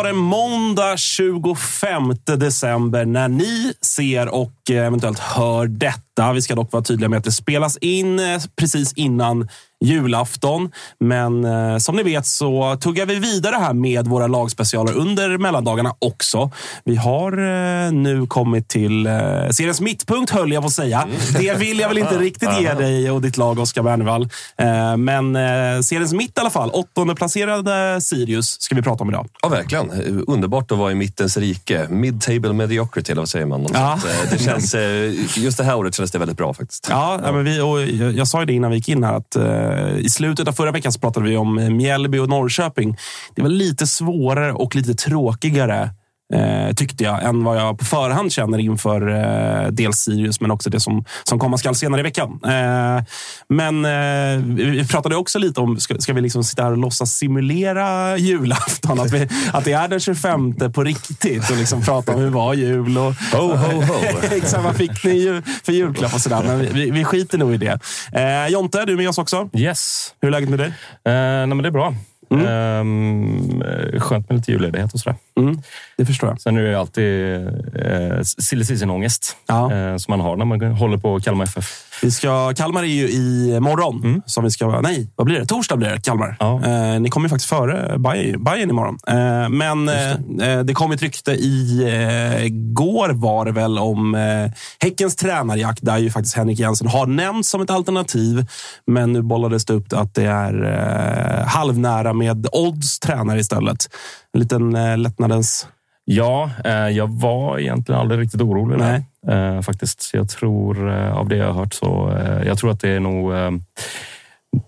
Var 0.00 0.04
det 0.04 0.12
måndag 0.12 0.96
25 0.96 2.14
december 2.24 3.04
när 3.04 3.28
ni 3.28 3.72
ser 3.80 4.28
och 4.28 4.70
eh, 4.70 4.86
eventuellt 4.86 5.18
hör 5.18 5.66
detta. 5.66 6.32
Vi 6.32 6.42
ska 6.42 6.54
dock 6.54 6.72
vara 6.72 6.82
tydliga 6.82 7.08
med 7.08 7.18
att 7.18 7.24
det 7.24 7.32
spelas 7.32 7.76
in 7.76 8.18
eh, 8.18 8.42
precis 8.56 8.92
innan 8.92 9.48
julafton. 9.80 10.70
Men 11.00 11.44
eh, 11.44 11.78
som 11.78 11.96
ni 11.96 12.02
vet 12.02 12.26
så 12.26 12.76
tuggar 12.80 13.06
vi 13.06 13.14
vidare 13.14 13.56
här 13.56 13.72
med 13.72 14.06
våra 14.06 14.26
lagspecialer 14.26 14.96
under 14.96 15.38
mellandagarna 15.38 15.94
också. 15.98 16.50
Vi 16.84 16.96
har 16.96 17.32
eh, 17.32 17.92
nu 17.92 18.26
kommit 18.26 18.68
till 18.68 19.06
eh, 19.06 19.12
seriens 19.50 19.80
mittpunkt, 19.80 20.30
höll 20.30 20.52
jag 20.52 20.62
på 20.62 20.66
att 20.66 20.72
säga. 20.72 21.06
Det 21.38 21.54
vill 21.54 21.78
jag 21.78 21.88
väl 21.88 21.98
inte 21.98 22.18
riktigt 22.18 22.60
ge 22.60 22.74
dig 22.74 23.10
och 23.10 23.22
ditt 23.22 23.36
lag, 23.36 23.58
Oskar 23.58 23.82
Bernevall. 23.82 24.22
Eh, 24.58 24.96
men 24.96 25.36
eh, 25.36 25.80
seriens 25.80 26.12
mitt 26.12 26.38
i 26.38 26.40
alla 26.40 26.50
fall. 26.50 26.70
Åttonde 26.70 27.14
placerade 27.14 28.00
Sirius 28.00 28.60
ska 28.60 28.74
vi 28.74 28.82
prata 28.82 29.02
om 29.02 29.08
idag. 29.10 29.28
Ja, 29.42 29.48
verkligen. 29.48 29.90
Underbart 30.26 30.72
att 30.72 30.78
vara 30.78 30.92
i 30.92 30.94
mittens 30.94 31.36
rike. 31.36 31.86
Mid-table 31.88 32.52
mediocrity, 32.52 33.12
eller 33.12 33.22
vad 33.22 33.28
säger 33.28 33.46
man? 33.46 33.66
Ja. 33.72 33.92
Att, 33.92 34.04
eh, 34.04 34.30
Det 34.30 34.38
känns, 34.38 34.74
eh, 34.74 35.12
just 35.36 35.58
det 35.58 35.64
här 35.64 35.76
året 35.76 35.94
kändes 35.94 36.10
det 36.10 36.18
väldigt 36.18 36.36
bra 36.36 36.54
faktiskt. 36.54 36.86
Ja, 36.90 37.20
ja. 37.24 37.32
Men 37.32 37.44
vi, 37.44 37.60
och 37.60 37.82
jag, 37.82 38.12
jag 38.12 38.28
sa 38.28 38.40
ju 38.40 38.46
det 38.46 38.52
innan 38.52 38.70
vi 38.70 38.76
gick 38.76 38.88
in 38.88 39.04
här 39.04 39.14
att 39.14 39.36
eh, 39.36 39.69
i 39.98 40.08
slutet 40.10 40.48
av 40.48 40.52
förra 40.52 40.72
veckan 40.72 40.92
så 40.92 41.00
pratade 41.00 41.28
vi 41.28 41.36
om 41.36 41.76
Mjällby 41.76 42.18
och 42.18 42.28
Norrköping. 42.28 42.96
Det 43.34 43.42
var 43.42 43.48
lite 43.48 43.86
svårare 43.86 44.52
och 44.52 44.76
lite 44.76 44.94
tråkigare 44.94 45.90
eh, 46.32 46.74
tyckte 46.74 47.04
jag, 47.04 47.24
än 47.24 47.44
vad 47.44 47.56
jag 47.56 47.78
på 47.78 47.84
förhand 47.84 48.32
känner 48.32 48.58
inför 48.58 49.08
eh, 49.08 49.68
dels 49.70 49.96
Sirius, 49.96 50.40
men 50.40 50.50
också 50.50 50.70
det 50.70 50.80
som, 50.80 51.04
som 51.24 51.38
komma 51.38 51.58
skall 51.58 51.74
senare 51.74 52.00
i 52.00 52.02
veckan. 52.02 52.40
Eh, 52.44 53.04
men 53.48 53.84
eh, 53.84 54.44
vi 54.44 54.86
pratade 54.90 55.16
också 55.16 55.38
lite 55.38 55.60
om, 55.60 55.80
ska, 55.80 55.98
ska 55.98 56.12
vi 56.12 56.20
liksom 56.20 56.44
sitta 56.44 56.62
här 56.62 56.70
och 56.70 56.78
låtsas 56.78 57.12
simulera 57.12 58.16
julafton? 58.16 59.00
Att, 59.00 59.12
vi, 59.12 59.28
att 59.52 59.64
det 59.64 59.72
är 59.72 59.88
den 59.88 60.00
25 60.00 60.72
på 60.72 60.84
riktigt 60.84 61.50
och 61.50 61.56
liksom 61.56 61.82
prata 61.82 62.14
om 62.14 62.20
hur 62.20 62.30
var 62.30 62.54
jul 62.54 62.98
och 62.98 63.14
Ho, 63.32 63.56
ho, 63.56 63.82
ho. 63.82 63.94
Exakt, 64.36 64.64
vad 64.64 64.76
fick 64.76 65.04
ni 65.04 65.42
för 65.64 65.72
julklapp 65.72 66.14
och 66.14 66.20
sådär. 66.20 66.42
Men 66.42 66.58
vi, 66.58 66.66
vi, 66.66 66.90
vi 66.90 67.04
skiter 67.04 67.38
nog 67.38 67.54
i 67.54 67.56
det. 67.56 67.78
Eh, 68.12 68.52
Jonte, 68.52 68.84
du 68.84 68.92
är 68.92 68.96
med 68.96 69.08
oss 69.08 69.18
också. 69.18 69.50
Yes. 69.54 70.14
Hur 70.20 70.28
är 70.28 70.32
läget 70.32 70.48
med 70.48 70.58
dig? 70.58 70.68
Eh, 70.68 71.12
nej, 71.12 71.46
men 71.46 71.58
det 71.58 71.68
är 71.68 71.72
bra. 71.72 71.94
Ehm, 72.30 73.62
eh, 73.62 74.00
skönt 74.00 74.28
med 74.28 74.36
lite 74.38 74.52
julledighet 74.52 74.94
och 74.94 75.00
sådär. 75.00 75.16
Mm, 75.38 75.62
det 75.96 76.06
förstår 76.06 76.28
jag. 76.28 76.40
Sen 76.40 76.56
är 76.56 76.62
det 76.62 76.78
alltid 76.80 77.36
eh, 77.76 78.22
silly 78.22 78.64
season-ångest 78.64 79.36
Ja. 79.48 79.72
eh, 79.72 79.96
som 79.96 80.12
man 80.12 80.20
har 80.20 80.36
när 80.36 80.44
man 80.44 80.62
håller 80.62 80.98
på 80.98 81.20
Kalmar 81.20 81.44
FF. 81.44 81.86
Vi 82.02 82.10
ska, 82.10 82.54
Kalmar 82.54 82.82
är 82.82 82.86
ju 82.86 83.08
i 83.08 83.60
morgon. 83.60 84.22
Som 84.26 84.44
vi 84.44 84.50
ska, 84.50 84.80
nej, 84.80 85.12
vad 85.16 85.26
blir 85.26 85.38
det? 85.38 85.46
Torsdag 85.46 85.76
blir 85.76 85.88
det, 85.88 86.00
Kalmar. 86.00 86.36
Ja. 86.38 86.60
Eh, 86.64 87.00
ni 87.00 87.08
kommer 87.08 87.26
ju 87.26 87.30
faktiskt 87.30 87.48
före 87.48 87.98
Bayern, 87.98 88.44
Bayern 88.44 88.70
imorgon. 88.70 88.98
Eh, 89.06 89.48
men 89.48 89.88
eh, 89.88 90.60
det 90.64 90.74
kom 90.74 90.92
ett 90.92 91.02
rykte 91.02 91.32
i 91.32 91.82
eh, 91.82 92.48
går 92.52 93.08
var 93.08 93.44
det 93.44 93.52
väl 93.52 93.78
om 93.78 94.14
eh, 94.14 94.50
Häckens 94.80 95.16
tränarjakt 95.16 95.78
där 95.82 95.98
ju 95.98 96.10
faktiskt 96.10 96.36
Henrik 96.36 96.58
Jensen 96.58 96.88
har 96.88 97.06
nämnts 97.06 97.50
som 97.50 97.60
ett 97.60 97.70
alternativ. 97.70 98.46
Men 98.86 99.12
nu 99.12 99.22
bollades 99.22 99.64
det 99.64 99.72
upp 99.72 99.92
att 99.92 100.14
det 100.14 100.24
är 100.24 100.64
eh, 100.64 101.46
halvnära 101.46 102.12
med 102.12 102.46
Odds 102.52 103.00
tränare 103.00 103.40
istället. 103.40 103.88
En 104.34 104.40
liten 104.40 104.76
eh, 104.76 104.98
lättnadens... 104.98 105.66
Ja, 106.04 106.50
eh, 106.64 106.72
jag 106.72 107.20
var 107.20 107.58
egentligen 107.58 108.00
aldrig 108.00 108.20
riktigt 108.20 108.40
orolig 108.40 108.78
där, 108.78 109.04
eh, 109.28 109.60
faktiskt. 109.60 110.10
Jag 110.12 110.28
tror, 110.28 110.90
eh, 110.90 111.16
av 111.16 111.28
det 111.28 111.36
jag 111.36 111.46
har 111.46 111.52
hört, 111.52 111.74
så 111.74 112.10
eh, 112.10 112.46
jag 112.46 112.58
tror 112.58 112.70
att 112.70 112.80
det 112.80 112.88
är 112.88 113.00
nog 113.00 113.34
eh, 113.34 113.50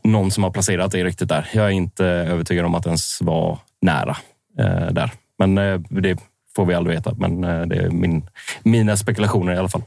någon 0.04 0.30
som 0.30 0.44
har 0.44 0.50
placerat 0.50 0.92
det 0.92 1.04
riktigt 1.04 1.28
där. 1.28 1.48
Jag 1.52 1.64
är 1.64 1.70
inte 1.70 2.04
övertygad 2.04 2.66
om 2.66 2.74
att 2.74 2.86
ens 2.86 3.22
var 3.22 3.58
nära 3.80 4.16
där. 4.90 5.10
Men 5.38 5.54
det 5.88 6.18
får 6.56 6.66
vi 6.66 6.74
aldrig 6.74 6.96
veta. 6.96 7.14
Men 7.14 7.40
det 7.68 7.76
är 7.76 7.90
min, 7.90 8.26
mina 8.62 8.96
spekulationer 8.96 9.54
i 9.54 9.58
alla 9.58 9.68
fall. 9.68 9.82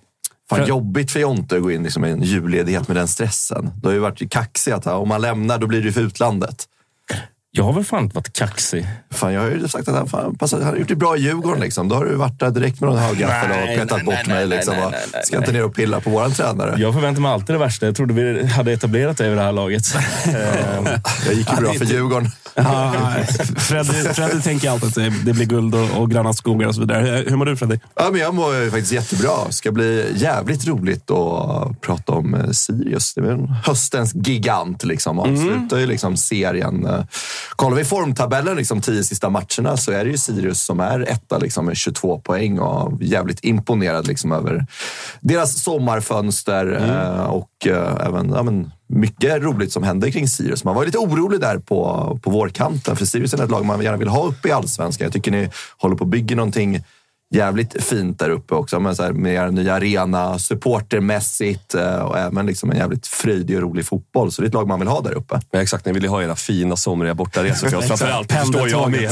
Fan, 0.49 0.67
jobbigt 0.67 1.11
för 1.11 1.19
Jonte 1.19 1.55
att 1.55 1.61
gå 1.61 1.71
in 1.71 1.83
liksom 1.83 2.05
i 2.05 2.09
en 2.09 2.21
julledighet 2.21 2.87
med 2.87 2.97
den 2.97 3.07
stressen. 3.07 3.71
Det 3.81 3.87
har 3.87 3.93
ju 3.93 3.99
varit 3.99 4.31
kaxigt 4.31 4.75
att 4.75 4.87
om 4.87 5.07
man 5.07 5.21
lämnar 5.21 5.57
då 5.57 5.67
blir 5.67 5.81
det 5.81 5.91
för 5.91 6.01
utlandet. 6.01 6.67
Jag 7.57 7.63
har 7.63 7.73
väl 7.73 7.83
fan 7.83 8.03
inte 8.03 8.15
varit 8.15 8.33
kaxig. 8.33 8.87
Fan, 9.11 9.33
jag 9.33 9.41
har 9.41 9.49
ju 9.49 9.67
sagt 9.67 9.87
att 9.87 9.95
han, 9.95 10.07
fan, 10.07 10.35
passat, 10.35 10.63
han 10.63 10.69
har 10.69 10.79
gjort 10.79 10.87
det 10.87 10.95
bra 10.95 11.17
i 11.17 11.19
Djurgården. 11.19 11.61
Liksom. 11.61 11.89
Då 11.89 11.95
har 11.95 12.05
du 12.05 12.15
varit 12.15 12.39
där 12.39 12.51
direkt 12.51 12.81
med 12.81 12.89
någon 12.89 12.99
högaffel 12.99 13.51
och 13.51 13.67
petat 13.67 13.97
nej, 13.97 14.05
bort 14.05 14.15
nej, 14.15 14.27
mig. 14.27 14.47
nej, 14.47 14.57
Liksom, 14.57 14.75
nej, 14.75 14.87
nej, 14.91 15.01
nej, 15.13 15.21
ska 15.25 15.37
inte 15.37 15.51
ner 15.51 15.63
och 15.63 15.75
pilla 15.75 15.99
på 15.99 16.09
våran 16.09 16.31
tränare. 16.31 16.75
Jag 16.77 16.93
förväntar 16.93 17.21
mig 17.21 17.31
alltid 17.31 17.55
det 17.55 17.59
värsta. 17.59 17.85
Jag 17.85 17.95
trodde 17.95 18.13
vi 18.13 18.45
hade 18.45 18.73
etablerat 18.73 19.17
det 19.17 19.27
i 19.27 19.35
det 19.35 19.41
här 19.41 19.51
laget. 19.51 19.83
Jag 21.25 21.33
gick 21.33 21.49
ju 21.51 21.55
bra 21.55 21.73
för 21.73 21.85
Djurgården. 21.85 22.29
Freddy, 23.57 24.13
Freddy 24.13 24.41
tänker 24.41 24.69
alltid 24.69 24.89
att 24.89 25.25
det, 25.25 25.33
blir 25.33 25.45
guld 25.45 25.75
och, 25.75 26.01
och 26.01 26.11
gröna 26.11 26.33
skogar 26.33 26.67
och 26.67 26.75
så 26.75 26.81
vidare. 26.81 27.23
Hur 27.27 27.35
mår 27.35 27.45
du 27.45 27.57
Freddy? 27.57 27.79
Ja, 27.95 28.09
men 28.11 28.21
jag 28.21 28.33
mår 28.33 28.55
ju 28.55 28.71
faktiskt 28.71 28.91
jättebra. 28.91 29.31
Det 29.47 29.53
ska 29.53 29.71
bli 29.71 30.13
jävligt 30.15 30.67
roligt 30.67 31.11
att 31.11 31.81
prata 31.81 32.11
om 32.11 32.35
eh, 32.35 32.49
Sirius. 32.49 33.13
Det 33.13 33.21
är 33.21 33.61
höstens 33.65 34.15
gigant. 34.15 34.83
Liksom. 34.83 35.19
Avslutar 35.19 35.77
ju 35.77 35.85
liksom 35.85 36.17
serien 36.17 36.85
eh, 36.85 37.03
kollar 37.49 37.77
vi 37.77 37.85
formtabellen, 37.85 38.57
liksom 38.57 38.81
tio 38.81 39.03
sista 39.03 39.29
matcherna, 39.29 39.77
så 39.77 39.91
är 39.91 40.05
det 40.05 40.11
ju 40.11 40.17
Sirius 40.17 40.61
som 40.61 40.79
är 40.79 40.99
etta 40.99 41.37
liksom, 41.37 41.65
med 41.65 41.77
22 41.77 42.19
poäng 42.19 42.59
och 42.59 43.03
jävligt 43.03 43.43
imponerad 43.43 44.07
liksom, 44.07 44.31
över 44.31 44.65
deras 45.21 45.63
sommarfönster 45.63 46.89
eh, 46.89 47.25
och 47.25 47.67
eh, 47.67 48.07
även 48.07 48.29
ja, 48.29 48.43
men, 48.43 48.71
mycket 48.87 49.41
roligt 49.41 49.71
som 49.71 49.83
händer 49.83 50.11
kring 50.11 50.27
Sirius. 50.27 50.63
Man 50.63 50.75
var 50.75 50.85
lite 50.85 50.97
orolig 50.97 51.39
där 51.39 51.57
på, 51.57 52.19
på 52.23 52.29
vårkanten, 52.29 52.95
för 52.95 53.05
Sirius 53.05 53.33
är 53.33 53.43
ett 53.43 53.51
lag 53.51 53.65
man 53.65 53.81
gärna 53.81 53.97
vill 53.97 54.07
ha 54.07 54.27
uppe 54.27 54.47
i 54.47 54.51
allsvenskan. 54.51 55.05
Jag 55.05 55.13
tycker 55.13 55.31
ni 55.31 55.49
håller 55.77 55.95
på 55.95 56.03
att 56.03 56.09
bygga 56.09 56.35
någonting 56.35 56.83
jävligt 57.33 57.83
fint 57.83 58.19
där 58.19 58.29
uppe 58.29 58.53
också. 58.53 58.79
Men 58.79 58.95
så 58.95 59.03
här, 59.03 59.11
med 59.11 59.33
er 59.33 59.47
nya 59.51 59.73
arena, 59.73 60.39
supportermässigt 60.39 61.75
eh, 61.75 61.95
och 61.95 62.17
även 62.17 62.45
liksom 62.45 62.71
en 62.71 62.77
jävligt 62.77 63.07
fröjdig 63.07 63.55
och 63.55 63.61
rolig 63.61 63.85
fotboll. 63.85 64.31
Så 64.31 64.41
det 64.41 64.45
är 64.45 64.47
ett 64.47 64.53
lag 64.53 64.67
man 64.67 64.79
vill 64.79 64.87
ha 64.87 65.01
där 65.01 65.13
uppe. 65.13 65.39
Ja, 65.51 65.61
exakt, 65.61 65.85
ni 65.85 65.91
vill 65.91 66.03
ju 66.03 66.09
ha 66.09 66.23
era 66.23 66.35
fina 66.35 66.75
somriga 66.75 67.13
bortaresor 67.13 67.69
för 67.69 67.77
oss. 67.77 67.87
Framförallt 67.87 68.29
det 68.29 68.35
förstår 68.35 68.69
jag 68.69 68.91
med. 68.91 69.11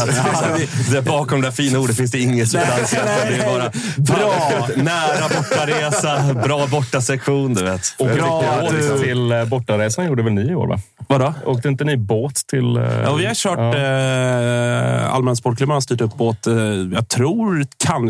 Det, 0.92 1.02
bakom 1.02 1.42
de 1.42 1.48
där 1.48 1.52
fina 1.52 1.80
orden 1.80 1.96
finns 1.96 2.12
det 2.12 2.20
inget 2.20 2.50
substans. 2.50 2.92
Det 2.92 3.36
är 3.36 3.46
bara 3.46 3.72
bra, 3.98 4.68
nära 4.76 5.30
bortaresa, 5.38 6.34
bra 6.34 6.68
bortasektion. 6.68 7.54
Du 7.54 7.64
vet. 7.64 7.82
Och 8.00 8.08
bra 8.08 8.62
du... 8.72 9.00
till 9.00 9.32
eh, 9.32 9.46
bortaresan 9.46 10.06
gjorde 10.06 10.24
väl 10.24 10.34
ni 10.34 10.52
i 10.52 10.56
år? 10.56 10.68
Va? 10.68 10.80
Vadå? 11.08 11.34
Åkte 11.46 11.68
inte 11.68 11.84
ni 11.84 11.98
båt 11.98 12.36
till... 12.48 12.78
Eh... 12.78 12.84
Ja, 13.04 13.14
vi 13.14 13.26
har 13.26 13.34
kört... 13.34 13.60
Ja. 13.60 13.76
Eh, 13.76 15.14
Allmänna 15.14 15.36
Sportklubben 15.36 15.74
har 15.74 15.82
styrt 15.82 16.02
upp 16.02 16.18
båt. 16.18 16.48
Eh, 16.48 16.56
jag 16.94 17.10
tror 17.10 17.66
kanske... 17.78 18.03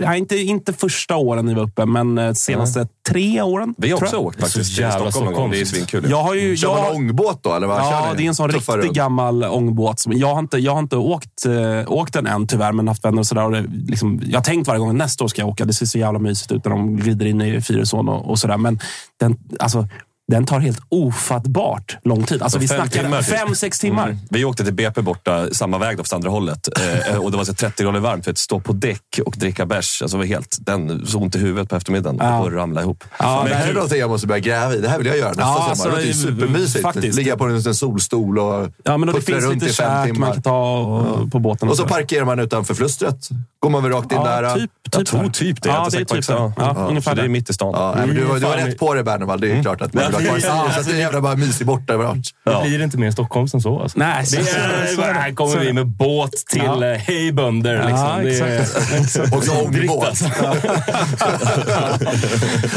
Nej, 0.00 0.18
inte, 0.18 0.36
inte 0.36 0.72
första 0.72 1.16
åren 1.16 1.46
ni 1.46 1.54
var 1.54 1.62
uppe, 1.62 1.86
men 1.86 2.18
eh, 2.18 2.32
senaste 2.32 2.78
mm. 2.78 2.88
tre 3.08 3.42
åren. 3.42 3.74
Vi 3.78 3.90
har 3.90 4.02
också 4.02 4.16
åkt 4.16 4.40
faktiskt 4.40 4.76
till 4.76 4.90
Stockholm 4.92 5.24
någon 5.24 5.34
gång. 5.34 5.50
Det 5.50 5.60
är 5.60 5.64
svinkul. 5.64 6.06
Jag 6.10 6.22
har 6.22 6.34
ju, 6.34 6.56
Kör 6.56 6.68
jag, 6.68 6.82
man 6.82 6.96
ångbåt 6.96 7.42
då? 7.42 7.54
Eller 7.54 7.66
vad 7.66 7.78
ja, 7.78 8.14
det 8.16 8.22
är 8.22 8.28
en 8.28 8.34
sån 8.34 8.50
riktigt 8.50 8.74
runt? 8.74 8.92
gammal 8.92 9.44
ångbåt. 9.44 10.04
Jag 10.06 10.34
har 10.34 10.38
inte, 10.38 10.58
jag 10.58 10.72
har 10.72 10.78
inte 10.78 10.96
åkt, 10.96 11.46
äh, 11.46 11.92
åkt 11.92 12.12
den 12.12 12.26
än 12.26 12.46
tyvärr, 12.46 12.72
men 12.72 12.88
haft 12.88 13.04
vänner 13.04 13.18
och 13.18 13.26
sådär. 13.26 13.44
Och 13.44 13.52
det, 13.52 13.64
liksom, 13.86 14.22
jag 14.26 14.38
har 14.38 14.44
tänkt 14.44 14.68
varje 14.68 14.78
gång 14.78 14.96
nästa 14.96 15.24
år 15.24 15.28
ska 15.28 15.42
jag 15.42 15.48
åka. 15.48 15.64
Det 15.64 15.72
ser 15.72 15.86
så 15.86 15.98
jävla 15.98 16.18
mysigt 16.18 16.52
ut 16.52 16.64
när 16.64 16.70
de 16.70 16.96
glider 16.96 17.26
in 17.26 17.42
i 17.42 17.60
Fyrisån 17.60 18.08
och, 18.08 18.30
och 18.30 18.38
sådär. 18.38 18.56
Men 18.56 18.80
den, 19.20 19.36
alltså, 19.58 19.88
den 20.26 20.46
tar 20.46 20.60
helt 20.60 20.80
ofattbart 20.88 21.98
lång 22.04 22.22
tid. 22.22 22.42
Alltså, 22.42 22.58
vi 22.58 22.68
snackar 22.68 23.02
timmar, 23.02 23.22
typ. 23.22 23.38
fem, 23.38 23.54
sex 23.54 23.78
timmar. 23.78 24.08
Mm. 24.08 24.18
Vi 24.30 24.44
åkte 24.44 24.64
till 24.64 24.74
BP 24.74 25.02
borta 25.02 25.46
samma 25.52 25.78
väg, 25.78 25.96
då, 25.96 26.02
fast 26.02 26.12
andra 26.12 26.30
hållet. 26.30 26.68
Eh, 27.10 27.16
och 27.22 27.30
det 27.30 27.36
var 27.36 27.44
så 27.44 27.54
30 27.54 27.82
grader 27.82 28.00
varmt. 28.00 28.24
För 28.24 28.30
att 28.30 28.38
stå 28.38 28.60
på 28.60 28.72
däck 28.72 29.20
och 29.26 29.34
dricka 29.36 29.66
bärs, 29.66 30.02
alltså, 30.02 30.16
var 30.16 30.24
helt, 30.24 30.56
den 30.60 31.06
så 31.06 31.18
ont 31.18 31.34
i 31.34 31.38
huvudet 31.38 31.68
på 31.68 31.76
eftermiddagen. 31.76 32.18
Ja. 32.20 32.40
Och 32.40 32.52
ramla 32.52 32.80
ihop. 32.80 33.04
Ja, 33.18 33.40
men 33.42 33.50
det 33.50 33.56
här 33.56 33.68
är 33.68 33.74
något 33.74 33.96
jag 33.96 34.10
måste 34.10 34.26
börja 34.26 34.40
gräva 34.40 34.74
i. 34.74 34.80
Det 34.80 34.88
här 34.88 34.98
vill 34.98 35.06
jag 35.06 35.18
göra 35.18 35.28
nästa 35.28 35.42
ja, 35.42 35.54
sommar. 35.54 35.70
Alltså, 35.70 35.84
det 35.84 35.90
låter 35.90 36.06
ju 36.06 36.14
supermysigt. 36.14 36.82
Faktiskt. 36.82 37.18
Ligga 37.18 37.36
på 37.36 37.44
en 37.44 37.74
solstol 37.74 38.38
och 38.38 38.68
ja, 38.84 38.96
men 38.96 39.14
Det 39.14 39.20
finns 39.20 39.54
lite 39.54 39.72
käk 39.72 40.16
man 40.18 40.32
kan 40.32 40.42
ta 40.42 40.78
och, 40.78 41.32
på 41.32 41.38
båten. 41.38 41.68
Och, 41.68 41.72
och 41.72 41.78
så, 41.78 41.88
parkerar 41.88 42.24
man 42.24 42.38
utanför 42.38 42.74
flustret. 42.74 43.28
Går 43.60 43.70
man 43.70 43.82
väl 43.82 43.92
rakt 43.92 44.12
in 44.12 44.18
ja, 44.18 44.40
där? 44.40 44.54
Typ, 44.54 44.70
typ 44.82 44.94
jag 44.94 45.06
tror 45.06 45.28
typ 45.28 45.62
det. 45.62 45.68
Ja, 45.68 45.88
det 45.90 45.96
är 45.96 46.04
typ 46.04 46.24
så. 46.24 46.52
Ja, 46.56 46.86
ungefär 46.88 47.14
det 47.14 47.22
är 47.22 47.28
mitt 47.28 47.50
i 47.50 47.52
stan. 47.52 47.72
Ja, 47.74 48.06
du, 48.06 48.12
du 48.12 48.24
var 48.24 48.56
rätt 48.56 48.78
på 48.78 48.94
det, 48.94 49.02
Bernevall. 49.02 49.40
Det 49.40 49.52
är 49.52 49.62
klart 49.62 49.80
att 49.80 49.94
man 50.14 50.34
vill 50.34 50.44
ha 50.44 50.70
kvar 50.70 50.92
en 50.92 50.98
jävla 50.98 51.20
bara 51.20 51.36
mysig 51.36 51.66
bortamatch. 51.66 52.30
Ja. 52.44 52.60
Det 52.62 52.68
blir 52.68 52.82
inte 52.82 52.98
mer 52.98 53.10
Stockholm 53.10 53.48
än 53.54 53.60
så. 53.60 53.80
Alltså. 53.80 53.98
Nej, 53.98 54.24
det 54.30 54.36
är, 54.36 54.94
så, 54.94 55.02
här 55.02 55.34
kommer 55.34 55.58
vi 55.58 55.72
med 55.72 55.86
båt 55.86 56.46
till 56.46 56.62
ja. 56.64 56.86
Eh, 56.86 56.98
Hej 56.98 57.32
bönder. 57.32 57.76
Liksom. 57.76 57.94
Ja, 58.04 58.22
exakt. 58.22 59.34
Och 59.34 59.44
så 59.44 59.64
ångbåt. 59.64 60.08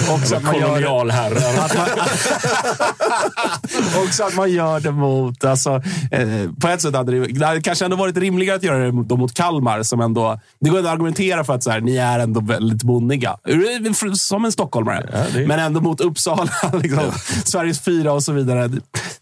Också 0.10 0.36
att 0.36 0.44
man 0.44 0.60
gör 0.60 0.78
Också 4.06 4.24
att 4.24 4.36
man 4.36 4.52
gör 4.52 4.80
det 4.80 4.92
mot... 4.92 5.44
Alltså, 5.44 5.82
eh, 6.12 6.52
på 6.62 6.68
ett 6.68 6.82
sätt 6.82 6.96
hade 6.96 7.20
det, 7.20 7.28
det 7.28 7.46
hade 7.46 7.62
kanske 7.62 7.86
ändå 7.86 7.98
varit 7.98 8.18
rimligare 8.18 8.56
att 8.56 8.64
göra 8.64 8.86
det 8.86 8.92
mot, 8.92 9.10
mot 9.10 9.34
Kalmar. 9.34 9.84
Som 9.84 10.02
ändå, 10.02 10.40
det 10.60 10.70
går 10.70 10.80
att 10.80 10.86
argumentera 10.86 11.44
för 11.44 11.54
att 11.54 11.64
så 11.64 11.72
här, 11.72 11.82
ni 11.82 11.98
är 11.98 12.20
ändå 12.20 12.40
väldigt 12.40 12.84
bonniga. 12.84 13.38
Som 14.14 14.46
en 14.46 14.52
stockholmare. 14.52 15.10
Ja, 15.14 15.40
är... 15.40 15.48
Men 15.48 15.60
ändå 15.60 15.82
mot 15.82 16.02
Uppsala. 16.02 16.52
Liksom, 16.82 17.04
Sveriges 17.46 17.80
fyra 17.80 18.14
och 18.14 18.24
så 18.24 18.32
vidare. 18.32 18.70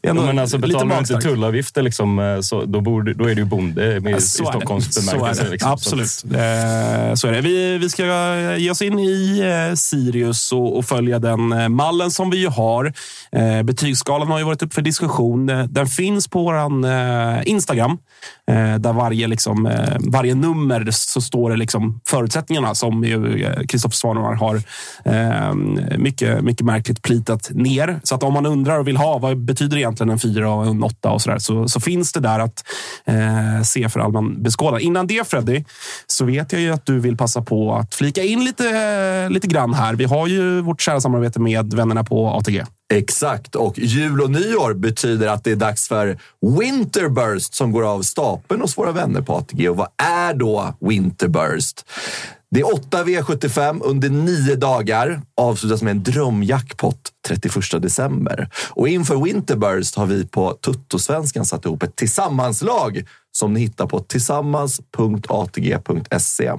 Ja, 0.02 0.14
men 0.14 0.40
alltså, 0.40 0.58
betalar 0.58 0.86
man 0.86 1.00
inte 1.00 1.22
tullavgifter, 1.22 1.82
liksom, 1.82 2.20
eh, 2.20 2.42
så, 2.42 2.66
då, 2.66 2.82
borde, 2.82 3.14
då 3.14 3.26
är 3.26 3.36
ju 3.36 3.46
bonde 3.46 4.00
med, 4.00 4.14
ja, 4.14 4.18
i 4.18 4.22
Stockholms 4.22 4.96
bemärkelse. 4.96 5.50
Liksom. 5.50 5.72
Absolut. 5.72 6.10
Så, 6.10 6.28
eh, 6.28 7.14
så 7.14 7.28
är 7.28 7.32
det. 7.32 7.42
Vi, 7.42 7.78
vi 7.78 7.90
ska 7.90 8.06
ge 8.58 8.72
oss 8.72 8.82
in 8.82 9.00
i 9.00 9.40
eh, 9.40 9.76
Sirius 9.76 10.52
och, 10.52 10.78
och 10.78 10.86
följa 10.86 11.20
den 11.20 11.52
eh, 11.52 11.70
mallen 11.70 12.12
som 12.12 12.30
vi 12.30 12.38
ju 12.38 12.48
har. 12.48 12.94
Eh, 13.32 13.64
betygsskalan 13.64 14.28
har 14.28 14.40
ju 14.40 14.46
varit 14.46 14.64
upp 14.64 14.74
för 14.74 14.82
diskussion. 14.82 15.50
Eh, 15.50 15.64
den 15.64 15.88
finns 15.88 16.28
på 16.28 16.44
vår 16.44 16.56
Instagram. 17.44 17.98
Eh, 18.52 18.76
där 18.76 18.94
varje, 18.94 19.28
liksom, 19.28 19.66
eh, 19.66 19.96
varje 20.00 20.36
nummer 20.36 20.88
så 20.92 21.22
står 21.22 21.50
det 21.50 21.56
liksom 21.56 22.02
förutsättningarna 22.08 22.76
som 22.76 23.04
Kristoffer 23.70 23.96
eh, 23.96 23.98
Svanemar 23.98 24.34
har 24.34 24.62
mycket, 25.98 26.44
mycket 26.44 26.66
märkligt 26.66 27.02
plitat 27.02 27.50
ner. 27.54 28.00
Så 28.04 28.16
att 28.16 28.24
om 28.24 28.34
man 28.34 28.46
undrar 28.46 28.80
och 28.80 28.88
vill 28.88 28.98
ha 28.98 29.18
vad 29.18 29.38
betyder 29.38 29.78
egentligen 29.78 30.10
en 30.10 30.20
fyra 30.20 30.50
och 30.54 30.66
en 30.66 30.84
åtta 30.84 31.12
och 31.12 31.22
så, 31.22 31.30
där, 31.30 31.38
så, 31.38 31.68
så 31.68 31.80
finns 31.80 32.12
det 32.12 32.20
där 32.20 32.40
att 32.40 32.64
eh, 33.06 33.62
se 33.64 33.90
för 33.90 34.00
allmän 34.00 34.44
beskådan. 34.44 34.82
Innan 34.82 35.08
det 35.08 35.28
Freddy, 35.28 35.64
så 36.08 36.26
vet 36.26 36.52
jag 36.52 36.62
ju 36.62 36.72
att 36.74 36.86
du 36.86 37.00
vill 37.00 37.18
passa 37.18 37.42
på 37.42 37.76
att 37.76 37.96
flika 37.96 38.24
in 38.24 38.44
lite, 38.44 39.30
lite 39.30 39.48
grann 39.48 39.74
här. 39.74 39.94
Vi 39.94 40.06
har 40.06 40.28
ju 40.28 40.62
vårt 40.62 40.82
kära 40.82 41.02
samarbete 41.02 41.40
med 41.40 41.74
vännerna 41.74 42.04
på 42.04 42.28
ATG. 42.30 42.64
Exakt, 42.94 43.56
och 43.56 43.80
jul 43.80 44.22
och 44.22 44.32
nyår 44.32 44.74
betyder 44.74 45.28
att 45.28 45.44
det 45.44 45.52
är 45.52 45.56
dags 45.56 45.88
för 45.88 46.20
Winterburst 46.60 47.54
som 47.54 47.72
går 47.72 47.84
av 47.84 48.02
stapeln 48.02 48.62
hos 48.62 48.78
våra 48.78 48.92
vänner 48.92 49.22
på 49.22 49.34
ATG. 49.34 49.70
Och 49.70 49.78
vad 49.78 49.88
är 49.98 50.34
då 50.34 50.74
Winterburst? 50.80 51.86
Det 52.52 52.60
är 52.60 52.74
8 52.74 53.04
V75 53.04 53.82
under 53.84 54.10
nio 54.10 54.56
dagar, 54.56 55.22
avslutas 55.38 55.82
med 55.82 55.92
en 55.92 56.04
drömjackpot 56.04 57.12
31 57.28 57.82
december. 57.82 58.50
Och 58.70 58.88
inför 58.88 59.24
Winterburst 59.24 59.96
har 59.96 60.06
vi 60.06 60.28
på 60.28 60.54
Tuttosvenskan 60.54 61.46
satt 61.46 61.66
ihop 61.66 61.84
ett 61.84 61.96
tillsammanslag 61.96 63.04
som 63.32 63.54
ni 63.54 63.60
hittar 63.60 63.88
på 63.88 64.00
tillsammans.atg.se. 64.00 66.48
Eh, 66.48 66.56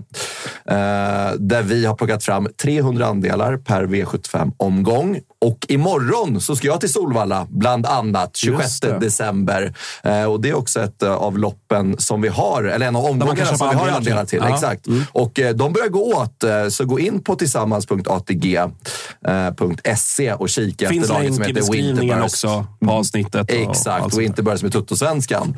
där 1.38 1.62
vi 1.62 1.86
har 1.86 1.94
plockat 1.94 2.24
fram 2.24 2.48
300 2.62 3.06
andelar 3.06 3.56
per 3.56 3.86
V75-omgång. 3.86 5.20
Och 5.46 5.66
imorgon 5.68 6.40
så 6.40 6.56
ska 6.56 6.66
jag 6.66 6.80
till 6.80 6.92
Solvalla, 6.92 7.46
bland 7.50 7.86
annat, 7.86 8.36
26 8.36 8.80
december. 8.80 9.74
Eh, 10.02 10.24
och 10.24 10.40
det 10.40 10.48
är 10.48 10.54
också 10.54 10.80
ett 10.80 11.02
eh, 11.02 11.14
av 11.14 11.38
loppen 11.38 11.96
som 11.98 12.20
vi 12.20 12.28
har, 12.28 12.64
eller 12.64 12.86
en 12.86 12.96
av 12.96 13.04
omgångarna 13.04 13.56
som 13.56 13.68
vi 13.68 13.74
har 13.76 13.88
andelar 13.88 14.24
till. 14.24 14.38
Ja. 14.42 14.54
Exakt. 14.54 14.86
Mm. 14.86 15.04
Och 15.12 15.40
de 15.54 15.72
börjar 15.72 15.88
gå 15.88 16.14
åt, 16.14 16.44
så 16.72 16.84
gå 16.84 17.00
in 17.00 17.22
på 17.22 17.36
tillsammans.atg.se 17.36 20.32
och 20.32 20.48
kika 20.48 20.88
Finns 20.88 21.02
efter 21.02 21.14
laget 21.14 21.34
som 21.34 21.44
heter 21.44 21.72
Winterburst. 21.72 22.24
också 22.24 22.66
på 22.80 22.90
avsnittet. 22.90 23.50
Exakt, 23.50 24.04
och 24.04 24.20
Winterburst 24.20 24.62
med 24.62 24.72
Tuttosvenskan. 24.72 25.56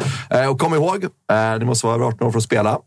Och 0.51 0.61
kom 0.61 0.75
ihåg, 0.75 1.07
det 1.59 1.65
måste 1.65 1.87
vara 1.87 1.97
över 1.97 2.07
18 2.07 2.27
år 2.27 2.31
för 2.31 2.39
att 2.39 2.45
spela. 2.45 2.79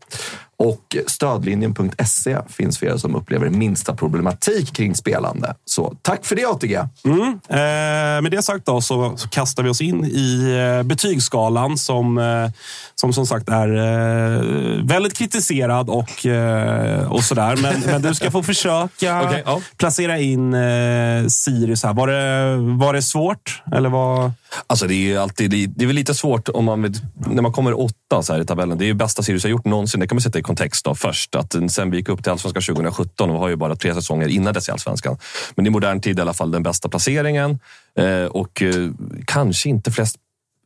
Och 0.62 0.96
stödlinjen.se 1.06 2.38
finns 2.48 2.78
för 2.78 2.86
er 2.86 2.96
som 2.96 3.14
upplever 3.14 3.50
minsta 3.50 3.94
problematik 3.96 4.72
kring 4.72 4.94
spelande. 4.94 5.54
Så 5.64 5.96
tack 6.02 6.24
för 6.24 6.36
det 6.36 6.44
ATG! 6.44 6.74
Mm. 7.04 7.40
Eh, 7.48 8.22
med 8.22 8.30
det 8.30 8.42
sagt 8.42 8.66
då, 8.66 8.80
så, 8.80 9.16
så, 9.16 9.28
kastar 9.28 9.62
vi 9.62 9.70
oss 9.70 9.80
in 9.80 10.04
i 10.04 10.56
eh, 10.58 10.82
betygsskalan 10.82 11.78
som, 11.78 12.18
eh, 12.18 12.50
som 12.94 13.12
som 13.12 13.26
sagt 13.26 13.48
är 13.48 13.68
eh, 13.76 14.42
väldigt 14.84 15.18
kritiserad 15.18 15.90
och, 15.90 16.26
eh, 16.26 17.12
och 17.12 17.24
sådär. 17.24 17.56
Men, 17.56 17.80
men 17.86 18.02
du 18.02 18.14
ska 18.14 18.30
få 18.30 18.42
försöka 18.42 19.22
okay, 19.26 19.42
ja. 19.44 19.60
placera 19.76 20.18
in 20.18 20.54
eh, 20.54 21.26
Sirius 21.28 21.82
här. 21.82 21.94
Var 21.94 22.06
det, 22.06 22.56
var 22.76 22.92
det 22.92 23.02
svårt? 23.02 23.62
Eller 23.72 23.88
var... 23.88 24.32
Alltså 24.66 24.86
det 24.86 24.94
är 24.94 25.18
alltid 25.18 25.50
det 25.50 25.84
är 25.84 25.86
väl 25.86 25.96
lite 25.96 26.14
svårt 26.14 26.48
om 26.48 26.64
man 26.64 26.82
vet, 26.82 26.92
när 27.26 27.42
man 27.42 27.52
kommer 27.52 27.80
åtta 27.80 28.22
så 28.22 28.32
här 28.32 28.40
i 28.40 28.44
tabellen. 28.44 28.78
Det 28.78 28.84
är 28.84 28.86
ju 28.86 28.94
bästa 28.94 29.22
Sirius 29.22 29.42
har 29.42 29.50
gjort 29.50 29.64
någonsin. 29.64 30.00
Det 30.00 30.06
kan 30.06 30.16
man 30.16 30.22
sätta 30.22 30.38
i 30.38 30.42
kontext 30.42 30.84
då 30.84 30.94
först. 30.94 31.34
Att 31.34 31.56
sen 31.68 31.90
vi 31.90 31.96
gick 31.96 32.08
upp 32.08 32.22
till 32.22 32.32
Allsvenskan 32.32 32.62
2017 32.62 33.30
och 33.30 33.38
har 33.38 33.48
ju 33.48 33.56
bara 33.56 33.76
tre 33.76 33.94
säsonger 33.94 34.28
innan 34.28 34.54
dess 34.54 34.68
i 34.68 34.72
Allsvenskan. 34.72 35.16
Men 35.54 35.66
i 35.66 35.70
modern 35.70 36.00
tid 36.00 36.18
i 36.18 36.22
alla 36.22 36.34
fall 36.34 36.50
den 36.50 36.62
bästa 36.62 36.88
placeringen 36.88 37.58
eh, 37.98 38.24
och 38.24 38.62
eh, 38.62 38.90
kanske 39.26 39.68
inte 39.68 39.90
flest 39.90 40.16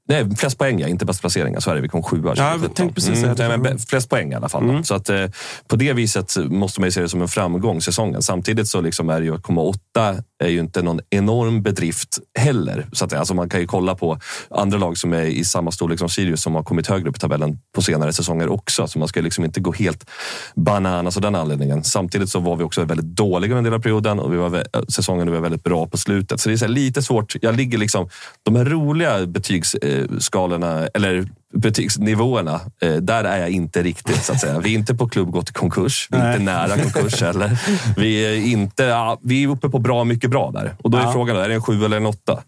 Nej, 0.08 0.36
flest 0.36 0.58
poäng, 0.58 0.80
ja. 0.80 0.88
inte 0.88 1.04
bäst 1.04 1.20
placeringar. 1.20 1.60
Så 1.60 1.70
är 1.70 1.74
det. 1.74 1.80
Vi 1.80 1.88
kom 1.88 2.02
sjua. 2.02 2.34
Ja, 2.36 2.58
jag 2.76 2.94
precis 2.94 3.22
mm, 3.22 3.36
nej, 3.38 3.58
men 3.58 3.78
Flest 3.78 4.10
poäng 4.10 4.32
i 4.32 4.34
alla 4.34 4.48
fall. 4.48 4.70
Mm. 4.70 4.84
Så 4.84 4.94
att, 4.94 5.08
eh, 5.08 5.26
på 5.66 5.76
det 5.76 5.92
viset 5.92 6.36
måste 6.36 6.80
man 6.80 6.92
se 6.92 7.00
det 7.00 7.08
som 7.08 7.22
en 7.22 7.28
framgång 7.28 7.80
säsongen. 7.80 8.22
Samtidigt 8.22 8.68
så 8.68 8.80
liksom 8.80 9.10
är 9.10 9.20
det 9.20 9.26
ju 9.26 9.34
att 9.34 9.42
komma 9.42 9.60
åtta 9.60 10.16
är 10.44 10.48
ju 10.48 10.60
inte 10.60 10.82
någon 10.82 11.00
enorm 11.10 11.62
bedrift 11.62 12.18
heller. 12.38 12.86
Så 12.92 13.04
att, 13.04 13.12
alltså 13.12 13.34
man 13.34 13.48
kan 13.48 13.60
ju 13.60 13.66
kolla 13.66 13.94
på 13.94 14.18
andra 14.50 14.78
lag 14.78 14.98
som 14.98 15.12
är 15.12 15.22
i 15.22 15.44
samma 15.44 15.70
storlek 15.70 15.98
som 15.98 16.08
Sirius 16.08 16.42
som 16.42 16.54
har 16.54 16.62
kommit 16.62 16.86
högre 16.86 17.08
upp 17.08 17.16
i 17.16 17.20
tabellen 17.20 17.58
på 17.74 17.82
senare 17.82 18.12
säsonger 18.12 18.48
också. 18.48 18.86
Så 18.88 18.98
man 18.98 19.08
ska 19.08 19.20
liksom 19.20 19.44
inte 19.44 19.60
gå 19.60 19.72
helt 19.72 20.10
bananas 20.54 21.16
av 21.16 21.22
den 21.22 21.34
anledningen. 21.34 21.84
Samtidigt 21.84 22.28
så 22.28 22.40
var 22.40 22.56
vi 22.56 22.64
också 22.64 22.84
väldigt 22.84 23.06
dåliga 23.06 23.58
en 23.58 23.64
del 23.64 23.74
av 23.74 23.78
perioden 23.78 24.18
och 24.18 24.32
vi 24.32 24.36
var, 24.36 24.64
säsongen 24.88 25.32
var 25.32 25.40
väldigt 25.40 25.64
bra 25.64 25.86
på 25.86 25.96
slutet. 25.96 26.40
Så 26.40 26.48
det 26.48 26.62
är 26.62 26.68
lite 26.68 27.02
svårt. 27.02 27.36
Jag 27.40 27.56
ligger 27.56 27.78
liksom, 27.78 28.08
de 28.42 28.56
här 28.56 28.64
roliga 28.64 29.26
betygsskalorna, 29.26 30.86
eller 30.94 31.28
butiksnivåerna, 31.56 32.60
eh, 32.80 32.92
där 32.94 33.24
är 33.24 33.38
jag 33.40 33.50
inte 33.50 33.82
riktigt. 33.82 34.22
så 34.24 34.32
att 34.32 34.40
säga. 34.40 34.58
Vi 34.58 34.70
är 34.74 34.78
inte 34.78 34.94
på 34.94 35.08
klubb 35.08 35.30
gått 35.30 35.50
i 35.50 35.52
konkurs. 35.52 36.08
Vi 36.10 36.18
är 36.18 36.32
inte 36.32 36.44
nära 36.44 36.78
konkurs 36.82 37.22
heller. 37.22 37.58
Vi 37.96 38.20
är, 38.26 38.46
inte, 38.52 38.82
ja, 38.84 39.18
vi 39.22 39.44
är 39.44 39.48
uppe 39.48 39.68
på 39.68 39.78
bra 39.78 40.04
mycket 40.04 40.30
bra 40.30 40.50
där. 40.50 40.74
Och 40.82 40.90
då 40.90 40.98
är 40.98 41.02
Ja. 41.02 41.12
frågan, 41.12 41.36
är 41.36 41.48
det 41.48 41.54
en 41.54 41.62
sju 41.62 41.84
eller 41.84 41.96
en 41.96 42.06
åtta? 42.06 42.42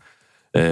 Eh, 0.56 0.62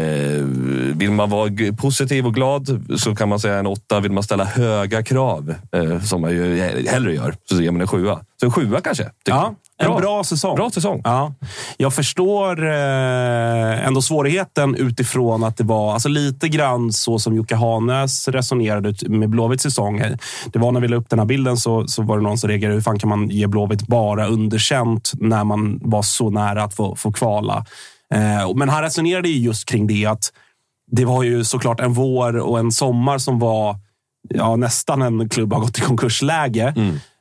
vill 0.96 1.10
man 1.10 1.30
vara 1.30 1.50
positiv 1.78 2.26
och 2.26 2.34
glad 2.34 2.84
så 2.98 3.14
kan 3.14 3.28
man 3.28 3.40
säga 3.40 3.58
en 3.58 3.66
åtta. 3.66 4.00
Vill 4.00 4.12
man 4.12 4.22
ställa 4.22 4.44
höga 4.44 5.02
krav, 5.02 5.54
eh, 5.72 6.00
som 6.00 6.20
man 6.20 6.30
ju 6.30 6.60
hellre 6.88 7.14
gör, 7.14 7.34
så 7.48 7.62
ger 7.62 7.70
man 7.70 7.80
en 7.80 7.86
sjua. 7.88 8.20
Så 8.40 8.46
en 8.46 8.52
sjua 8.52 8.80
kanske. 8.80 9.10
Ja. 9.24 9.54
En 9.78 9.96
bra 9.96 10.24
säsong. 10.24 10.56
Bra 10.56 10.70
säsong. 10.70 11.00
Ja. 11.04 11.34
Jag 11.76 11.94
förstår 11.94 12.64
eh, 12.66 13.86
ändå 13.86 14.02
svårigheten 14.02 14.74
utifrån 14.74 15.44
att 15.44 15.56
det 15.56 15.64
var 15.64 15.92
alltså 15.92 16.08
lite 16.08 16.48
grann 16.48 16.92
så 16.92 17.18
som 17.18 17.36
Jocke 17.36 17.54
Hanes 17.54 18.28
resonerade 18.28 18.94
med 19.08 19.30
Blåvitts 19.30 19.62
säsong. 19.62 20.02
Det 20.46 20.58
var 20.58 20.72
när 20.72 20.80
vi 20.80 20.88
la 20.88 20.96
upp 20.96 21.10
den 21.10 21.18
här 21.18 21.26
bilden 21.26 21.56
så, 21.56 21.88
så 21.88 22.02
var 22.02 22.16
det 22.16 22.22
någon 22.22 22.38
som 22.38 22.48
reagerade. 22.50 22.74
Hur 22.74 22.82
fan 22.82 22.98
kan 22.98 23.08
man 23.08 23.28
ge 23.28 23.46
Blåvitt 23.46 23.86
bara 23.86 24.26
underkänt 24.26 25.12
när 25.14 25.44
man 25.44 25.78
var 25.82 26.02
så 26.02 26.30
nära 26.30 26.62
att 26.62 26.74
få, 26.74 26.96
få 26.96 27.12
kvala? 27.12 27.66
Eh, 28.14 28.54
men 28.54 28.68
han 28.68 28.82
resonerade 28.82 29.28
ju 29.28 29.38
just 29.38 29.68
kring 29.68 29.86
det 29.86 30.06
att 30.06 30.32
det 30.90 31.04
var 31.04 31.22
ju 31.22 31.44
såklart 31.44 31.80
en 31.80 31.92
vår 31.92 32.36
och 32.36 32.58
en 32.58 32.72
sommar 32.72 33.18
som 33.18 33.38
var 33.38 33.76
ja, 34.34 34.56
nästan 34.56 35.02
en 35.02 35.28
klubb 35.28 35.52
har 35.52 35.60
gått 35.60 35.78
i 35.78 35.80
konkursläge. 35.80 36.74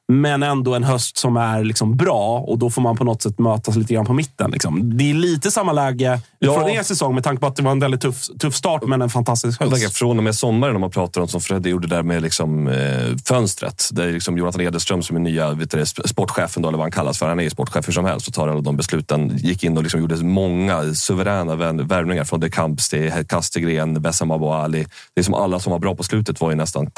Men 0.07 0.43
ändå 0.43 0.75
en 0.75 0.83
höst 0.83 1.17
som 1.17 1.37
är 1.37 1.63
liksom 1.63 1.97
bra 1.97 2.39
och 2.39 2.57
då 2.59 2.69
får 2.69 2.81
man 2.81 2.97
på 2.97 3.03
något 3.03 3.21
sätt 3.21 3.39
mötas 3.39 3.75
lite 3.75 3.93
grann 3.93 4.05
på 4.05 4.13
mitten. 4.13 4.51
Liksom. 4.51 4.97
Det 4.97 5.09
är 5.09 5.13
lite 5.13 5.51
samma 5.51 5.71
läge 5.71 6.19
Ja. 6.39 6.53
från 6.53 6.69
er 6.69 6.83
säsong 6.83 7.13
med 7.15 7.23
tanke 7.23 7.41
på 7.41 7.47
att 7.47 7.55
det 7.55 7.63
var 7.63 7.71
en 7.71 7.79
väldigt 7.79 8.01
tuff, 8.01 8.25
tuff 8.39 8.55
start 8.55 8.83
men 8.87 9.01
en 9.01 9.09
fantastisk 9.09 9.59
höst. 9.59 9.71
tänker, 9.73 9.89
från 9.89 10.17
och 10.17 10.23
med 10.23 10.35
sommaren, 10.35 10.75
om 10.75 10.81
man 10.81 10.91
pratar 10.91 11.21
om 11.21 11.27
som 11.27 11.41
Fredde 11.41 11.69
gjorde 11.69 11.87
där 11.87 12.03
med 12.03 12.21
liksom, 12.21 12.67
eh, 12.67 13.15
fönstret. 13.27 13.89
Där 13.91 14.11
liksom 14.11 14.37
Jonathan 14.37 14.61
Edeström 14.61 15.03
som 15.03 15.15
är 15.15 15.19
nya 15.19 15.51
vet 15.51 15.71
du, 15.71 15.85
sportchefen, 15.85 16.61
då, 16.63 16.69
eller 16.69 16.77
vad 16.77 16.85
han 16.85 16.91
kallas 16.91 17.19
för. 17.19 17.27
Han 17.29 17.39
är 17.39 17.43
ju 17.43 17.49
sportchef 17.49 17.87
hur 17.87 17.93
som 17.93 18.05
helst 18.05 18.27
och 18.27 18.33
tar 18.33 18.47
alla 18.47 18.61
de 18.61 18.77
besluten. 18.77 19.37
Gick 19.37 19.63
in 19.63 19.77
och 19.77 19.83
liksom 19.83 19.99
gjorde 20.01 20.15
många 20.23 20.93
suveräna 20.93 21.55
värvningar. 21.55 22.23
Från 22.23 22.39
De 22.39 22.49
Camps 22.49 22.89
till 22.89 23.11
Kastegren, 23.29 24.01
Bessam 24.01 24.31
Abou 24.31 24.49
Ali. 24.49 24.85
Det 25.13 25.21
är 25.21 25.23
som 25.23 25.33
alla 25.33 25.59
som 25.59 25.71
var 25.71 25.79
bra 25.79 25.95
på 25.95 26.03
slutet 26.03 26.41
var 26.41 26.49
ju 26.49 26.55
nästan 26.55 26.91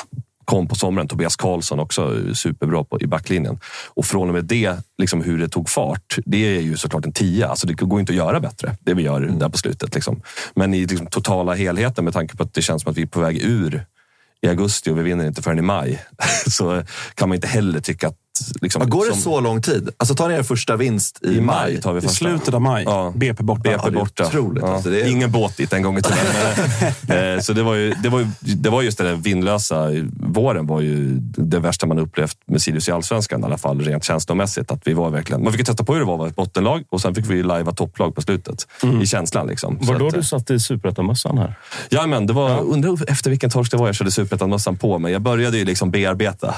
kom 0.48 0.68
på 0.68 0.76
sommaren. 0.76 1.08
Tobias 1.08 1.36
Karlsson 1.36 1.80
också 1.80 2.34
superbra 2.36 2.84
på, 2.84 3.02
i 3.02 3.08
backlinjen. 3.08 3.60
Och 3.88 4.06
från 4.06 4.28
och 4.28 4.34
med 4.34 4.46
det, 4.46 4.76
liksom 4.98 5.22
hur 5.22 5.38
det 5.38 5.50
tog 5.50 5.70
fart, 5.70 6.18
det 6.26 6.58
är 6.58 6.62
ju 6.62 6.78
såklart 6.78 7.06
en 7.06 7.12
tia. 7.12 7.48
Alltså 7.48 7.68
det 7.68 7.74
går 7.74 8.00
inte 8.00 8.12
att 8.12 8.18
göra 8.18 8.40
bättre, 8.40 8.76
det 8.80 8.94
vi 8.94 9.04
gör 9.04 9.20
där 9.20 9.50
på 9.50 9.58
slutet. 9.58 9.96
Liksom. 9.96 10.22
Men 10.56 10.74
i 10.74 10.86
liksom, 10.86 11.08
totala 11.08 11.54
helheten, 11.54 12.04
med 12.04 12.14
tanke 12.14 12.36
på 12.36 12.44
att 12.44 12.54
det 12.54 12.62
känns 12.62 12.82
som 12.82 12.92
att 12.92 12.98
vi 12.98 13.02
är 13.02 13.08
på 13.08 13.20
väg 13.20 13.38
ur 13.38 13.86
i 14.42 14.48
augusti 14.48 14.92
och 14.92 14.98
vi 14.98 15.04
vinner 15.04 15.28
inte 15.28 15.42
förrän 15.42 15.60
i 15.60 15.62
maj, 15.62 16.04
så 16.48 16.84
kan 17.16 17.30
man 17.30 17.36
inte 17.36 17.48
heller 17.48 17.80
tycka 17.80 18.08
att... 18.08 18.18
Liksom, 18.62 18.90
går 18.90 19.06
det 19.06 19.12
som- 19.12 19.22
så 19.22 19.40
lång 19.40 19.62
tid? 19.62 19.90
Alltså 19.98 20.16
tar 20.16 20.30
ni 20.30 20.36
er 20.36 20.44
första 20.44 20.76
vinst 20.76 21.20
i, 21.24 21.28
I 21.28 21.42
maj? 21.42 21.56
maj 21.74 21.82
tar 21.82 21.94
vi 21.94 22.06
I 22.06 22.10
slutet 22.10 22.54
av 22.54 22.62
maj. 22.62 22.84
Ja. 22.88 23.14
BP 23.16 23.44
borta. 23.44 23.62
BP 23.62 23.78
det 23.84 23.88
är 23.88 23.92
borta. 23.92 24.26
otroligt, 24.28 24.64
alltså. 24.64 24.90
Det 24.90 25.02
är- 25.02 25.08
Ingen 25.12 25.32
båt 25.32 25.58
dit 25.58 25.74
en 25.74 25.82
gång 25.82 25.98
i 25.98 26.02
tiden. 26.02 26.18
Men, 27.02 27.36
eh, 27.36 27.40
så 27.42 27.54
det 27.54 27.64
var, 27.64 27.76
ju, 27.76 27.94
det, 28.04 28.10
var 28.10 28.20
ju, 28.20 28.28
det 28.40 28.70
var 28.70 28.82
just 28.82 28.98
det 28.98 29.04
där 29.04 29.16
vindlösa. 29.16 29.88
Våren 30.20 30.68
var 30.68 30.82
ju 30.82 31.18
det 31.22 31.60
värsta 31.60 31.86
man 31.88 32.00
upplevt 32.00 32.38
med 32.46 32.62
Sirius 32.62 32.88
i 32.90 32.92
Allsvenskan. 32.92 33.42
I 33.42 33.44
alla 33.46 33.58
fall 33.58 33.82
rent 33.82 34.04
känslomässigt. 34.04 34.72
Att 34.72 34.82
vi 34.88 34.94
var 34.94 35.10
verkligen, 35.10 35.44
man 35.44 35.52
fick 35.54 35.60
ju 35.60 35.66
testa 35.66 35.84
på 35.84 35.94
hur 35.94 36.00
det 36.00 36.06
var 36.06 36.14
att 36.14 36.20
vara 36.20 36.30
ett 36.30 36.36
bottenlag 36.36 36.84
och 36.90 37.02
sen 37.02 37.16
fick 37.16 37.26
vi 37.30 37.44
lajva 37.44 37.72
topplag 37.72 38.16
på 38.16 38.22
slutet. 38.22 38.68
I 39.02 39.06
känslan. 39.06 39.48
Liksom. 39.48 39.78
Var 39.82 39.86
Så 39.86 40.00
då 40.00 40.08
att, 40.08 40.14
eh, 40.14 40.18
du 40.20 40.24
satt 40.24 40.50
i 40.52 40.60
superettan-mössan 40.60 41.38
här? 41.38 41.56
Ja, 41.90 42.08
men 42.08 42.28
det 42.28 42.34
var, 42.34 42.60
undrar 42.62 42.98
efter 43.12 43.30
vilken 43.30 43.50
torsk 43.50 43.72
det 43.72 43.78
var 43.78 43.86
jag 43.88 43.96
körde 43.96 44.12
superettan-mössan 44.12 44.78
på, 44.78 45.00
men 45.00 45.12
jag 45.12 45.22
började 45.22 45.58
ju 45.58 45.66
liksom 45.66 45.92
bearbeta. 45.92 46.56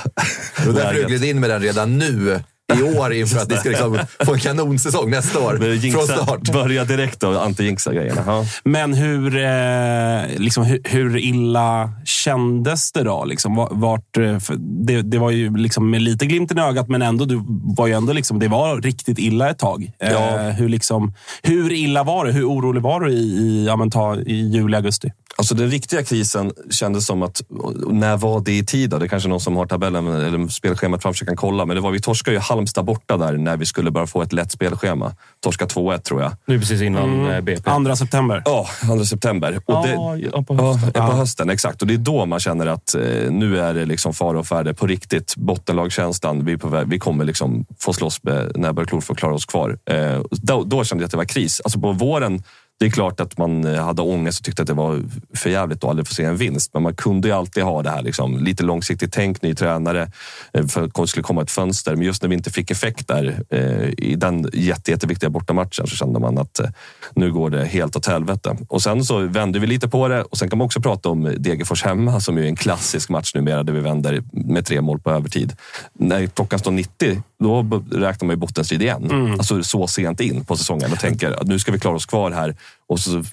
Var 0.65 0.73
därför 0.73 0.93
du 0.93 1.05
gled 1.05 1.23
in 1.23 1.39
med 1.39 1.49
den 1.49 1.61
redan 1.69 1.97
nu 1.97 2.39
i 2.79 2.83
år 2.83 3.13
inför 3.13 3.39
att 3.39 3.49
ni 3.49 3.57
ska 3.57 3.69
liksom 3.69 3.99
få 4.25 4.33
en 4.33 4.39
kanonsäsong 4.39 5.09
nästa 5.09 5.39
år. 5.39 5.51
Men 5.51 5.61
Från 5.61 5.71
jinxa- 5.71 6.23
start. 6.23 6.51
Börja 6.53 6.83
direkt 6.85 7.23
och 7.23 7.33
anti-jinxa 7.45 7.93
grejerna. 7.93 8.23
Ja. 8.25 8.45
Men 8.63 8.93
hur, 8.93 9.37
eh, 9.37 10.37
liksom, 10.37 10.63
hur, 10.63 10.81
hur 10.83 11.17
illa 11.17 11.91
kändes 12.05 12.91
det 12.91 13.03
då? 13.03 13.25
Liksom, 13.25 13.55
va- 13.55 13.69
vart, 13.71 14.17
eh, 14.17 14.37
det, 14.85 15.01
det 15.01 15.17
var 15.17 15.31
ju 15.31 15.57
liksom 15.57 15.89
med 15.89 16.01
lite 16.01 16.25
glimten 16.25 16.57
i 16.57 16.61
ögat, 16.61 16.87
men 16.89 17.01
ändå, 17.01 17.25
du 17.25 17.41
var 17.77 17.87
ju 17.87 17.93
ändå 17.93 18.13
liksom, 18.13 18.39
det 18.39 18.47
var 18.47 18.81
riktigt 18.81 19.19
illa 19.19 19.49
ett 19.49 19.59
tag. 19.59 19.91
Eh, 19.99 20.11
Ja. 20.11 20.37
hur, 20.49 20.69
liksom, 20.69 21.13
hur 21.43 21.71
illa 21.73 22.03
var 22.03 22.25
det? 22.25 22.31
Hur 22.31 22.43
orolig 22.45 22.81
var 22.81 22.99
du 22.99 23.11
i, 23.11 23.15
i, 23.19 23.65
ja, 23.67 23.75
men 23.75 23.91
ta, 23.91 24.15
i 24.15 24.49
juli, 24.49 24.75
augusti? 24.77 25.11
Alltså 25.39 25.55
den 25.55 25.71
riktiga 25.71 26.03
krisen 26.03 26.51
kändes 26.69 27.05
som 27.05 27.23
att, 27.23 27.41
när 27.87 28.17
var 28.17 28.39
det 28.39 28.51
i 28.51 28.65
tid? 28.65 28.89
Då? 28.89 28.97
Det 28.97 29.05
är 29.05 29.07
kanske 29.07 29.29
någon 29.29 29.39
som 29.39 29.57
har 29.57 29.65
tabellen 29.65 30.07
eller 30.07 30.47
spelschemat 30.47 31.01
framför 31.01 31.17
sig 31.17 31.27
kan 31.27 31.35
kolla. 31.35 31.65
Men 31.65 31.75
det 31.75 31.81
var, 31.81 31.91
vi 31.91 32.01
torskade 32.01 32.37
ju 32.37 32.41
Halmstad 32.41 32.85
borta 32.85 33.17
där 33.17 33.33
när 33.33 33.57
vi 33.57 33.65
skulle 33.65 33.91
bara 33.91 34.07
få 34.07 34.21
ett 34.21 34.33
lätt 34.33 34.51
spelschema. 34.51 35.15
Torska 35.43 35.65
2-1 35.65 35.97
tror 35.97 36.21
jag. 36.21 36.31
Nu 36.45 36.59
precis 36.59 36.81
innan 36.81 37.31
eh, 37.31 37.41
BP. 37.41 37.69
Andra 37.69 37.95
september. 37.95 38.41
Ja, 38.45 38.67
2 38.85 39.05
september. 39.05 39.59
Och 39.65 39.87
det, 39.87 39.93
ja, 40.33 40.43
på 40.43 40.55
hösten. 40.55 40.91
Ja, 40.93 41.07
på 41.07 41.13
hösten. 41.13 41.49
Exakt. 41.49 41.81
Och 41.81 41.87
det 41.87 41.93
är 41.93 41.97
då 41.97 42.25
man 42.25 42.39
känner 42.39 42.67
att 42.67 42.95
eh, 42.95 43.01
nu 43.31 43.59
är 43.59 43.73
det 43.73 43.85
liksom 43.85 44.13
fara 44.13 44.39
och 44.39 44.47
färde 44.47 44.73
på 44.73 44.87
riktigt. 44.87 45.35
Bottenlagskänslan. 45.35 46.45
Vi, 46.45 46.55
väg, 46.55 46.87
vi 46.87 46.99
kommer 46.99 47.25
liksom 47.25 47.65
få 47.79 47.93
slåss 47.93 48.23
med 48.23 48.57
näbbar 48.57 48.83
och 48.83 48.89
klor 48.89 49.01
för 49.01 49.13
att 49.13 49.19
klara 49.19 49.33
oss 49.33 49.45
kvar. 49.45 49.77
Eh, 49.85 50.21
då, 50.31 50.63
då 50.63 50.83
kände 50.83 51.01
jag 51.01 51.05
att 51.05 51.11
det 51.11 51.17
var 51.17 51.25
kris. 51.25 51.61
Alltså 51.63 51.79
på 51.79 51.91
våren, 51.91 52.43
det 52.79 52.85
är 52.85 52.89
klart 52.89 53.19
att 53.19 53.37
man 53.37 53.65
eh, 53.65 53.83
hade 53.83 54.01
ångest 54.01 54.39
och 54.39 54.45
tyckte 54.45 54.61
att 54.61 54.67
det 54.67 54.73
var 54.73 55.01
för 55.35 55.49
jävligt 55.49 55.83
att 55.83 55.89
aldrig 55.89 56.07
få 56.07 56.13
se 56.13 56.23
en 56.23 56.37
vinst. 56.37 56.73
Men 56.73 56.83
man 56.83 56.95
kunde 56.95 57.27
ju 57.27 57.33
alltid 57.33 57.63
ha 57.63 57.83
det 57.83 57.89
här 57.89 58.01
liksom, 58.01 58.37
lite 58.37 58.63
långsiktigt 58.63 59.13
tänk, 59.13 59.41
ny 59.41 59.55
tränare, 59.55 60.11
eh, 60.53 60.67
för 60.67 60.83
att 60.83 60.93
det 60.93 61.07
skulle 61.07 61.23
komma 61.23 61.41
ett 61.41 61.51
fönster. 61.51 61.95
Men 61.95 62.05
just 62.05 62.21
när 62.21 62.29
vi 62.29 62.35
inte 62.35 62.51
fick 62.51 62.71
effekt 62.71 63.07
där 63.07 63.43
eh, 63.49 63.89
i 63.97 64.15
den 64.15 64.49
jätte, 64.53 64.91
jätteviktiga 64.91 65.29
bortamatchen 65.29 65.87
så 65.87 65.95
kände 65.95 66.19
man 66.19 66.37
att 66.37 66.59
eh, 66.59 66.69
nu 67.15 67.31
går 67.31 67.49
det 67.49 67.65
helt 67.65 67.95
åt 67.95 68.05
helvete. 68.05 68.57
Och 68.67 68.81
sen 68.81 69.05
så 69.05 69.19
vände 69.19 69.59
vi 69.59 69.67
lite 69.67 69.87
på 69.87 70.07
det 70.07 70.21
och 70.21 70.37
sen 70.37 70.49
kan 70.49 70.57
man 70.57 70.65
också 70.65 70.81
prata 70.81 71.09
om 71.09 71.35
Degerfors 71.37 71.83
hemma 71.83 72.19
som 72.19 72.37
är 72.37 72.41
en 72.41 72.55
klassisk 72.55 73.09
match 73.09 73.35
numera 73.35 73.63
där 73.63 73.73
vi 73.73 73.79
vänder 73.79 74.23
med 74.31 74.65
tre 74.65 74.81
mål 74.81 74.99
på 74.99 75.11
övertid. 75.11 75.53
När 75.93 76.27
klockan 76.27 76.59
står 76.59 76.71
90, 76.71 77.21
då 77.39 77.83
räknar 77.91 78.25
man 78.25 78.33
ju 78.33 78.39
bottenstrid 78.39 78.81
igen. 78.81 79.35
Alltså 79.37 79.63
så 79.63 79.87
sent 79.87 80.19
in 80.19 80.45
på 80.45 80.57
säsongen 80.57 80.91
och 80.91 80.99
tänker 80.99 81.31
att 81.31 81.47
nu 81.47 81.59
ska 81.59 81.71
vi 81.71 81.79
klara 81.79 81.95
oss 81.95 82.05
kvar 82.05 82.31
här 82.31 82.55
och 82.89 82.99
så 82.99 83.23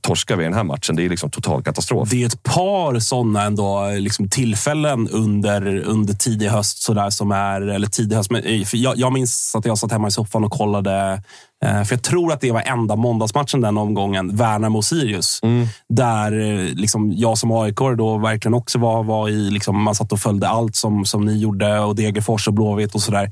torskar 0.00 0.36
vi 0.36 0.44
den 0.44 0.54
här 0.54 0.64
matchen. 0.64 0.96
Det 0.96 1.04
är 1.04 1.08
liksom 1.08 1.30
total 1.30 1.62
katastrof. 1.62 2.10
Det 2.10 2.22
är 2.22 2.26
ett 2.26 2.42
par 2.42 2.98
sådana 2.98 3.42
ändå, 3.42 3.90
liksom 3.90 4.28
tillfällen 4.28 5.08
under, 5.08 5.76
under 5.76 6.14
tidig 6.14 6.48
höst, 6.48 6.82
sådär, 6.82 7.10
som 7.10 7.32
är, 7.32 7.60
eller 7.60 7.86
tidig 7.86 8.16
höst. 8.16 8.30
Men, 8.30 8.44
eh, 8.44 8.74
jag, 8.74 8.98
jag 8.98 9.12
minns 9.12 9.54
att 9.54 9.64
jag 9.64 9.78
satt 9.78 9.92
hemma 9.92 10.08
i 10.08 10.10
soffan 10.10 10.44
och 10.44 10.52
kollade, 10.52 11.22
för 11.64 11.94
jag 11.94 12.02
tror 12.02 12.32
att 12.32 12.40
det 12.40 12.52
var 12.52 12.60
enda 12.60 12.96
måndagsmatchen 12.96 13.60
den 13.60 13.78
omgången, 13.78 14.36
Värnamo-Sirius. 14.36 15.40
Där 15.88 16.32
eh, 16.40 16.74
liksom, 16.74 17.12
jag 17.16 17.38
som 17.38 17.52
aik 17.52 17.76
då 17.76 18.18
verkligen 18.18 18.54
också 18.54 18.78
var, 18.78 19.02
var 19.02 19.28
i, 19.28 19.50
liksom, 19.50 19.82
man 19.82 19.94
satt 19.94 20.12
och 20.12 20.18
följde 20.20 20.48
allt 20.48 20.76
som, 20.76 21.04
som 21.04 21.24
ni 21.24 21.38
gjorde 21.38 21.80
och 21.80 21.96
Degerfors 21.96 22.48
och 22.48 22.54
Blåvitt 22.54 22.94
och 22.94 23.02
sådär. 23.02 23.30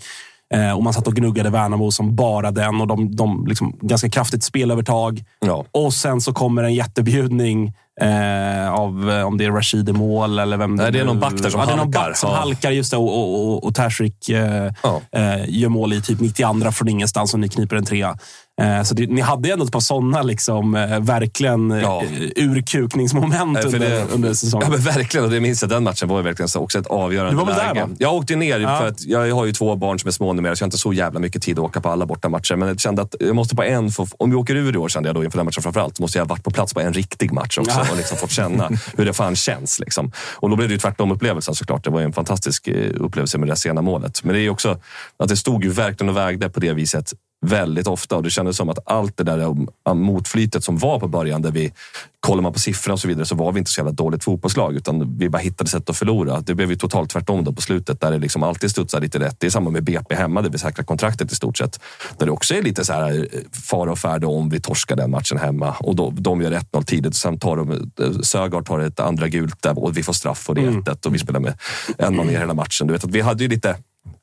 Eh, 0.54 0.72
och 0.72 0.82
man 0.82 0.92
satt 0.92 1.06
och 1.06 1.14
gnuggade 1.14 1.50
Värnamo 1.50 1.90
som 1.90 2.16
bara 2.16 2.50
den 2.50 2.80
och 2.80 2.86
de, 2.86 3.16
de 3.16 3.46
liksom, 3.46 3.78
ganska 3.80 4.10
kraftigt 4.10 4.44
spelövertag. 4.44 5.24
Ja. 5.40 5.64
Och 5.72 5.94
sen 5.94 6.20
så 6.20 6.32
kommer 6.32 6.62
en 6.62 6.74
jättebjudning 6.74 7.72
eh, 8.00 8.72
av 8.72 9.10
eh, 9.10 9.22
om 9.26 9.38
det 9.38 9.44
är 9.44 9.50
Rashid 9.50 9.88
i 9.88 9.92
mål 9.92 10.38
eller 10.38 10.56
vem 10.56 10.76
det 10.76 10.84
är 10.86 10.92
nu- 10.92 11.04
någon 11.04 11.20
back 11.20 11.32
där 11.42 11.50
som 11.50 11.60
ja, 11.60 11.66
det 11.66 11.72
är 11.72 11.76
någon 11.76 11.86
halkar. 11.94 12.08
back 12.08 12.16
som 12.16 12.30
Ja. 12.30 12.36
halkar 12.36 12.70
just 12.70 12.90
det. 12.90 12.96
Och, 12.96 13.18
och, 13.18 13.48
och, 13.54 13.64
och 13.64 13.74
Tashrik 13.74 14.28
eh, 14.28 14.72
Ja. 14.82 15.00
eh, 15.12 15.44
gör 15.48 15.68
mål 15.68 15.92
i 15.92 16.02
typ 16.02 16.20
92 16.20 16.72
från 16.72 16.88
ingenstans 16.88 17.34
och 17.34 17.40
ni 17.40 17.48
kniper 17.48 17.76
en 17.76 17.84
trea. 17.84 18.16
Eh, 18.60 18.82
så 18.82 18.94
det, 18.94 19.06
ni 19.06 19.20
hade 19.20 19.52
ändå 19.52 19.64
ett 19.64 19.72
par 19.72 19.80
sådana 19.80 20.22
liksom, 20.22 20.74
eh, 20.74 21.00
verkligen 21.00 21.70
Ja. 21.70 22.02
urkukningsmoment 22.36 23.58
för 23.58 23.66
under, 23.66 23.78
det- 23.78 24.04
under 24.14 24.34
säsongen. 24.34 24.66
Ja, 24.70 24.76
men 24.76 24.80
verkligen. 24.84 25.24
Och 25.24 25.30
det 25.32 25.40
minns 25.40 25.62
jag, 25.62 25.70
den 25.70 25.82
matchen 25.84 26.08
var 26.08 26.22
verkligen 26.22 26.48
så- 26.48 26.60
också 26.60 26.78
ett 26.78 26.86
avgörande 26.86 27.32
Du 27.32 27.36
var 27.36 27.46
väl 27.46 27.54
där, 27.54 27.74
läge. 27.74 27.86
va? 27.86 27.94
Jag 27.98 28.14
åkte 28.14 28.36
ner 28.36 28.60
Ja. 28.60 28.78
för 28.78 28.88
att 28.88 29.04
jag 29.06 29.34
har 29.34 29.44
ju 29.46 29.52
två 29.52 29.76
barn 29.76 29.98
som 29.98 30.08
är 30.08 30.12
små 30.12 30.32
numera, 30.32 30.56
så 30.56 30.62
jag 30.62 30.64
har 30.64 30.68
inte 30.68 30.78
så 30.78 30.92
jävla 30.92 31.20
mycket 31.20 31.42
tid 31.42 31.58
att 31.58 31.64
åka 31.64 31.80
på 31.80 31.88
alla 31.88 32.06
bortamatcher. 32.06 32.56
Men 32.56 32.68
jag 32.68 32.80
kände 32.80 33.02
att 33.02 33.14
jag 33.20 33.36
måste 33.36 33.56
på 33.56 33.62
en, 33.62 33.90
få, 33.90 34.06
om 34.18 34.30
vi 34.30 34.36
åker 34.36 34.54
ur 34.54 34.74
i 34.74 34.78
år, 34.78 34.88
kände 34.88 35.08
jag 35.08 35.16
då 35.16 35.24
inför 35.24 35.38
den 35.38 35.44
matchen 35.46 35.62
framförallt, 35.62 35.96
så 35.96 36.02
måste 36.02 36.18
jag 36.18 36.24
ha 36.24 36.28
varit 36.28 36.44
på 36.44 36.50
plats 36.50 36.74
på 36.74 36.80
en 36.80 36.92
riktig 36.92 37.32
match 37.32 37.58
också 37.58 37.70
Ja 37.87 37.87
och 37.90 37.96
liksom 37.96 38.18
fått 38.18 38.30
känna 38.30 38.70
hur 38.96 39.04
det 39.04 39.12
fan 39.12 39.36
känns. 39.36 39.80
Liksom. 39.80 40.12
Och 40.34 40.50
då 40.50 40.56
blev 40.56 40.68
det 40.68 40.72
ju 40.72 40.78
tvärtom 40.78 41.10
upplevelsen 41.10 41.54
såklart. 41.54 41.84
Det 41.84 41.90
var 41.90 42.00
ju 42.00 42.04
en 42.04 42.12
fantastisk 42.12 42.68
eh, 42.68 42.92
upplevelse 42.94 43.38
med 43.38 43.48
det 43.48 43.56
sena 43.56 43.82
målet. 43.82 44.24
Men 44.24 44.34
det 44.34 44.40
är 44.40 44.50
också 44.50 44.80
att 45.18 45.28
det 45.28 45.36
stod 45.36 45.64
ju 45.64 45.70
verkligen 45.70 46.08
och 46.08 46.16
vägde 46.16 46.48
på 46.48 46.60
det 46.60 46.72
viset 46.72 47.12
väldigt 47.46 47.86
ofta. 47.86 48.16
Och 48.16 48.22
det 48.22 48.30
kändes 48.30 48.56
som 48.56 48.68
att 48.68 48.78
allt 48.84 49.16
det 49.16 49.24
där 49.24 49.56
motflytet 49.94 50.64
som 50.64 50.78
var 50.78 51.00
på 51.00 51.08
början, 51.08 51.42
där 51.42 51.50
vi 51.50 51.72
kollar 52.20 52.42
man 52.42 52.52
på 52.52 52.58
siffrorna 52.58 52.92
och 52.92 53.00
så 53.00 53.08
vidare, 53.08 53.26
så 53.26 53.34
var 53.34 53.52
vi 53.52 53.58
inte 53.58 53.70
så 53.70 53.80
jävla 53.80 53.92
dåligt 53.92 54.24
fotbollslag, 54.24 54.76
utan 54.76 55.18
vi 55.18 55.28
bara 55.28 55.38
hittade 55.38 55.70
sätt 55.70 55.90
att 55.90 55.96
förlora. 55.96 56.40
Det 56.40 56.54
blev 56.54 56.70
ju 56.70 56.76
totalt 56.76 57.10
tvärtom 57.10 57.44
då 57.44 57.52
på 57.52 57.62
slutet, 57.62 58.00
där 58.00 58.10
det 58.10 58.18
liksom 58.18 58.42
alltid 58.42 58.70
studsar 58.70 59.00
lite 59.00 59.18
rätt. 59.18 59.36
Det 59.38 59.46
är 59.46 59.50
samma 59.50 59.70
med 59.70 59.84
BP 59.84 60.14
hemma, 60.14 60.42
där 60.42 60.50
vi 60.50 60.58
säkrar 60.58 60.84
kontraktet 60.84 61.32
i 61.32 61.34
stort 61.34 61.58
sett. 61.58 61.80
Där 62.18 62.26
det 62.26 62.32
också 62.32 62.54
är 62.54 62.62
lite 62.62 62.84
så 62.84 62.92
här 62.92 63.28
eh, 63.32 63.40
fara 63.52 63.92
och 63.92 63.98
färde 63.98 64.26
om 64.26 64.48
vi 64.48 64.60
torskar 64.60 64.96
den 64.96 65.10
matchen 65.10 65.38
hemma. 65.38 65.70
Och 65.80 65.96
då, 65.96 66.10
de 66.10 66.42
gör 66.42 66.52
1-0 66.52 66.84
tidigt. 66.84 67.16
Sen 67.16 67.38
tar 67.38 67.56
de, 67.56 67.70
eh, 67.72 68.20
Sögaard 68.22 68.66
tar 68.66 68.78
ett 68.78 69.00
andra 69.00 69.28
gult 69.28 69.62
där 69.62 69.84
och 69.84 69.96
vi 69.96 70.02
får 70.02 70.12
straff 70.12 70.48
och 70.48 70.54
det 70.54 70.60
är 70.60 70.70
1-1 70.70 70.70
mm. 70.70 70.82
och 71.06 71.14
vi 71.14 71.18
spelar 71.18 71.40
med 71.40 71.54
en 71.98 72.16
man 72.16 72.26
ner 72.26 72.38
hela 72.38 72.54
matchen. 72.54 72.86
Du 72.86 72.92
vet 72.92 73.04
att 73.04 73.10
vi 73.10 73.20
hade 73.20 73.42
ju 73.42 73.48
lite 73.48 73.76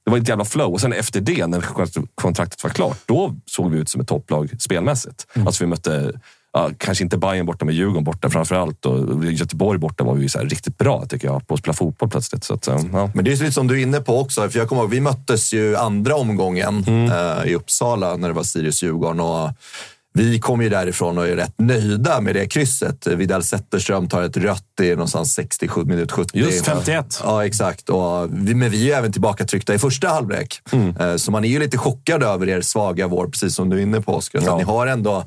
det 0.05 0.11
var 0.11 0.17
ett 0.17 0.29
jävla 0.29 0.45
flow. 0.45 0.73
Och 0.73 0.81
sen 0.81 0.93
efter 0.93 1.21
det, 1.21 1.47
när 1.47 1.63
kontraktet 2.15 2.63
var 2.63 2.69
klart, 2.69 2.97
då 3.05 3.35
såg 3.45 3.71
vi 3.71 3.79
ut 3.79 3.89
som 3.89 4.01
ett 4.01 4.07
topplag 4.07 4.49
spelmässigt. 4.59 5.27
Mm. 5.33 5.47
Alltså 5.47 5.63
vi 5.63 5.67
mötte, 5.67 6.19
ja, 6.53 6.69
kanske 6.77 7.03
inte 7.03 7.17
Bayern 7.17 7.45
borta, 7.45 7.65
men 7.65 7.75
Djurgården 7.75 8.03
borta 8.03 8.29
framför 8.29 8.55
allt. 8.55 8.85
Och 8.85 9.25
Göteborg 9.25 9.79
borta 9.79 10.03
var 10.03 10.13
vi 10.13 10.29
så 10.29 10.39
riktigt 10.39 10.77
bra, 10.77 11.05
tycker 11.05 11.27
jag, 11.27 11.47
på 11.47 11.53
att 11.53 11.59
spela 11.59 11.73
fotboll 11.73 12.09
plötsligt. 12.09 12.43
Så 12.43 12.53
att, 12.53 12.67
ja. 12.67 13.09
Men 13.13 13.25
det 13.25 13.31
är 13.31 13.37
lite 13.37 13.51
som 13.51 13.67
du 13.67 13.79
är 13.79 13.81
inne 13.81 14.01
på 14.01 14.19
också. 14.19 14.49
För 14.49 14.59
jag 14.59 14.69
kommer 14.69 14.81
ihåg, 14.81 14.91
vi 14.91 15.01
möttes 15.01 15.53
ju 15.53 15.75
andra 15.75 16.15
omgången 16.15 16.83
mm. 16.87 17.11
eh, 17.11 17.51
i 17.51 17.55
Uppsala 17.55 18.15
när 18.15 18.27
det 18.27 18.33
var 18.33 18.43
Sirius-Djurgården. 18.43 19.19
Och 19.19 19.49
vi 20.17 20.39
kom 20.39 20.61
ju 20.61 20.69
därifrån 20.69 21.17
och 21.17 21.27
är 21.27 21.35
rätt 21.35 21.53
nöjda 21.57 22.21
med 22.21 22.35
det 22.35 22.47
krysset. 22.47 23.07
Vidal 23.07 23.43
Zetterström 23.43 24.07
tar 24.07 24.21
ett 24.21 24.37
rött 24.37 24.79
i 24.81 24.89
någonstans 24.89 25.33
67 25.33 25.85
minut 25.85 26.11
70. 26.11 26.37
Just 26.37 26.65
51. 26.65 27.21
Ja, 27.23 27.45
exakt. 27.45 27.89
Och 27.89 28.27
vi, 28.31 28.55
men 28.55 28.71
vi 28.71 28.81
är 28.81 28.85
ju 28.85 28.91
även 28.91 29.11
tillbaka 29.11 29.45
tryckta 29.45 29.73
i 29.73 29.79
första 29.79 30.07
halvlek. 30.07 30.61
Mm. 30.71 30.97
Eh, 30.97 31.15
så 31.15 31.31
man 31.31 31.45
är 31.45 31.49
ju 31.49 31.59
lite 31.59 31.77
chockad 31.77 32.23
över 32.23 32.49
er 32.49 32.61
svaga 32.61 33.07
vår, 33.07 33.27
precis 33.27 33.55
som 33.55 33.69
du 33.69 33.77
är 33.77 33.81
inne 33.81 34.01
på 34.01 34.13
Oskar. 34.13 34.39
Så 34.39 34.45
ja. 34.45 34.57
ni 34.57 34.63
har 34.63 34.87
ändå 34.87 35.25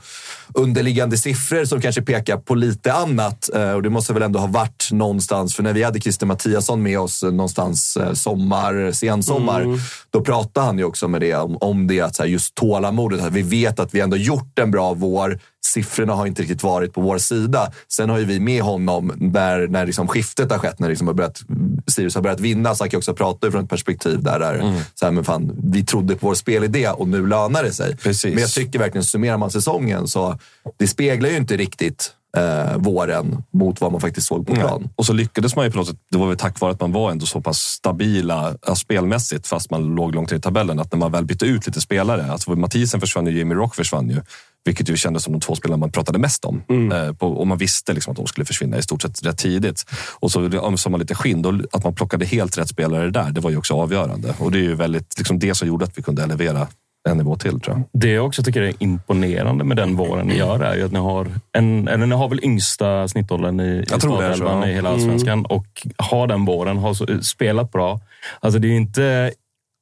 underliggande 0.55 1.17
siffror 1.17 1.65
som 1.65 1.81
kanske 1.81 2.03
pekar 2.03 2.37
på 2.37 2.55
lite 2.55 2.93
annat. 2.93 3.51
Eh, 3.55 3.73
och 3.73 3.83
det 3.83 3.91
måste 3.91 4.13
väl 4.13 4.23
ändå 4.23 4.39
ha 4.39 4.47
varit 4.47 4.89
någonstans, 4.93 5.55
för 5.55 5.63
när 5.63 5.73
vi 5.73 5.83
hade 5.83 6.01
Christer 6.01 6.27
Mattiasson 6.27 6.83
med 6.83 7.01
oss 7.01 7.23
någonstans 7.23 7.97
eh, 7.97 8.13
sommar, 8.13 8.93
sensommar, 8.93 9.61
mm. 9.61 9.79
då 10.11 10.21
pratade 10.21 10.67
han 10.67 10.79
ju 10.79 10.85
också 10.85 11.09
med 11.09 11.21
det, 11.21 11.35
om, 11.35 11.59
om 11.61 11.87
det, 11.87 12.01
att 12.01 12.29
just 12.29 12.55
tålamodet. 12.55 13.21
Att 13.21 13.33
vi 13.33 13.43
vet 13.43 13.81
att 13.81 13.95
vi 13.95 14.01
ändå 14.01 14.17
gjort 14.17 14.59
en 14.59 14.71
bra 14.71 14.78
vår. 14.79 15.39
Siffrorna 15.67 16.15
har 16.15 16.27
inte 16.27 16.43
riktigt 16.43 16.63
varit 16.63 16.93
på 16.93 17.01
vår 17.01 17.19
sida. 17.19 17.73
Sen 17.89 18.11
har 18.11 18.19
ju 18.19 18.25
vi 18.25 18.41
med 18.41 18.63
honom 18.63 19.13
när, 19.17 19.69
när 19.69 19.87
liksom 19.87 20.09
skiftet 20.09 20.51
har 20.51 20.59
skett, 20.59 20.79
när 20.79 20.89
liksom 20.89 21.07
har 21.07 21.15
börjat, 21.15 21.41
Sirius 21.87 22.15
har 22.15 22.23
börjat 22.23 22.41
vinna. 22.41 22.75
Så 22.75 22.89
kan 22.89 22.99
också 22.99 23.15
prata 23.15 23.51
från 23.51 23.65
ett 23.65 23.71
perspektiv 23.71 24.23
där, 24.23 24.39
där 24.39 24.55
mm. 24.55 24.81
så 24.95 25.05
här, 25.05 25.13
men 25.13 25.25
fan, 25.25 25.57
vi 25.63 25.85
trodde 25.85 26.15
på 26.15 26.27
vår 26.27 26.35
spelidé 26.35 26.89
och 26.89 27.09
nu 27.09 27.27
lönar 27.27 27.63
det 27.63 27.73
sig. 27.73 27.97
Precis. 27.97 28.35
Men 28.35 28.43
jag 28.43 28.51
tycker 28.51 28.79
verkligen, 28.79 29.05
summerar 29.05 29.37
man 29.37 29.51
säsongen 29.51 30.09
så 30.09 30.39
det 30.77 30.89
speglar 30.89 31.29
ju 31.29 31.37
inte 31.37 31.57
riktigt 31.57 32.13
eh, 32.37 32.77
våren 32.77 33.43
mot 33.51 33.81
vad 33.81 33.93
man 33.93 34.01
faktiskt 34.01 34.27
såg 34.27 34.47
på 34.47 34.55
plan. 34.55 34.81
Ja. 34.85 34.91
Och 34.97 35.07
så 35.07 35.13
lyckades 35.13 35.57
man 35.57 35.65
ju 35.65 35.71
på 35.71 35.79
något 35.79 35.87
sätt. 35.87 35.99
Det 36.11 36.19
var 36.19 36.27
väl 36.27 36.37
tack 36.37 36.61
vare 36.61 36.73
att 36.73 36.81
man 36.81 36.93
var 36.93 37.11
ändå 37.11 37.27
så 37.27 37.41
pass 37.41 37.59
stabila 37.59 38.55
spelmässigt 38.75 39.47
fast 39.47 39.71
man 39.71 39.95
låg 39.95 40.15
långt 40.15 40.31
ner 40.31 40.39
i 40.39 40.41
tabellen. 40.41 40.79
Att 40.79 40.93
när 40.93 40.99
man 40.99 41.13
väl 41.13 41.25
bytte 41.25 41.47
ut 41.47 41.67
lite 41.67 41.81
spelare, 41.81 42.33
alltså 42.33 42.51
Mathisen 42.51 43.01
försvann 43.01 43.27
ju, 43.27 43.39
Jamie 43.39 43.57
Rock 43.57 43.75
försvann 43.75 44.11
ju. 44.11 44.23
Vilket 44.65 44.89
ju 44.89 44.97
kändes 44.97 45.23
som 45.23 45.33
de 45.33 45.41
två 45.41 45.55
spelarna 45.55 45.77
man 45.77 45.93
pratade 45.93 46.19
mest 46.19 46.45
om. 46.45 46.63
Mm. 46.69 46.93
Eh, 46.93 47.13
på, 47.13 47.27
och 47.27 47.47
man 47.47 47.59
visste 47.59 47.93
liksom 47.93 48.11
att 48.11 48.17
de 48.17 48.27
skulle 48.27 48.45
försvinna 48.45 48.79
i 48.79 48.83
stort 48.83 49.03
sett 49.03 49.27
rätt 49.27 49.39
tidigt. 49.39 49.85
Och 50.21 50.33
så 50.33 50.41
ömsade 50.41 50.91
man 50.91 51.01
lite 51.01 51.15
skinn. 51.15 51.43
Då, 51.43 51.61
att 51.73 51.85
man 51.85 51.95
plockade 51.95 52.25
helt 52.25 52.59
rätt 52.59 52.69
spelare 52.69 53.11
där, 53.11 53.31
det 53.31 53.41
var 53.41 53.51
ju 53.51 53.57
också 53.57 53.75
avgörande. 53.75 54.35
Och 54.39 54.53
det 54.53 54.59
är 54.59 54.63
ju 54.63 54.75
väldigt, 54.75 55.19
liksom 55.19 55.39
det 55.39 55.55
som 55.55 55.69
gjorde 55.69 55.85
att 55.85 55.99
vi 55.99 56.03
kunde 56.03 56.23
elevera 56.23 56.69
en 57.09 57.17
nivå 57.17 57.37
till 57.37 57.61
tror 57.61 57.77
jag. 57.77 58.01
Det 58.01 58.11
jag 58.11 58.27
också 58.27 58.43
tycker 58.43 58.63
är 58.63 58.73
imponerande 58.79 59.65
med 59.65 59.77
den 59.77 59.97
våren 59.97 60.27
ni 60.27 60.37
gör 60.37 60.61
är 60.61 60.77
ju 60.77 60.85
att 60.85 60.93
ni 60.93 60.99
har 60.99 61.27
en, 61.53 61.89
eller 61.89 62.07
ni 62.07 62.15
har 62.15 62.29
väl 62.29 62.45
yngsta 62.45 63.09
snittåldern 63.09 63.61
i, 63.61 63.83
i 63.83 63.87
startelvan 63.87 64.65
i 64.65 64.73
hela 64.73 64.89
allsvenskan 64.89 65.39
mm. 65.39 65.45
och 65.45 65.87
har 65.97 66.27
den 66.27 66.45
våren, 66.45 66.79
har 66.79 67.23
spelat 67.23 67.73
bra. 67.73 68.01
Alltså 68.41 68.59
det 68.59 68.69
är 68.69 68.77
inte 68.77 69.33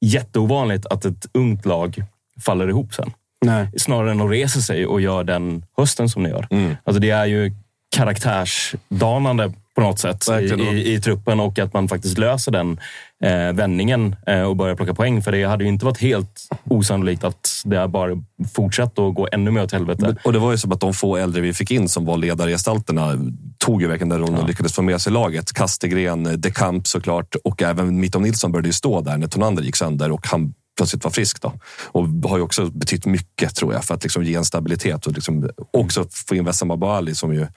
jätteovanligt 0.05 0.85
att 0.85 1.05
ett 1.05 1.25
ungt 1.33 1.65
lag 1.65 2.03
faller 2.45 2.69
ihop 2.69 2.93
sen. 2.93 3.11
Nej. 3.45 3.69
Snarare 3.77 4.11
än 4.11 4.21
att 4.21 4.31
resa 4.31 4.61
sig 4.61 4.85
och 4.85 5.01
gör 5.01 5.23
den 5.23 5.63
hösten 5.77 6.09
som 6.09 6.23
ni 6.23 6.29
gör. 6.29 6.47
Mm. 6.49 6.75
Alltså 6.83 6.99
det 6.99 7.09
är 7.09 7.25
ju 7.25 7.51
karaktärsdanande 7.95 9.53
på 9.77 9.81
något 9.81 9.99
sätt 9.99 10.29
i, 10.29 10.33
i, 10.33 10.93
i, 10.93 11.01
truppen 11.01 11.39
och 11.39 11.59
att 11.59 11.73
man 11.73 11.87
faktiskt 11.87 12.17
löser 12.17 12.51
den 12.51 12.79
eh, 13.23 13.53
vändningen 13.53 14.15
eh, 14.27 14.41
och 14.41 14.55
börjar 14.55 14.75
plocka 14.75 14.93
poäng. 14.93 15.21
För 15.21 15.31
det 15.31 15.43
hade 15.43 15.63
ju 15.63 15.69
inte 15.69 15.85
varit 15.85 15.97
helt 15.97 16.47
osannolikt 16.63 17.23
att 17.23 17.61
det 17.65 17.87
bara 17.87 18.11
fortsatt 18.55 18.99
att 18.99 19.15
gå 19.15 19.27
ännu 19.31 19.51
mer 19.51 19.63
åt 19.63 19.71
helvete. 19.71 20.15
Och 20.23 20.33
det 20.33 20.39
var 20.39 20.51
ju 20.51 20.57
som 20.57 20.71
att 20.71 20.79
de 20.79 20.93
få 20.93 21.17
äldre 21.17 21.41
vi 21.41 21.53
fick 21.53 21.71
in 21.71 21.89
som 21.89 22.05
var 22.05 22.17
ledargestalterna 22.17 23.13
tog 23.57 23.81
ju 23.81 23.87
verkligen 23.87 24.09
den 24.09 24.19
rollen 24.19 24.35
ja. 24.35 24.41
och 24.41 24.47
lyckades 24.47 24.73
få 24.73 24.81
med 24.81 25.01
sig 25.01 25.13
laget. 25.13 25.53
Kastegren, 25.53 26.41
De 26.41 26.51
Camp 26.51 26.87
såklart 26.87 27.35
och 27.43 27.61
även 27.61 27.99
Mitov 27.99 28.21
Nilsson 28.21 28.51
började 28.51 28.69
ju 28.69 28.73
stå 28.73 29.01
där 29.01 29.17
när 29.17 29.27
Tonander 29.27 29.63
gick 29.63 29.75
sönder 29.75 30.11
och 30.11 30.27
han 30.27 30.53
plötsligt 30.77 31.03
var 31.03 31.11
frisk. 31.11 31.41
Då. 31.41 31.53
Och 31.85 32.07
har 32.07 32.37
ju 32.37 32.43
också 32.43 32.65
betytt 32.65 33.05
mycket 33.05 33.55
tror 33.55 33.73
jag 33.73 33.83
för 33.83 33.95
att 33.95 34.03
liksom 34.03 34.23
ge 34.23 34.35
en 34.35 34.45
stabilitet 34.45 35.07
och 35.07 35.13
liksom 35.13 35.49
också 35.73 36.07
få 36.27 36.35
in 36.35 36.45
Wessam 36.45 36.71
Abali 36.71 37.15
som 37.15 37.33
ju 37.33 37.47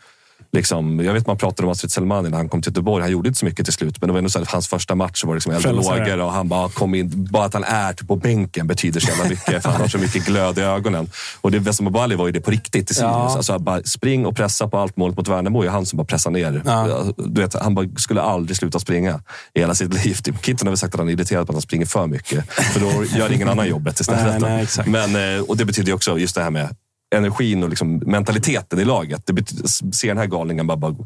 Liksom, 0.52 1.04
jag 1.04 1.12
vet 1.12 1.26
man 1.26 1.36
pratade 1.36 1.66
om 1.66 1.72
Astrid 1.72 1.92
Selmani 1.92 2.28
när 2.28 2.36
han 2.36 2.48
kom 2.48 2.62
till 2.62 2.70
Göteborg. 2.70 3.02
Han 3.02 3.12
gjorde 3.12 3.28
inte 3.28 3.38
så 3.38 3.44
mycket 3.44 3.64
till 3.64 3.74
slut, 3.74 4.00
men 4.00 4.08
det 4.08 4.12
var 4.12 4.18
ändå 4.18 4.30
så 4.30 4.42
att 4.42 4.50
hans 4.50 4.68
första 4.68 4.94
match 4.94 5.24
var 5.24 5.34
liksom 5.34 5.52
lågor 5.52 6.20
och 6.20 6.32
han 6.32 6.48
bara 6.48 6.68
kom 6.68 6.94
in. 6.94 7.28
Bara 7.30 7.44
att 7.44 7.54
han 7.54 7.64
är 7.64 7.92
typ 7.92 8.08
på 8.08 8.16
bänken 8.16 8.66
betyder 8.66 9.00
så 9.00 9.08
jävla 9.08 9.24
mycket, 9.24 9.62
för 9.62 9.70
han 9.70 9.80
har 9.80 9.88
så 9.88 9.98
mycket 9.98 10.26
glöd 10.26 10.58
i 10.58 10.60
ögonen. 10.60 11.10
Och 11.40 11.50
det 11.50 11.80
Abali 11.80 12.14
var 12.14 12.26
ju 12.26 12.32
det 12.32 12.40
på 12.40 12.50
riktigt 12.50 12.90
i 12.90 12.94
Sirius. 12.94 13.12
Ja. 13.12 13.36
Alltså, 13.36 13.58
bara 13.58 13.82
spring 13.82 14.26
och 14.26 14.36
pressa 14.36 14.68
på 14.68 14.78
allt 14.78 14.96
målet 14.96 15.16
mot 15.16 15.28
Värnamo. 15.28 15.62
är 15.62 15.68
han 15.68 15.86
som 15.86 15.96
bara 15.96 16.04
pressar 16.04 16.30
ner. 16.30 16.62
Ja. 16.64 17.04
Du 17.16 17.40
vet, 17.40 17.54
han 17.54 17.74
bara 17.74 17.88
skulle 17.96 18.22
aldrig 18.22 18.56
sluta 18.56 18.78
springa 18.78 19.20
i 19.54 19.60
hela 19.60 19.74
sitt 19.74 20.04
liv. 20.04 20.14
Typ, 20.14 20.44
Kitten 20.44 20.66
har 20.66 20.70
väl 20.70 20.78
sagt 20.78 20.94
att 20.94 21.00
han 21.00 21.08
är 21.08 21.12
irriterad 21.12 21.46
på 21.46 21.52
att 21.52 21.54
han 21.54 21.62
springer 21.62 21.86
för 21.86 22.06
mycket. 22.06 22.52
För 22.52 22.80
då 22.80 23.04
gör 23.04 23.32
ingen 23.32 23.48
annan 23.48 23.68
jobbet 23.68 24.00
istället. 24.00 24.40
Nej, 24.40 24.66
nej, 24.76 25.08
Men, 25.08 25.36
eh, 25.36 25.42
och 25.42 25.56
det 25.56 25.64
betyder 25.64 25.92
också 25.92 26.18
just 26.18 26.34
det 26.34 26.42
här 26.42 26.50
med 26.50 26.76
energin 27.14 27.62
och 27.62 27.68
liksom 27.68 28.03
mentaliteten 28.07 28.79
i 28.79 28.85
laget. 28.85 29.27
Det 29.27 29.33
ser 29.33 29.92
se 29.92 30.09
den 30.09 30.18
här 30.18 30.27
galningen, 30.27 30.66
bara, 30.66 30.77
bara, 30.77 30.96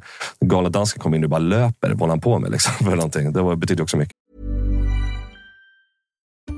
galna 0.40 0.68
dansken 0.68 1.02
kommer 1.02 1.16
in 1.16 1.24
och 1.24 1.30
bara 1.30 1.38
löper. 1.38 1.88
Vad 1.88 2.00
håller 2.00 2.12
han 2.12 2.20
på 2.20 2.38
med? 2.38 2.50
Liksom, 2.50 2.72
för 2.86 2.96
någonting. 2.96 3.32
Det 3.32 3.56
betyder 3.56 3.82
också 3.82 3.96
mycket. 3.96 4.16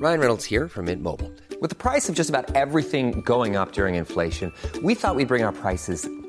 Ryan 0.02 0.18
Reynolds 0.18 0.50
här 0.50 0.68
från 0.68 0.84
Mint 0.84 1.02
Mobile. 1.02 1.30
Med 1.60 1.78
priset 1.78 2.16
på 2.16 2.18
nästan 2.18 2.44
allt 2.54 2.90
som 2.90 3.22
går 3.22 3.44
upp 3.44 3.78
under 3.78 3.94
inflationen, 3.94 4.52
trodde 4.72 4.88
vi 4.88 4.96
att 5.02 5.16
vi 5.16 5.24
skulle 5.24 5.26
bring 5.26 5.44
våra 5.44 5.52
priser 5.52 6.25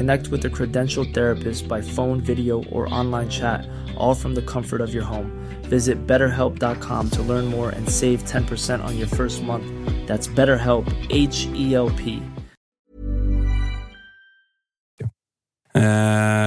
Connect 0.00 0.28
with 0.28 0.46
a 0.46 0.48
credentialed 0.48 1.12
therapist 1.12 1.68
by 1.68 1.82
phone, 1.82 2.22
video, 2.22 2.64
or 2.72 2.88
online 3.00 3.28
chat, 3.28 3.68
all 3.98 4.14
from 4.14 4.34
the 4.34 4.40
comfort 4.40 4.80
of 4.80 4.94
your 4.94 5.04
home. 5.04 5.30
Visit 5.68 6.06
betterhelp.com 6.06 7.10
to 7.10 7.22
learn 7.22 7.44
more 7.44 7.68
and 7.68 7.86
save 7.86 8.24
10% 8.24 8.82
on 8.82 8.96
your 8.96 9.08
first 9.08 9.42
month. 9.42 9.66
That's 10.06 10.26
BetterHelp, 10.26 10.86
H 11.10 11.46
E 11.54 11.74
L 11.74 11.90
P. 11.90 12.22
Uh, 15.76 15.82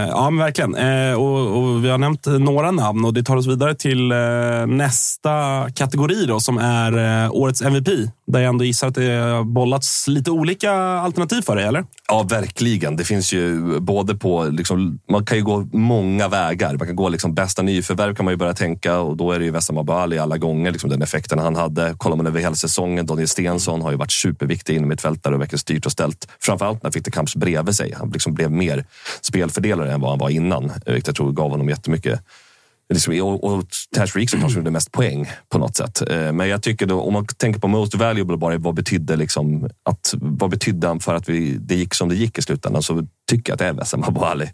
ja, 0.07 0.29
men 0.29 0.37
verkligen. 0.37 0.75
Uh, 0.75 1.13
och, 1.21 1.57
och 1.57 1.85
vi 1.85 1.89
har 1.89 1.97
nämnt 1.97 2.25
några 2.25 2.71
namn 2.71 3.05
och 3.05 3.13
det 3.13 3.23
tar 3.23 3.35
oss 3.35 3.47
vidare 3.47 3.75
till 3.75 4.11
uh, 4.11 4.65
nästa 4.67 5.67
kategori 5.75 6.25
då, 6.25 6.39
som 6.39 6.57
är 6.57 7.23
eh, 7.25 7.31
årets 7.31 7.61
MVP. 7.61 7.87
Där 8.25 8.39
jag 8.39 8.49
ändå 8.49 8.63
gissar 8.63 8.87
att 8.87 8.95
det 8.95 9.43
bollats 9.45 10.07
lite 10.07 10.31
olika 10.31 10.71
alternativ 10.73 11.41
för 11.41 11.55
dig, 11.55 11.65
eller? 11.65 11.85
Ja, 12.07 12.23
verkligen. 12.23 12.95
Det 12.95 13.03
finns 13.03 13.33
ju 13.33 13.79
både 13.79 14.15
på... 14.15 14.43
Liksom, 14.43 14.99
man 15.11 15.25
kan 15.25 15.37
ju 15.37 15.43
gå 15.43 15.67
många 15.73 16.27
vägar. 16.27 16.77
Man 16.77 16.87
kan 16.87 16.95
gå 16.95 17.09
liksom 17.09 17.33
bästa 17.33 17.61
nyförvärv 17.61 18.15
kan 18.15 18.25
man 18.25 18.33
ju 18.33 18.37
börja 18.37 18.53
tänka 18.53 18.99
och 18.99 19.17
då 19.17 19.31
är 19.31 19.39
det 19.39 19.45
ju 19.45 19.51
Wessam 19.51 19.77
Abali 19.77 20.17
alla 20.17 20.37
gånger. 20.37 20.71
Liksom 20.71 20.89
den 20.89 21.01
effekten 21.01 21.39
han 21.39 21.55
hade. 21.55 21.95
Kollar 21.97 22.15
man 22.15 22.27
över 22.27 22.39
hela 22.39 22.55
säsongen, 22.55 23.05
Daniel 23.05 23.27
Stensson 23.27 23.81
har 23.81 23.91
ju 23.91 23.97
varit 23.97 24.11
superviktig 24.11 24.75
inom 24.75 24.89
mittfältare 24.89 25.35
och 25.35 25.41
verkligen 25.41 25.59
styrt 25.59 25.85
och 25.85 25.91
ställt. 25.91 26.27
Framförallt 26.39 26.83
när 26.83 26.87
han 26.87 26.93
fick 26.93 27.05
det 27.05 27.11
Kamps 27.11 27.35
bredvid 27.35 27.75
sig. 27.75 27.93
Han 27.97 28.09
liksom 28.09 28.33
blev 28.33 28.51
mer 28.51 28.85
spelfördelare 29.21 29.93
än 29.93 30.01
vad 30.01 30.09
han 30.09 30.19
var 30.19 30.29
innan. 30.29 30.71
Vilket 30.85 31.07
jag 31.07 31.15
tror 31.15 31.31
gav 31.31 31.51
honom 31.51 31.69
jättemycket. 31.69 32.19
Liksom, 32.93 33.21
och, 33.21 33.43
och 33.43 33.65
Tash 33.95 34.07
Reek 34.15 34.29
som 34.29 34.39
kanske 34.39 34.59
gjorde 34.59 34.71
mest 34.71 34.91
poäng 34.91 35.29
på 35.49 35.57
något 35.57 35.75
sätt. 35.75 36.01
Eh, 36.09 36.31
Men 36.33 36.49
jag 36.49 36.63
tycker 36.63 36.85
då, 36.85 37.01
om 37.01 37.13
man 37.13 37.25
tänker 37.25 37.59
på 37.59 37.67
most 37.67 37.95
valuable 37.95 38.37
bara, 38.37 38.57
vad 38.57 38.75
betydde, 38.75 39.15
liksom, 39.15 39.69
att, 39.83 40.13
vad 40.17 40.49
betydde 40.49 40.87
han 40.87 40.99
för 40.99 41.15
att 41.15 41.29
vi, 41.29 41.57
det 41.59 41.75
gick 41.75 41.93
som 41.93 42.09
det 42.09 42.15
gick 42.15 42.37
i 42.37 42.41
slutändan? 42.41 42.83
Så 42.83 43.07
tycker 43.29 43.51
jag 43.51 43.55
att 43.55 43.59
det 43.59 43.65
är 43.65 43.73
Wessam. 43.73 44.03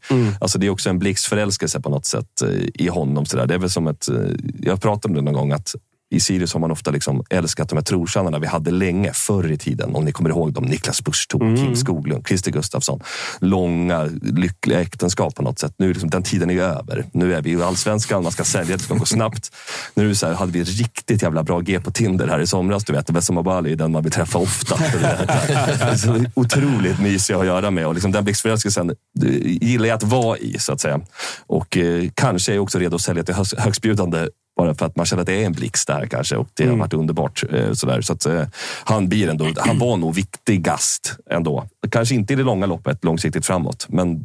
Mm. 0.09 0.33
Alltså, 0.41 0.59
det 0.59 0.65
är 0.65 0.69
också 0.69 0.89
en 0.89 0.99
blixtförälskelse 0.99 1.79
på 1.79 1.89
något 1.89 2.05
sätt 2.05 2.41
eh, 2.41 2.83
i 2.85 2.87
honom. 2.87 3.25
Så 3.25 3.37
där. 3.37 3.45
Det 3.45 3.53
är 3.53 3.59
väl 3.59 3.69
som 3.69 3.87
ett, 3.87 4.09
eh, 4.09 4.15
jag 4.59 4.81
pratade 4.81 5.11
om 5.11 5.15
det 5.15 5.31
någon 5.31 5.41
gång, 5.41 5.51
att 5.51 5.75
i 6.11 6.19
Sirius 6.19 6.53
har 6.53 6.59
man 6.59 6.71
ofta 6.71 6.91
liksom 6.91 7.23
älskat 7.29 7.69
de 7.69 7.75
här 7.75 7.83
trotjänarna 7.83 8.39
vi 8.39 8.47
hade 8.47 8.71
länge 8.71 9.13
förr 9.13 9.51
i 9.51 9.57
tiden. 9.57 9.95
Om 9.95 10.05
ni 10.05 10.11
kommer 10.11 10.29
ihåg 10.29 10.53
dem. 10.53 10.63
Niklas 10.63 11.03
Busch 11.03 11.27
Mm. 11.41 11.55
Kim 11.55 11.75
Skoglund, 11.75 12.27
Christer 12.27 12.51
Gustafsson. 12.51 12.99
Långa, 13.39 14.09
lyckliga 14.21 14.81
äktenskap 14.81 15.35
på 15.35 15.41
något 15.41 15.59
sätt. 15.59 15.73
Nu 15.77 15.85
är 15.89 15.93
liksom, 15.93 16.09
den 16.09 16.23
tiden 16.23 16.49
är 16.49 16.59
över. 16.59 17.05
Nu 17.11 17.33
är 17.35 17.41
vi 17.41 17.51
i 17.51 17.61
allsvenskan, 17.63 18.23
man 18.23 18.31
ska 18.31 18.43
sälja, 18.43 18.77
det 18.77 18.83
ska 18.83 18.93
gå 18.93 19.05
snabbt. 19.05 19.51
Nu 19.93 20.15
så 20.15 20.27
här, 20.27 20.33
hade 20.33 20.51
vi 20.51 20.63
riktigt 20.63 21.21
jävla 21.21 21.43
bra 21.43 21.59
G 21.59 21.79
på 21.79 21.91
Tinder 21.91 22.27
här 22.27 22.39
i 22.39 22.47
somras. 22.47 22.83
Du 22.85 22.93
vet, 22.93 23.09
Wessam 23.09 23.37
Abali 23.37 23.71
är 23.71 23.75
den 23.75 23.91
man 23.91 24.03
vill 24.03 24.11
träffa 24.11 24.39
ofta. 24.39 24.77
Så 25.97 26.25
otroligt 26.33 26.99
mysig 26.99 27.33
att 27.33 27.45
göra 27.45 27.71
med. 27.71 27.87
Och 27.87 27.93
liksom 27.93 28.11
den 28.11 28.23
blixtförälskelsen 28.23 28.89
eh, 28.89 28.95
gillar 29.43 29.85
jag 29.87 29.95
att 29.95 30.03
vara 30.03 30.37
i, 30.37 30.59
så 30.59 30.73
att 30.73 30.81
säga. 30.81 30.99
Och 31.47 31.77
eh, 31.77 32.09
kanske 32.13 32.51
är 32.51 32.55
jag 32.55 32.63
också 32.63 32.79
redo 32.79 32.95
att 32.95 33.01
sälja 33.01 33.23
till 33.23 33.35
högst- 33.35 33.59
högstbjudande 33.59 34.27
bara 34.59 34.75
för 34.75 34.85
att 34.85 34.95
man 34.95 35.05
känner 35.05 35.21
att 35.21 35.27
det 35.27 35.41
är 35.41 35.45
en 35.45 35.51
blixt 35.51 35.87
där 35.87 36.05
kanske 36.05 36.35
och 36.35 36.47
det 36.53 36.67
har 36.67 36.75
varit 36.75 36.93
underbart. 36.93 37.43
Eh, 37.53 37.73
sådär. 37.73 38.01
Så 38.01 38.13
att, 38.13 38.25
eh, 38.25 38.43
han, 38.83 39.09
blir 39.09 39.29
ändå, 39.29 39.47
han 39.57 39.79
var 39.79 39.97
nog 39.97 40.15
viktigast 40.15 41.15
ändå. 41.29 41.67
Kanske 41.89 42.15
inte 42.15 42.33
i 42.33 42.35
det 42.35 42.43
långa 42.43 42.65
loppet, 42.65 43.03
långsiktigt 43.03 43.45
framåt. 43.45 43.85
Men 43.89 44.23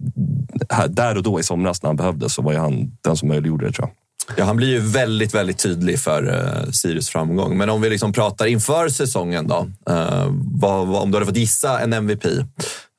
här, 0.71 0.89
där 0.89 1.17
och 1.17 1.23
då 1.23 1.41
i 1.41 1.43
somras 1.43 1.83
när 1.83 1.89
han 1.89 1.97
behövdes 1.97 2.35
så 2.35 2.43
var 2.43 2.53
ju 2.53 2.59
han 2.59 2.97
den 3.01 3.17
som 3.17 3.29
möjliggjorde 3.29 3.67
det 3.67 3.73
tror 3.73 3.89
jag. 3.89 3.95
Ja, 4.37 4.45
han 4.45 4.57
blir 4.57 4.69
ju 4.69 4.81
väldigt, 4.81 5.35
väldigt 5.35 5.59
tydlig 5.59 5.99
för 5.99 6.25
uh, 6.25 6.71
Sirius 6.71 7.09
framgång. 7.09 7.57
Men 7.57 7.71
om 7.71 7.81
vi 7.81 7.91
liksom 7.91 8.13
pratar 8.13 8.47
inför 8.47 8.89
säsongen 8.89 9.49
då. 9.49 9.69
eh, 9.91 10.27
vad, 10.61 10.87
vad, 10.87 11.03
om 11.03 11.11
du 11.11 11.17
hade 11.17 11.27
fått 11.27 11.37
gissa 11.37 11.81
en 11.81 11.93
MVP 11.93 12.25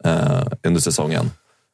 eh, 0.06 0.44
under 0.64 0.82
säsongen. 0.82 1.32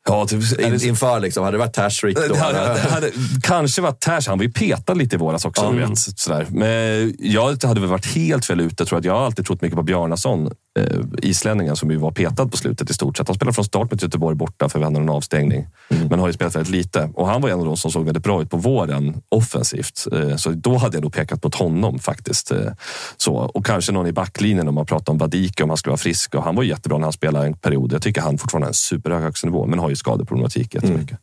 Ja, 0.07 0.27
typ, 0.27 0.59
In, 0.59 0.83
inför 0.83 1.19
liksom, 1.19 1.43
hade 1.43 1.57
det 1.57 1.59
varit 1.59 1.73
Tashrik 1.73 2.17
då? 2.17 2.33
Det 2.33 2.39
hade, 2.39 2.59
det 2.59 2.89
hade 2.89 3.11
kanske 3.43 3.81
varit 3.81 3.99
Tash. 3.99 4.21
Han 4.27 4.37
var 4.37 4.45
ju 4.45 4.51
petad 4.51 4.93
lite 4.93 5.15
i 5.15 5.19
våras 5.19 5.45
också. 5.45 5.71
Du 5.71 5.79
Vet, 5.79 5.97
sådär. 5.97 6.47
Men 6.49 7.15
jag 7.19 7.63
hade 7.63 7.79
väl 7.79 7.89
varit 7.89 8.05
helt 8.05 8.45
fel 8.45 8.59
ute. 8.59 8.85
Tror 8.85 8.99
att 8.99 9.05
jag 9.05 9.13
har 9.13 9.25
alltid 9.25 9.45
trott 9.45 9.61
mycket 9.61 9.75
på 9.77 9.83
Bjarnason, 9.83 10.51
eh, 10.79 10.99
islänningen 11.21 11.75
som 11.75 11.91
ju 11.91 11.97
var 11.97 12.11
petad 12.11 12.47
på 12.47 12.57
slutet 12.57 12.89
i 12.89 12.93
stort 12.93 13.17
sett. 13.17 13.27
Han 13.27 13.35
spelade 13.35 13.55
från 13.55 13.65
start 13.65 13.91
med 13.91 14.03
Göteborg 14.03 14.35
borta 14.35 14.69
för 14.69 14.79
vi 14.79 14.85
hade 14.85 14.99
en 14.99 15.09
avstängning. 15.09 15.67
Men 16.09 16.19
har 16.19 16.27
ju 16.27 16.33
spelat 16.33 16.55
väldigt 16.55 16.71
lite. 16.71 17.09
Och 17.13 17.27
han 17.27 17.41
var 17.41 17.49
en 17.49 17.59
av 17.59 17.65
de 17.65 17.77
som 17.77 17.91
såg 17.91 18.05
väldigt 18.05 18.23
bra 18.23 18.41
ut 18.41 18.49
på 18.49 18.57
våren 18.57 19.21
offensivt. 19.29 20.07
Eh, 20.11 20.35
så 20.35 20.49
då 20.49 20.77
hade 20.77 20.97
jag 20.97 21.01
nog 21.01 21.13
pekat 21.13 21.41
på 21.41 21.51
honom 21.53 21.99
faktiskt. 21.99 22.51
Eh, 22.51 22.57
så. 23.17 23.33
Och 23.33 23.65
kanske 23.65 23.91
någon 23.91 24.07
i 24.07 24.11
backlinjen 24.11 24.67
om 24.67 24.75
man 24.75 24.85
pratar 24.85 25.13
om 25.13 25.17
Vadike 25.17 25.63
om 25.63 25.69
han 25.69 25.77
skulle 25.77 25.91
vara 25.91 25.97
frisk. 25.97 26.35
Och 26.35 26.43
han 26.43 26.55
var 26.55 26.63
jättebra 26.63 26.97
när 26.97 27.05
han 27.05 27.13
spelade 27.13 27.45
en 27.45 27.53
period. 27.53 27.93
Jag 27.93 28.01
tycker 28.01 28.21
han 28.21 28.37
fortfarande 28.37 28.65
har 28.65 28.69
en 28.69 28.73
superhög 28.73 29.21
högstanivå 29.21 29.65
men 29.65 29.79
har 29.79 29.89
ju 29.89 29.95
skadeproblematik 29.95 30.75
jättemycket. 30.75 31.17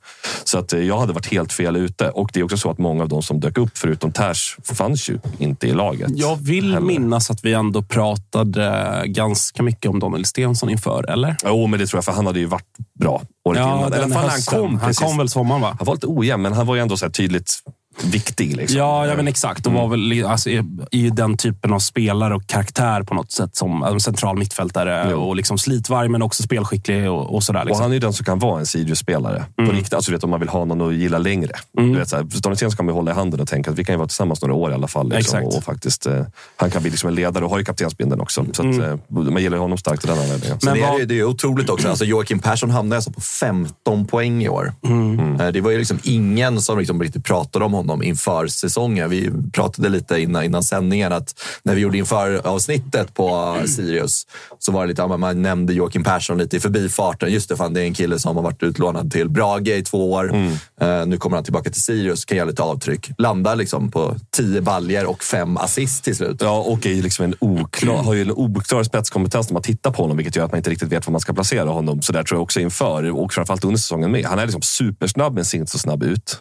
Så 0.44 0.58
att, 0.58 0.72
jag 0.72 0.98
hade 0.98 1.12
varit 1.12 1.26
helt 1.26 1.52
fel 1.52 1.76
ute. 1.76 2.10
Och 2.10 2.30
det 2.32 2.40
är 2.40 2.44
också 2.44 2.56
så 2.56 2.70
att 2.70 2.78
många 2.78 3.02
av 3.02 3.08
de 3.08 3.22
som 3.22 3.40
dök 3.40 3.58
upp 3.58 3.78
förutom 3.78 4.12
Ters 4.12 4.56
fanns 4.62 5.10
ju 5.10 5.18
inte 5.38 5.66
i 5.66 5.72
laget. 5.72 6.10
Jag 6.14 6.36
vill 6.36 6.64
heller. 6.64 6.86
minnas 6.86 7.30
att 7.30 7.44
vi 7.44 7.52
ändå 7.52 7.82
pratade 7.82 9.02
ganska 9.06 9.37
mycket 9.58 9.90
om 9.90 9.98
Daniel 10.00 10.24
Stensson 10.24 10.70
inför, 10.70 11.10
eller? 11.10 11.36
Jo, 11.44 11.66
men 11.66 11.80
det 11.80 11.86
tror 11.86 11.98
jag, 11.98 12.04
för 12.04 12.12
han 12.12 12.26
hade 12.26 12.38
ju 12.38 12.46
varit 12.46 12.76
bra 13.00 13.22
året 13.48 13.58
innan. 13.58 13.92
Eller 13.92 14.08
fan, 14.08 14.28
han 14.28 14.40
kom 14.42 14.78
Han 14.78 14.94
kom 14.94 15.18
väl 15.18 15.28
sommaren, 15.28 15.62
va? 15.62 15.76
Han 15.78 15.86
var 15.86 15.94
lite 15.94 16.06
ojämn, 16.06 16.42
men 16.42 16.52
han 16.52 16.66
var 16.66 16.74
ju 16.74 16.80
ändå 16.80 16.96
så 16.96 17.04
här 17.04 17.12
tydligt 17.12 17.58
viktig. 18.04 18.56
Liksom. 18.56 18.78
Ja, 18.78 19.06
ja 19.06 19.16
men 19.16 19.28
exakt. 19.28 19.66
Och 19.66 19.72
var 19.72 19.88
väl 19.88 20.00
li- 20.00 20.24
alltså, 20.24 20.50
ju 20.92 21.10
den 21.10 21.36
typen 21.36 21.72
av 21.72 21.78
spelare 21.78 22.34
och 22.34 22.46
karaktär 22.46 23.02
på 23.02 23.14
något 23.14 23.32
sätt 23.32 23.56
som 23.56 23.82
en 23.82 24.00
central 24.00 24.38
mittfältare 24.38 25.14
och 25.14 25.36
liksom 25.36 25.58
slitvarg 25.58 26.08
men 26.08 26.22
också 26.22 26.42
spelskicklig 26.42 27.10
och, 27.10 27.34
och 27.34 27.42
sådär. 27.42 27.60
Och 27.60 27.66
Liksom. 27.66 27.82
han 27.82 27.90
är 27.90 27.94
ju 27.94 28.00
den 28.00 28.12
som 28.12 28.24
kan 28.24 28.38
vara 28.38 28.60
en 28.60 28.66
Sirius-spelare. 28.66 29.44
På 29.56 29.62
riktigt, 29.62 29.94
alltså, 29.94 30.10
du 30.10 30.16
vet, 30.16 30.24
om 30.24 30.30
man 30.30 30.40
vill 30.40 30.48
ha 30.48 30.64
någon 30.64 30.88
att 30.88 30.94
gilla 30.94 31.18
längre. 31.18 31.52
Mm. 31.78 31.92
Du 31.92 31.98
vet, 31.98 32.08
så 32.08 32.16
här, 32.16 32.22
Daniel 32.22 32.56
Stensson 32.56 32.76
kan 32.76 32.86
man 32.86 32.94
hålla 32.94 33.10
i 33.10 33.14
handen 33.14 33.40
och 33.40 33.48
tänka 33.48 33.70
att 33.70 33.78
vi 33.78 33.84
kan 33.84 33.92
ju 33.92 33.96
vara 33.96 34.08
tillsammans 34.08 34.42
några 34.42 34.54
år 34.54 34.70
i 34.70 34.74
alla 34.74 34.88
fall. 34.88 35.08
Liksom, 35.08 35.38
Exakt. 35.38 35.56
och 35.56 35.64
faktiskt, 35.64 36.06
eh, 36.06 36.22
han 36.56 36.70
kan 36.70 36.82
bli 36.82 36.90
liksom 36.90 37.08
en 37.08 37.14
ledare 37.14 37.44
och 37.44 37.50
har 37.50 37.58
ju 37.58 37.64
kaptensbindeln 37.64 38.20
också. 38.20 38.44
Så 38.52 38.68
att, 38.68 38.78
eh, 38.78 38.96
man 39.08 39.42
gillar 39.42 39.58
honom 39.58 39.78
starkt 39.78 40.04
av 40.04 40.10
den 40.10 40.18
anledningen. 40.24 40.58
Men 40.62 40.74
det, 40.74 40.80
är, 40.82 41.06
det 41.06 41.18
är 41.18 41.24
otroligt 41.24 41.70
också. 41.70 41.88
Alltså 41.88 42.04
Joakim 42.04 42.38
Persson 42.38 42.70
hamnade 42.70 42.96
alltså 42.96 43.10
på 43.12 43.20
15 43.20 44.06
poäng 44.06 44.42
i 44.42 44.48
år. 44.48 44.72
Mm. 44.84 45.40
Eh, 45.40 45.48
Det 45.48 45.60
var 45.60 45.70
ju 45.70 45.78
liksom 45.78 45.98
ingen 46.02 46.60
som 46.62 46.78
liksom 46.78 47.02
riktigt 47.02 47.24
pratade 47.24 47.64
om 47.64 47.72
honom 47.72 47.87
inför 48.02 48.46
säsongen. 48.46 49.10
Vi 49.10 49.30
pratade 49.52 49.88
lite 49.88 50.20
innan, 50.20 50.44
innan 50.44 50.62
sändningen 50.62 51.12
att 51.12 51.34
när 51.62 51.74
vi 51.74 51.80
gjorde 51.80 51.98
inför 51.98 52.46
avsnittet 52.46 53.14
på 53.14 53.56
Sirius 53.66 54.26
så 54.58 54.72
var 54.72 54.82
det 54.82 54.88
lite, 54.88 55.06
man 55.06 55.42
nämnde 55.42 55.72
Joakim 55.72 56.04
Persson 56.04 56.38
lite 56.38 56.56
i 56.56 56.60
förbifarten. 56.60 57.32
Just 57.32 57.48
det, 57.48 57.56
fan, 57.56 57.74
det 57.74 57.80
är 57.80 57.84
en 57.84 57.94
kille 57.94 58.18
som 58.18 58.36
har 58.36 58.42
varit 58.42 58.62
utlånad 58.62 59.12
till 59.12 59.28
Brage 59.28 59.68
i 59.68 59.82
två 59.82 60.12
år. 60.12 60.34
Eh, 60.80 61.06
nu 61.06 61.16
kommer 61.16 61.36
han 61.36 61.44
tillbaka 61.44 61.70
till 61.70 61.82
Sirius, 61.82 62.24
kan 62.24 62.36
göra 62.36 62.48
lite 62.48 62.62
avtryck. 62.62 63.10
Landar 63.18 63.56
liksom 63.56 63.90
på 63.90 64.16
10 64.36 64.60
baljer 64.60 65.06
och 65.06 65.22
fem 65.24 65.56
assist 65.56 66.04
till 66.04 66.16
slut. 66.16 66.36
Ja, 66.40 66.58
och 66.58 66.86
är 66.86 67.02
liksom 67.02 67.24
en 67.24 67.34
oklar, 67.40 67.94
har 68.02 68.14
ju 68.14 68.22
en 68.22 68.30
oklar 68.32 68.82
spetskompetens 68.82 69.48
när 69.48 69.52
man 69.52 69.62
tittar 69.62 69.90
på 69.90 70.02
honom, 70.02 70.16
vilket 70.16 70.36
gör 70.36 70.44
att 70.44 70.50
man 70.52 70.58
inte 70.58 70.70
riktigt 70.70 70.88
vet 70.92 71.06
var 71.06 71.12
man 71.12 71.20
ska 71.20 71.32
placera 71.32 71.68
honom. 71.70 72.02
Så 72.02 72.12
där 72.12 72.22
tror 72.22 72.36
jag 72.38 72.42
också 72.42 72.60
inför, 72.60 73.10
och 73.10 73.32
framförallt 73.32 73.64
under 73.64 73.78
säsongen 73.78 74.10
med. 74.12 74.24
Han 74.24 74.38
är 74.38 74.44
liksom 74.46 74.62
supersnabb, 74.62 75.34
men 75.34 75.44
ser 75.44 75.58
inte 75.58 75.70
så 75.70 75.78
snabb 75.78 76.02
ut. 76.02 76.38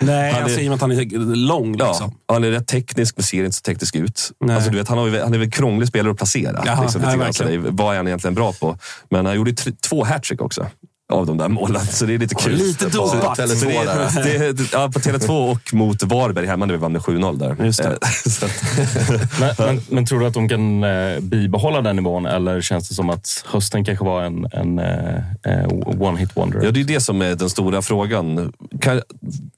Nej, 0.00 0.32
Han 0.32 0.40
är- 0.40 0.44
alltså, 0.44 0.60
att 0.82 0.90
han 0.90 1.30
är 1.30 1.36
lång. 1.36 1.74
Ja, 1.78 1.88
Liksom. 1.88 2.14
han 2.28 2.44
är 2.44 2.50
rätt 2.50 2.66
teknisk, 2.66 3.16
men 3.16 3.24
ser 3.24 3.44
inte 3.44 3.56
så 3.56 3.60
teknisk 3.62 3.96
ut. 3.96 4.32
Nej. 4.40 4.56
Alltså, 4.56 4.70
du 4.70 4.78
vet, 4.78 4.88
han, 4.88 4.98
har 4.98 5.06
ju, 5.06 5.20
han 5.20 5.34
är 5.34 5.38
väl 5.38 5.50
krånglig 5.50 5.88
spelare 5.88 6.10
att 6.10 6.16
placera. 6.16 6.62
Jaha, 6.66 6.82
liksom, 6.82 7.00
det- 7.46 7.58
vad 7.70 7.92
är 7.92 7.96
han 7.96 8.06
egentligen 8.06 8.34
bra 8.34 8.52
på? 8.52 8.78
Men 9.08 9.26
han 9.26 9.36
gjorde 9.36 9.52
två 9.54 10.04
hattrick 10.04 10.40
också. 10.42 10.66
Av 11.10 11.26
de 11.26 11.38
där 11.38 11.48
målen. 11.48 11.86
Så 11.86 12.06
det 12.06 12.14
är 12.14 12.18
lite 12.18 12.34
kul. 12.34 12.54
lite 12.54 12.88
dopat. 12.88 13.38
Tele2 13.38 13.84
där. 13.84 14.22
det, 14.38 14.52
det, 14.52 14.72
ja, 14.72 14.90
på 14.94 14.98
Tele2 14.98 15.50
och 15.52 15.74
mot 15.74 16.02
Varberg 16.02 16.46
hemma 16.46 16.66
när 16.66 16.74
vi 16.74 16.80
vann 16.80 16.92
med 16.92 17.02
7-0 17.02 17.38
där. 17.38 17.64
Just. 17.64 17.80
Eh, 17.80 17.90
Men, 19.40 19.54
men, 19.58 19.80
men 19.88 20.06
tror 20.06 20.20
du 20.20 20.26
att 20.26 20.34
de 20.34 20.48
kan 20.48 20.84
eh, 20.84 21.20
bibehålla 21.20 21.80
den 21.82 21.96
nivån 21.96 22.26
eller 22.26 22.60
känns 22.60 22.88
det 22.88 22.94
som 22.94 23.10
att 23.10 23.44
hösten 23.46 23.84
kanske 23.84 24.04
var 24.04 24.22
en, 24.22 24.46
en 24.52 24.78
eh, 24.78 25.16
eh, 25.42 25.68
one-hit 25.68 26.30
wonder? 26.34 26.60
Ja, 26.64 26.70
det 26.70 26.80
är 26.80 26.84
det 26.84 27.00
som 27.00 27.22
är 27.22 27.34
den 27.34 27.50
stora 27.50 27.82
frågan. 27.82 28.52
Kan, 28.80 29.00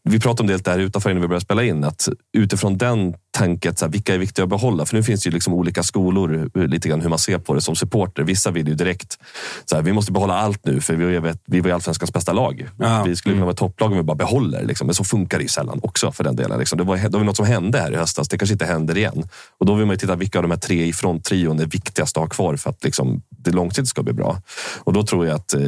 vi 0.04 0.20
pratade 0.20 0.40
om 0.40 0.46
det 0.46 0.56
lite 0.56 0.70
här 0.70 0.78
utanför 0.78 1.10
innan 1.10 1.22
vi 1.22 1.28
började 1.28 1.44
spela 1.44 1.64
in. 1.64 1.84
Att 1.84 2.08
utifrån 2.32 2.78
den 2.78 3.14
tanken, 3.30 3.76
så 3.76 3.84
här, 3.84 3.92
vilka 3.92 4.14
är 4.14 4.18
viktiga 4.18 4.42
att 4.42 4.48
behålla? 4.48 4.86
För 4.86 4.96
nu 4.96 5.02
finns 5.02 5.22
det 5.22 5.28
ju 5.28 5.34
liksom 5.34 5.54
olika 5.54 5.82
skolor, 5.82 6.50
lite 6.66 6.88
grann 6.88 7.00
hur 7.00 7.08
man 7.08 7.18
ser 7.18 7.38
på 7.38 7.54
det 7.54 7.60
som 7.60 7.76
supporter. 7.76 8.22
Vissa 8.22 8.50
vill 8.50 8.68
ju 8.68 8.74
direkt, 8.74 9.18
så 9.64 9.76
här, 9.76 9.82
vi 9.82 9.92
måste 9.92 10.12
behålla 10.12 10.34
allt 10.34 10.66
nu 10.66 10.80
för 10.80 10.94
vi, 10.94 11.16
är- 11.16 11.36
vi 11.46 11.60
var 11.60 11.70
allsvenskans 11.70 12.12
bästa 12.12 12.32
lag. 12.32 12.68
Ja. 12.78 13.02
Vi 13.02 13.16
skulle 13.16 13.34
kunna 13.34 13.44
vara 13.44 13.56
topplag 13.56 13.90
om 13.90 13.96
vi 13.96 14.02
bara 14.02 14.16
behåller. 14.16 14.64
Liksom. 14.64 14.86
Men 14.86 14.94
så 14.94 15.04
funkar 15.04 15.38
det 15.38 15.42
ju 15.42 15.48
sällan 15.48 15.80
också 15.82 16.12
för 16.12 16.24
den 16.24 16.36
delen. 16.36 16.58
Liksom. 16.58 16.78
Det, 16.78 16.84
var, 16.84 16.96
det 16.96 17.18
var 17.18 17.24
något 17.24 17.36
som 17.36 17.46
hände 17.46 17.78
här 17.78 17.92
i 17.92 17.96
höstas. 17.96 18.28
Det 18.28 18.38
kanske 18.38 18.52
inte 18.52 18.64
händer 18.64 18.98
igen. 18.98 19.28
Och 19.58 19.66
då 19.66 19.74
vill 19.74 19.86
man 19.86 19.94
ju 19.94 19.98
titta 19.98 20.16
vilka 20.16 20.38
av 20.38 20.42
de 20.42 20.50
här 20.50 20.58
tre 20.58 20.84
i 20.84 20.92
fronttrion 20.92 21.60
är 21.60 21.66
viktigast 21.66 22.16
att 22.16 22.20
ha 22.20 22.28
kvar 22.28 22.56
för 22.56 22.70
att 22.70 22.84
liksom, 22.84 23.22
det 23.28 23.50
långsiktigt 23.50 23.88
ska 23.88 24.02
bli 24.02 24.12
bra. 24.12 24.42
Och 24.78 24.92
då 24.92 25.02
tror 25.02 25.26
jag 25.26 25.34
att 25.34 25.54
eh, 25.54 25.60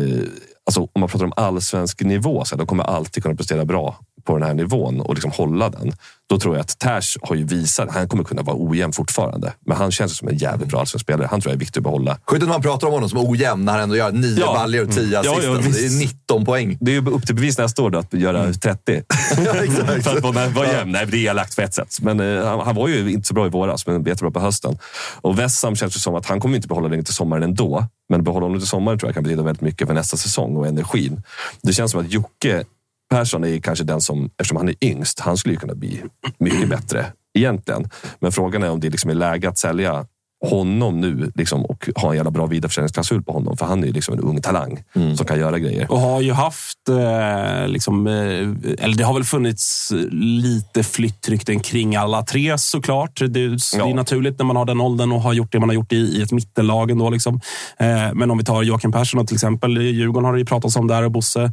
alltså, 0.66 0.80
om 0.80 1.00
man 1.00 1.08
pratar 1.08 1.24
om 1.24 1.32
allsvensk 1.36 2.00
nivå, 2.00 2.44
så 2.44 2.54
här, 2.54 2.58
då 2.58 2.66
kommer 2.66 2.84
alltid 2.84 3.22
kunna 3.22 3.34
prestera 3.34 3.64
bra 3.64 3.98
på 4.24 4.38
den 4.38 4.46
här 4.48 4.54
nivån 4.54 5.00
och 5.00 5.14
liksom 5.14 5.30
hålla 5.30 5.70
den. 5.70 5.92
Då 6.30 6.38
tror 6.38 6.54
jag 6.54 6.60
att 6.60 6.78
Ters 6.78 7.18
har 7.22 7.36
ju 7.36 7.44
visat, 7.44 7.88
han 7.90 8.08
kommer 8.08 8.24
kunna 8.24 8.42
vara 8.42 8.56
ojämn 8.58 8.92
fortfarande. 8.92 9.52
Men 9.66 9.76
han 9.76 9.90
känns 9.92 10.16
som 10.16 10.28
en 10.28 10.36
jävligt 10.36 10.68
bra 10.68 10.80
allsvensk 10.80 11.02
spelare. 11.06 11.28
Han 11.30 11.40
tror 11.40 11.50
jag 11.50 11.56
är 11.56 11.60
viktig 11.60 11.80
att 11.80 11.84
behålla. 11.84 12.18
Sjukt 12.30 12.42
att 12.42 12.48
man 12.48 12.62
pratar 12.62 12.86
om 12.86 12.92
honom 12.92 13.08
som 13.08 13.18
ojämn 13.18 13.64
när 13.64 13.72
han 13.72 13.80
ändå 13.82 13.96
gör 13.96 14.12
nio 14.12 14.40
Ja. 14.40 14.54
baljor 14.54 14.84
och 14.88 14.94
tio 14.94 15.12
Ja, 15.12 15.20
assist. 15.20 15.44
ja, 15.46 15.56
Alltså, 15.56 15.70
det 15.70 15.86
är 15.86 15.98
19 15.98 16.44
poäng. 16.44 16.78
Det 16.80 16.90
är 16.90 17.00
ju 17.00 17.06
upp 17.10 17.26
till 17.26 17.34
bevis 17.34 17.58
nästa 17.58 17.82
år 17.82 17.90
då, 17.90 17.98
att 17.98 18.12
göra 18.12 18.52
30. 18.52 19.02
Ja, 19.44 19.54
exakt. 19.54 20.04
för 20.04 20.16
att 20.16 20.22
vara, 20.54 20.66
Ja. 20.66 20.72
jämn. 20.72 20.92
Nej, 20.92 21.06
det 21.06 21.16
är 21.16 21.30
elakt 21.30 21.56
på 21.56 21.62
ett 21.62 21.74
sätt. 21.74 21.96
Men 22.02 22.20
eh, 22.20 22.44
han, 22.46 22.60
han 22.60 22.74
var 22.74 22.88
ju 22.88 23.12
inte 23.12 23.28
så 23.28 23.34
bra 23.34 23.46
i 23.46 23.50
våras, 23.50 23.86
men 23.86 24.04
jättebra 24.04 24.30
på 24.30 24.40
hösten. 24.40 24.78
Och 25.20 25.38
Wessam 25.38 25.76
känns 25.76 25.94
det 25.94 26.00
som 26.00 26.14
att 26.14 26.26
han 26.26 26.40
kommer 26.40 26.56
inte 26.56 26.68
behålla 26.68 26.88
den 26.88 27.04
till 27.04 27.14
sommaren 27.14 27.42
ändå. 27.42 27.86
Men 28.08 28.24
behålla 28.24 28.44
honom 28.46 28.58
till 28.60 28.68
sommaren 28.68 28.98
tror 28.98 29.08
jag 29.08 29.14
kan 29.14 29.22
betyda 29.24 29.42
väldigt 29.42 29.60
mycket 29.62 29.86
för 29.86 29.94
nästa 29.94 30.16
säsong 30.16 30.56
och 30.56 30.66
energin. 30.66 31.22
Det 31.62 31.72
känns 31.72 31.90
som 31.90 32.00
att 32.00 32.12
Jocke 32.12 32.64
Persson 33.14 33.44
är 33.44 33.58
kanske 33.58 33.84
den 33.84 34.00
som, 34.00 34.30
eftersom 34.38 34.56
han 34.56 34.68
är 34.68 34.74
yngst, 34.84 35.20
han 35.20 35.36
skulle 35.36 35.54
ju 35.54 35.60
kunna 35.60 35.74
bli 35.74 36.02
mycket 36.38 36.68
bättre 36.68 37.06
egentligen. 37.38 37.88
Men 38.20 38.32
frågan 38.32 38.62
är 38.62 38.70
om 38.70 38.80
det 38.80 38.90
liksom 38.90 39.10
är 39.10 39.14
läge 39.14 39.48
att 39.48 39.58
sälja 39.58 40.06
honom 40.44 41.00
nu 41.00 41.32
liksom, 41.34 41.64
och 41.64 41.88
ha 41.96 42.10
en 42.10 42.16
jävla 42.16 42.30
bra 42.30 42.46
vidareförsäljningsklausul 42.46 43.22
på 43.22 43.32
honom. 43.32 43.56
För 43.56 43.66
han 43.66 43.82
är 43.82 43.86
ju 43.86 43.92
liksom 43.92 44.14
en 44.14 44.20
ung 44.20 44.40
talang 44.40 44.82
som 45.16 45.26
kan 45.26 45.38
göra 45.38 45.58
grejer. 45.58 45.92
Och 45.92 46.00
har 46.00 46.20
ju 46.20 46.32
haft, 46.32 46.88
eh, 46.88 47.68
liksom, 47.68 48.06
eh, 48.06 48.84
eller 48.84 48.96
det 48.96 49.04
har 49.04 49.14
väl 49.14 49.24
funnits 49.24 49.92
lite 50.10 50.82
flyttrykten 50.82 51.60
kring 51.60 51.96
alla 51.96 52.22
tre 52.22 52.58
såklart. 52.58 53.18
Det, 53.18 53.28
det 53.28 53.44
är 53.74 53.94
naturligt 53.94 54.38
när 54.38 54.46
man 54.46 54.56
har 54.56 54.64
den 54.64 54.80
åldern 54.80 55.12
och 55.12 55.20
har 55.20 55.32
gjort 55.32 55.52
det 55.52 55.60
man 55.60 55.68
har 55.68 55.74
gjort 55.74 55.92
i, 55.92 55.96
i 55.96 56.22
ett 56.22 56.32
mittenlag 56.32 56.90
ändå. 56.90 57.10
Liksom. 57.10 57.40
Eh, 57.78 58.14
men 58.14 58.30
om 58.30 58.38
vi 58.38 58.44
tar 58.44 58.62
Joakim 58.62 58.92
Persson 58.92 59.26
till 59.26 59.36
exempel. 59.36 59.82
Djurgården 59.82 60.24
har 60.24 60.32
det 60.32 60.38
ju 60.38 60.44
pratats 60.44 60.76
om 60.76 60.86
där 60.86 61.02
och 61.02 61.10
Bosse 61.10 61.52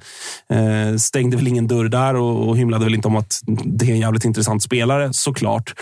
eh, 0.50 0.98
stängde 0.98 1.38
väl 1.38 1.48
ingen 1.48 1.68
dörr 1.68 1.86
där 1.86 2.16
och, 2.16 2.50
och 2.50 2.58
hymlade 2.58 2.86
väl 2.86 2.96
inte 2.96 3.08
om 3.08 3.16
att 3.16 3.42
det 3.66 3.86
är 3.86 3.92
en 3.92 4.00
jävligt 4.00 4.26
intressant 4.26 4.64
spelare 4.64 5.14
såklart. 5.14 5.74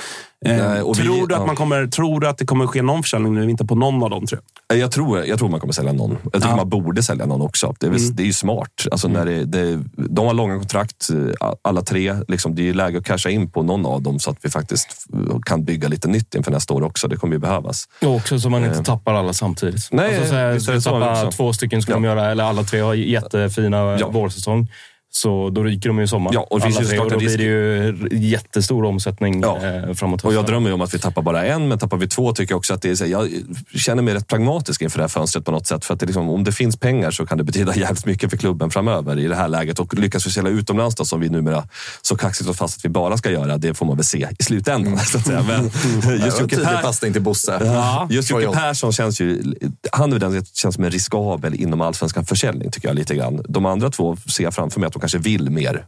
Eh, 0.45 0.79
och 0.81 0.99
vi- 0.99 1.03
tror, 1.03 1.27
du 1.27 1.35
att 1.35 1.39
ja. 1.41 1.45
man 1.45 1.55
kommer, 1.55 1.87
tror 1.87 2.19
du 2.19 2.27
att 2.27 2.37
det 2.37 2.45
kommer 2.45 2.67
ske 2.67 2.81
någon 2.81 3.03
försäljning 3.03 3.33
nu? 3.33 3.49
Inte 3.49 3.65
på 3.65 3.75
någon 3.75 4.03
av 4.03 4.09
dem 4.09 4.25
tror 4.27 4.41
jag. 4.67 4.77
Jag 4.77 4.91
tror, 4.91 5.25
jag 5.25 5.39
tror 5.39 5.49
man 5.49 5.59
kommer 5.59 5.73
sälja 5.73 5.93
någon. 5.93 6.17
Jag 6.23 6.33
tycker 6.33 6.47
Ja. 6.49 6.55
man 6.55 6.69
borde 6.69 7.03
sälja 7.03 7.25
någon 7.25 7.41
också. 7.41 7.73
Det 7.79 7.85
är, 7.85 7.89
Mm. 7.89 8.15
det 8.15 8.23
är 8.23 8.27
ju 8.27 8.33
smart. 8.33 8.71
Alltså 8.91 9.07
när 9.07 9.25
det, 9.25 9.45
det, 9.45 9.83
de 9.97 10.25
har 10.27 10.33
långa 10.33 10.57
kontrakt, 10.57 11.09
eh, 11.09 11.47
alla 11.61 11.81
tre. 11.81 12.15
Liksom, 12.27 12.55
det 12.55 12.69
är 12.69 12.73
läge 12.73 12.97
att 12.97 13.05
casha 13.05 13.29
in 13.29 13.51
på 13.51 13.63
någon 13.63 13.85
av 13.85 14.01
dem 14.01 14.19
så 14.19 14.31
att 14.31 14.37
vi 14.41 14.49
faktiskt 14.49 15.05
kan 15.45 15.63
bygga 15.65 15.87
lite 15.87 16.07
nytt 16.07 16.35
inför 16.35 16.51
nästa 16.51 16.73
år 16.73 16.83
också. 16.83 17.07
Det 17.07 17.15
kommer 17.17 17.33
ju 17.33 17.39
behövas. 17.39 17.85
Och 18.01 18.15
också 18.15 18.39
så 18.39 18.49
man 18.49 18.65
inte 18.65 18.77
Eh. 18.77 18.83
tappar 18.83 19.13
alla 19.13 19.33
samtidigt. 19.33 19.87
Nej, 19.91 20.15
alltså 20.17 20.29
så 20.29 20.35
här, 20.35 20.59
så 20.79 20.81
tappa 20.81 21.31
två 21.31 21.53
stycken 21.53 21.81
skulle 21.81 21.95
Ja. 21.95 21.99
de 21.99 22.05
göra, 22.07 22.31
eller 22.31 22.43
alla 22.43 22.63
tre 22.63 22.79
har 22.79 22.93
jättefina 22.93 23.97
Ja. 23.99 24.09
vårsäsong. 24.09 24.67
Så 25.11 25.49
då 25.49 25.63
ryker 25.63 25.89
de 25.89 25.97
ju 25.97 26.03
i 26.03 26.07
sommar. 26.07 26.31
Ja, 26.33 26.47
och 26.49 26.59
det 26.59 26.65
finns 26.65 26.81
ju 26.81 26.85
tre, 26.85 26.99
och 26.99 27.11
då 27.11 27.17
blir 27.17 27.37
det 27.37 27.43
ju 27.43 28.07
jättestor 28.11 28.85
omsättning 28.85 29.41
Ja. 29.41 29.57
eh, 29.65 29.93
framåt 29.93 30.25
Och 30.25 30.33
jag 30.33 30.45
drömmer 30.45 30.69
ju 30.69 30.73
om 30.73 30.81
att 30.81 30.93
vi 30.93 30.99
tappar 30.99 31.21
bara 31.21 31.45
en, 31.45 31.67
men 31.67 31.79
tappar 31.79 31.97
vi 31.97 32.07
två 32.07 32.33
tycker 32.33 32.51
jag 32.51 32.57
också 32.57 32.73
att 32.73 32.81
det 32.81 32.89
är... 32.89 32.95
Så, 32.95 33.03
här, 33.03 33.11
jag 33.11 33.29
känner 33.75 34.03
mig 34.03 34.13
rätt 34.13 34.27
pragmatisk 34.27 34.81
inför 34.81 34.97
det 34.97 35.03
här 35.03 35.07
fönstret 35.09 35.45
på 35.45 35.51
något 35.51 35.67
sätt. 35.67 35.85
För 35.85 35.93
att 35.93 35.99
det 35.99 36.05
liksom, 36.05 36.29
om 36.29 36.43
det 36.43 36.51
finns 36.51 36.77
pengar 36.77 37.11
så 37.11 37.25
kan 37.25 37.37
det 37.37 37.43
betyda 37.43 37.75
jävligt 37.75 38.05
mycket 38.05 38.29
för 38.29 38.37
klubben 38.37 38.69
framöver 38.69 39.19
i 39.19 39.27
det 39.27 39.35
här 39.35 39.47
läget. 39.47 39.79
Och 39.79 39.93
lyckas 39.93 40.27
vi 40.27 40.31
sälja 40.31 40.51
utomlands 40.51 40.95
då, 40.95 41.05
som 41.05 41.19
vi 41.19 41.29
numera 41.29 41.63
så 42.01 42.15
kaxigt 42.15 42.49
och 42.49 42.55
fast 42.55 42.77
att 42.77 42.85
vi 42.85 42.89
bara 42.89 43.17
ska 43.17 43.31
göra, 43.31 43.57
det 43.57 43.73
får 43.73 43.85
man 43.85 43.95
väl 43.95 44.05
se 44.05 44.27
i 44.39 44.43
slutändan. 44.43 44.99
Så 44.99 45.17
att 45.17 45.25
säga. 45.25 45.43
Men 45.47 45.71
Det 46.19 46.25
just 46.25 46.39
Jocke 46.41 46.55
tydlig 46.55 46.67
Per- 46.75 46.81
passning 46.81 47.13
till 47.13 47.21
Bosse. 47.21 47.59
Ja, 47.65 48.07
just 48.09 48.29
Jocke. 48.29 48.47
Persson 48.47 48.91
känns 48.91 49.21
ju... 49.21 49.53
Han 49.91 50.13
är 50.13 50.19
den 50.19 50.31
som 50.31 50.45
känns 50.53 50.75
som 50.75 50.83
en 50.83 50.91
riskabel 50.91 51.55
inom 51.55 51.81
allsvenskan 51.81 52.25
försäljning, 52.25 52.71
tycker 52.71 52.87
jag 52.87 52.95
lite 52.95 53.15
grann. 53.15 53.41
De 53.47 53.65
andra 53.65 53.89
två 53.89 54.17
ser 54.29 54.43
jag 54.43 54.53
framför 54.53 54.79
mig 54.79 54.87
att 54.87 54.98
kanske 54.99 55.17
vill 55.17 55.49
mer 55.49 55.85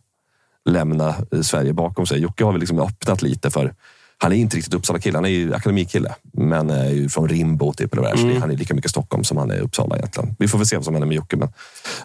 lämna 0.65 1.15
eh, 1.32 1.41
Sverige 1.41 1.74
bakom 1.74 2.06
sig. 2.06 2.19
Jocke 2.19 2.43
har 2.43 2.52
väl 2.52 2.60
liksom 2.60 2.80
öppnat 2.80 3.21
lite 3.21 3.50
för... 3.50 3.74
Han 4.21 4.31
är 4.31 4.36
inte 4.36 4.57
riktigt 4.57 4.73
Uppsala-kille, 4.73 5.17
han 5.17 5.25
är 5.25 5.29
ju 5.29 5.53
akademikille. 5.53 6.15
Men 6.34 6.69
är 6.69 6.89
ju 6.89 7.10
från 7.10 7.29
Rimbo, 7.29 7.73
typ. 7.73 7.93
Eller 7.93 8.12
det. 8.12 8.17
Så 8.17 8.39
Han 8.39 8.51
är 8.51 8.57
lika 8.57 8.73
mycket 8.73 8.91
Stockholm 8.91 9.23
som 9.23 9.38
han 9.38 9.51
är 9.51 9.60
Uppsala 9.60 9.97
egentligen. 9.97 10.36
Vi 10.39 10.47
får 10.47 10.57
väl 10.57 10.67
se 10.67 10.75
vad 10.75 10.86
som 10.86 10.93
händer 10.93 11.07
med 11.07 11.15
Jocke. 11.15 11.38
Men, 11.38 11.49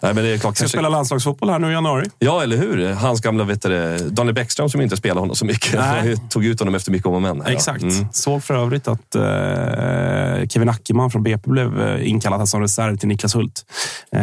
nej, 0.01 0.13
men 0.13 0.23
det 0.23 0.29
är 0.29 0.37
klart, 0.37 0.55
Ska 0.55 0.63
kanske, 0.63 0.77
spela 0.77 0.89
landslagsfotboll 0.89 1.49
här 1.49 1.59
nu 1.59 1.69
i 1.69 1.73
januari. 1.73 2.09
Ja, 2.19 2.43
eller 2.43 2.57
hur? 2.57 2.93
Hans 2.93 3.21
gamla 3.21 3.43
vet 3.43 3.61
du, 3.61 3.69
det, 3.69 4.09
Daniel 4.09 4.35
Bäckström 4.35 4.69
som 4.69 4.81
inte 4.81 4.97
spelar 4.97 5.21
honom 5.21 5.35
så 5.35 5.45
mycket. 5.45 5.73
Nej. 5.79 6.09
Jag 6.09 6.29
tog 6.29 6.45
ut 6.45 6.59
honom 6.59 6.75
efter 6.75 6.91
mycket 6.91 7.05
om 7.07 7.13
och 7.13 7.21
men. 7.21 7.41
ja. 7.45 7.51
Exakt. 7.51 7.81
Mm. 7.81 8.05
Såg 8.11 8.43
för 8.43 8.53
övrigt 8.53 8.87
att 8.87 9.15
eh, 9.15 10.47
Kevin 10.47 10.69
Ackerman 10.69 11.11
från 11.11 11.23
BP 11.23 11.49
blev 11.49 11.81
eh, 11.81 12.09
inkallad 12.09 12.49
som 12.49 12.61
reserv 12.61 12.97
till 12.97 13.07
Niklas 13.07 13.35
Hult. 13.35 13.65
Eh, 14.11 14.21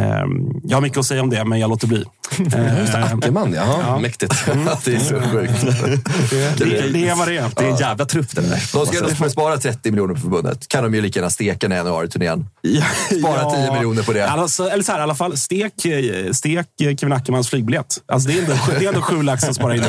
jag 0.63 0.77
har 0.77 0.81
mycket 0.81 0.97
att 0.97 1.05
säga 1.05 1.21
om 1.21 1.29
det, 1.29 1.45
men 1.45 1.59
jag 1.59 1.69
låter 1.69 1.87
bli. 1.87 2.05
Eh, 2.39 2.49
det, 2.51 3.09
Ackerman, 3.13 3.53
jaha. 3.53 3.77
Ja. 3.87 3.99
Mäktigt. 3.99 4.45
Det 4.85 4.95
är 4.95 4.99
så 4.99 5.21
sjukt. 5.21 5.61
det, 6.57 6.93
det 6.93 7.07
är 7.07 7.15
vad 7.15 7.27
det 7.27 7.37
är. 7.37 7.51
Det 7.55 7.65
är 7.65 7.77
jävla 7.89 8.05
trupp 8.05 8.35
det 8.35 8.41
där. 8.41 8.69
De 8.73 8.85
ska 8.85 8.97
ändå 8.97 9.29
spara 9.29 9.57
30 9.57 9.91
miljoner 9.91 10.13
på 10.13 10.19
förbundet. 10.21 10.67
Kan 10.67 10.83
de 10.83 10.93
ju 10.93 11.01
lika 11.01 11.19
gärna 11.19 11.29
steka 11.29 11.67
när 11.67 11.75
januari-turnén. 11.75 12.45
Spara 13.19 13.51
10 13.51 13.73
miljoner 13.73 14.03
på 14.03 14.13
det. 14.13 14.27
Alltså, 14.29 14.69
eller 14.69 14.83
så 14.83 14.91
här, 14.91 14.99
i 14.99 15.01
alla 15.01 15.15
fall, 15.15 15.37
stek, 15.37 15.73
stek 16.33 16.67
Kevin 16.77 17.13
Ackermans 17.13 17.49
flygbiljett. 17.49 17.95
Alltså, 18.07 18.29
det, 18.29 18.37
är 18.37 18.41
ändå, 18.41 18.53
det 18.79 18.85
är 18.85 18.87
ändå 18.89 19.01
sju 19.01 19.21
lax 19.23 19.43
att 19.43 19.55
spara 19.55 19.75
in. 19.75 19.83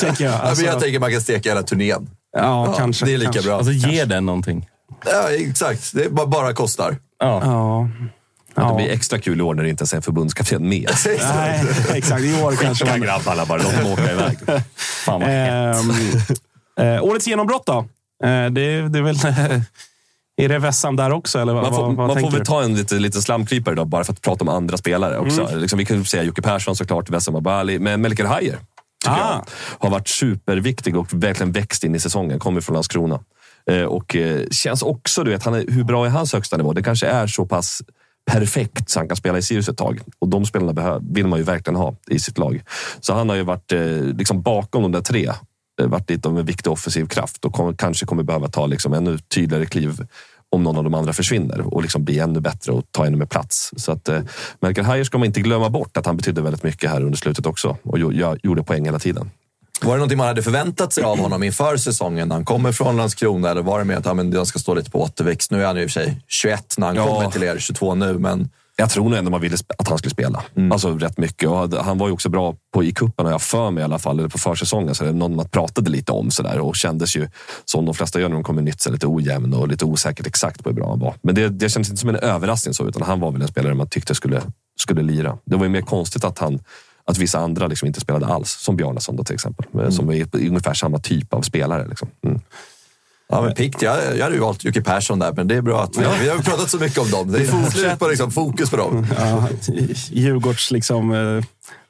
tänker 0.00 0.24
jag. 0.24 0.34
Ja, 0.34 0.38
Alltså, 0.38 0.64
men 0.64 0.72
jag 0.72 0.82
tänker 0.82 0.98
man 1.00 1.12
kan 1.12 1.20
steka 1.20 1.48
hela 1.48 1.62
turnén. 1.62 2.08
ja, 2.36 2.74
kanske. 2.78 3.04
Det 3.06 3.14
är 3.14 3.18
lika 3.18 3.32
kanske. 3.32 3.48
bra. 3.50 3.56
Alltså 3.58 3.72
ge 3.72 4.04
den 4.04 4.26
någonting. 4.26 4.66
Ja, 5.06 5.30
exakt. 5.30 5.90
Det 5.94 6.10
bara, 6.12 6.26
bara 6.26 6.52
kostar. 6.54 6.96
Ja. 7.20 7.40
Ja. 7.44 7.88
Det 8.56 8.60
Ja. 8.62 8.74
blir 8.76 8.90
extra 8.90 9.18
kul 9.18 9.38
i 9.38 9.42
år 9.42 9.54
när 9.54 9.62
det 9.62 9.68
inte 9.70 9.82
ens 9.82 9.92
är 9.92 9.96
en 9.96 10.02
förbundskapten 10.02 10.68
med. 10.68 10.90
Nej, 11.34 11.64
exakt. 11.94 12.22
I 12.22 12.42
år 12.42 12.52
kanske 12.62 12.84
Skicka 12.84 12.98
man... 12.98 13.06
grabbarna 13.06 13.44
bara, 13.46 13.62
låt 13.62 13.76
dem 13.82 13.92
åka 13.92 14.12
iväg. 14.12 14.38
Fan 15.04 15.20
vad 15.20 15.28
hett. 15.30 15.76
Eh, 16.80 17.04
årets 17.04 17.26
genombrott 17.26 17.66
då? 17.66 17.78
Eh, 18.24 18.50
det, 18.50 18.88
det 18.88 18.98
är 18.98 19.02
väl... 19.02 19.16
är 20.36 20.48
det 20.48 20.58
Wessam 20.58 20.96
där 20.96 21.10
också? 21.12 21.38
Eller 21.38 21.54
vad, 21.54 21.62
Man 21.62 21.72
får, 21.74 21.82
vad, 21.82 21.96
vad 21.96 22.08
man 22.08 22.20
får 22.20 22.30
väl 22.30 22.46
ta 22.46 22.62
en 22.62 22.74
lite, 22.74 22.94
liten 22.94 23.22
slamkrypare 23.22 23.74
då, 23.74 23.84
bara 23.84 24.04
för 24.04 24.12
att 24.12 24.20
prata 24.22 24.44
om 24.44 24.48
andra 24.48 24.76
spelare 24.76 25.18
också. 25.18 25.48
Liksom, 25.56 25.78
vi 25.78 25.84
kan 25.84 26.04
säga 26.04 26.22
Jocke 26.22 26.42
Persson 26.42 26.76
såklart, 26.76 27.10
Wessam 27.10 27.36
Abali, 27.36 27.78
men 27.78 28.00
Melker 28.00 28.24
Hajer 28.24 28.58
tycker 29.04 29.16
Ah. 29.16 29.44
jag 29.80 29.86
har 29.86 29.90
varit 29.90 30.08
superviktig 30.08 30.96
och 30.96 31.06
verkligen 31.12 31.52
växt 31.52 31.84
in 31.84 31.94
i 31.94 32.00
säsongen. 32.00 32.38
Kommer 32.38 32.60
från 32.60 32.74
Landskrona. 32.74 33.20
Eh, 33.70 33.82
och 33.82 34.16
eh, 34.16 34.48
känns 34.50 34.82
också, 34.82 35.24
du 35.24 35.30
vet, 35.30 35.44
han 35.44 35.54
är, 35.54 35.64
hur 35.68 35.84
bra 35.84 36.06
är 36.06 36.10
hans 36.10 36.32
högsta 36.32 36.56
nivå? 36.56 36.72
Det 36.72 36.82
kanske 36.82 37.06
är 37.06 37.26
så 37.26 37.46
pass 37.46 37.82
perfekt 38.32 38.90
så 38.90 39.00
han 39.00 39.08
kan 39.08 39.16
spela 39.16 39.38
i 39.38 39.42
Sirius 39.42 39.68
ett 39.68 39.76
tag. 39.76 40.00
Och 40.18 40.28
de 40.28 40.46
spelarna 40.46 41.00
vill 41.02 41.26
man 41.26 41.38
ju 41.38 41.44
verkligen 41.44 41.76
ha 41.76 41.94
i 42.10 42.18
sitt 42.18 42.38
lag. 42.38 42.62
Så 43.00 43.14
han 43.14 43.28
har 43.28 43.36
ju 43.36 43.42
varit 43.42 43.72
eh, 43.72 43.80
liksom 44.02 44.42
bakom 44.42 44.82
de 44.82 44.92
där 44.92 45.00
tre. 45.00 45.32
Eh, 45.80 45.86
varit 45.86 46.10
lite 46.10 46.28
av 46.28 46.38
en 46.38 46.46
viktig 46.46 46.72
offensiv 46.72 47.06
kraft 47.06 47.44
och 47.44 47.52
kommer, 47.52 47.72
kanske 47.74 48.06
kommer 48.06 48.22
behöva 48.22 48.48
ta 48.48 48.66
liksom 48.66 48.92
ännu 48.94 49.18
tydligare 49.18 49.66
kliv 49.66 50.06
om 50.50 50.62
någon 50.62 50.76
av 50.76 50.84
de 50.84 50.94
andra 50.94 51.12
försvinner 51.12 51.74
och 51.74 51.82
liksom 51.82 52.04
bli 52.04 52.18
ännu 52.18 52.40
bättre 52.40 52.72
och 52.72 52.84
ta 52.90 53.06
ännu 53.06 53.16
mer 53.16 53.26
plats. 53.26 53.70
Så 53.76 53.92
att 53.92 54.08
eh, 54.08 54.20
Melker 54.60 54.82
Hajer 54.82 55.04
ska 55.04 55.18
man 55.18 55.26
inte 55.26 55.40
glömma 55.40 55.70
bort 55.70 55.96
att 55.96 56.06
han 56.06 56.16
betydde 56.16 56.42
väldigt 56.42 56.62
mycket 56.62 56.90
här 56.90 57.02
under 57.02 57.18
slutet 57.18 57.46
också 57.46 57.76
och 57.82 57.98
jag 57.98 58.38
gjorde 58.42 58.62
poäng 58.62 58.84
hela 58.84 58.98
tiden. 58.98 59.30
Var 59.82 59.92
det 59.92 59.96
någonting 59.98 60.18
man 60.18 60.26
hade 60.26 60.42
förväntat 60.42 60.92
sig 60.92 61.04
av 61.04 61.18
honom 61.18 61.42
inför 61.42 61.76
säsongen 61.76 62.28
när 62.28 62.34
han 62.34 62.44
kommer 62.44 62.72
från 62.72 62.96
Landskrona? 62.96 63.50
Eller 63.50 63.62
var 63.62 63.78
det 63.78 63.84
mer 63.84 63.96
att 63.96 64.04
ja, 64.06 64.14
men 64.14 64.32
jag 64.32 64.46
ska 64.46 64.58
stå 64.58 64.74
lite 64.74 64.90
på 64.90 65.02
återväxt? 65.02 65.50
Nu 65.50 65.62
är 65.62 65.66
han 65.66 65.76
ju 65.76 65.82
i 65.82 65.86
och 65.86 65.90
för 65.90 66.00
sig 66.00 66.20
21 66.28 66.74
när 66.78 66.86
han 66.86 66.96
Ja. 66.96 67.06
kommer 67.06 67.30
till 67.30 67.42
er, 67.42 67.58
22 67.58 67.94
nu. 67.94 68.18
Men 68.18 68.50
Jag 68.76 68.90
tror 68.90 69.08
nog 69.08 69.18
ändå 69.18 69.30
man 69.30 69.40
ville 69.40 69.56
att 69.78 69.88
han 69.88 69.98
skulle 69.98 70.10
spela. 70.10 70.44
Alltså 70.72 70.98
rätt 70.98 71.18
mycket. 71.18 71.48
Och 71.48 71.84
han 71.84 71.98
var 71.98 72.06
ju 72.06 72.12
också 72.12 72.28
bra 72.28 72.54
på 72.74 72.84
i 72.84 72.92
kuppen 72.92 73.26
har 73.26 73.32
jag 73.32 73.42
för 73.42 73.70
mig 73.70 73.80
i 73.80 73.84
alla 73.84 73.98
fall, 73.98 74.18
eller 74.18 74.28
på 74.28 74.38
försäsongen. 74.38 74.94
Så 74.94 75.04
det 75.04 75.10
är 75.10 75.14
någon 75.14 75.36
man 75.36 75.48
pratade 75.48 75.90
lite 75.90 76.12
om 76.12 76.30
sådär 76.30 76.58
och 76.58 76.76
kändes 76.76 77.16
ju 77.16 77.28
som 77.64 77.84
de 77.84 77.94
flesta 77.94 78.20
gör 78.20 78.28
när 78.28 78.34
de 78.34 78.44
kommer 78.44 78.62
nytt, 78.62 78.80
så 78.80 78.90
lite 78.90 79.06
ojämn 79.06 79.54
och 79.54 79.68
lite 79.68 79.84
osäkert 79.84 80.26
exakt 80.26 80.64
på 80.64 80.68
hur 80.70 80.76
bra 80.76 80.90
han 80.90 80.98
var. 80.98 81.14
Men 81.22 81.34
det, 81.34 81.48
det 81.48 81.68
kändes 81.68 81.90
inte 81.90 82.00
som 82.00 82.08
en 82.08 82.16
överraskning 82.16 82.74
så, 82.74 82.88
utan 82.88 83.02
han 83.02 83.20
var 83.20 83.32
väl 83.32 83.42
en 83.42 83.48
spelare 83.48 83.74
man 83.74 83.88
tyckte 83.88 84.14
skulle, 84.14 84.42
skulle 84.80 85.02
lira. 85.02 85.38
Det 85.44 85.56
var 85.56 85.64
ju 85.64 85.70
mer 85.70 85.80
konstigt 85.80 86.24
att 86.24 86.38
han 86.38 86.60
att 87.06 87.18
vissa 87.18 87.38
andra 87.38 87.66
liksom 87.66 87.86
inte 87.86 88.00
spelade 88.00 88.26
alls, 88.26 88.50
som 88.50 88.76
Bjarnason 88.76 89.24
till 89.24 89.34
exempel. 89.34 89.92
Som 89.92 90.10
är 90.10 90.26
ungefär 90.32 90.74
samma 90.74 90.98
typ 90.98 91.34
av 91.34 91.42
spelare. 91.42 91.88
Liksom. 91.88 92.08
Mm. 92.26 92.40
Ja, 93.28 93.42
men 93.42 93.54
pikt. 93.54 93.82
Jag, 93.82 94.16
jag 94.16 94.22
hade 94.22 94.34
ju 94.34 94.40
valt 94.40 94.64
Jocke 94.64 94.82
Persson 94.82 95.18
där, 95.18 95.32
men 95.32 95.48
det 95.48 95.54
är 95.54 95.62
bra 95.62 95.82
att 95.82 95.96
vi, 95.96 96.04
vi 96.22 96.28
har 96.28 96.38
pratat 96.38 96.70
så 96.70 96.78
mycket 96.78 96.98
om 96.98 97.10
dem. 97.10 97.32
Det 97.32 97.38
är 97.38 97.96
på 97.96 98.08
liksom, 98.08 98.30
fokus 98.30 98.70
på 98.70 98.76
dem. 98.76 99.06
Ja, 99.18 99.48
Djurgårds 100.10 100.70
liksom... 100.70 101.12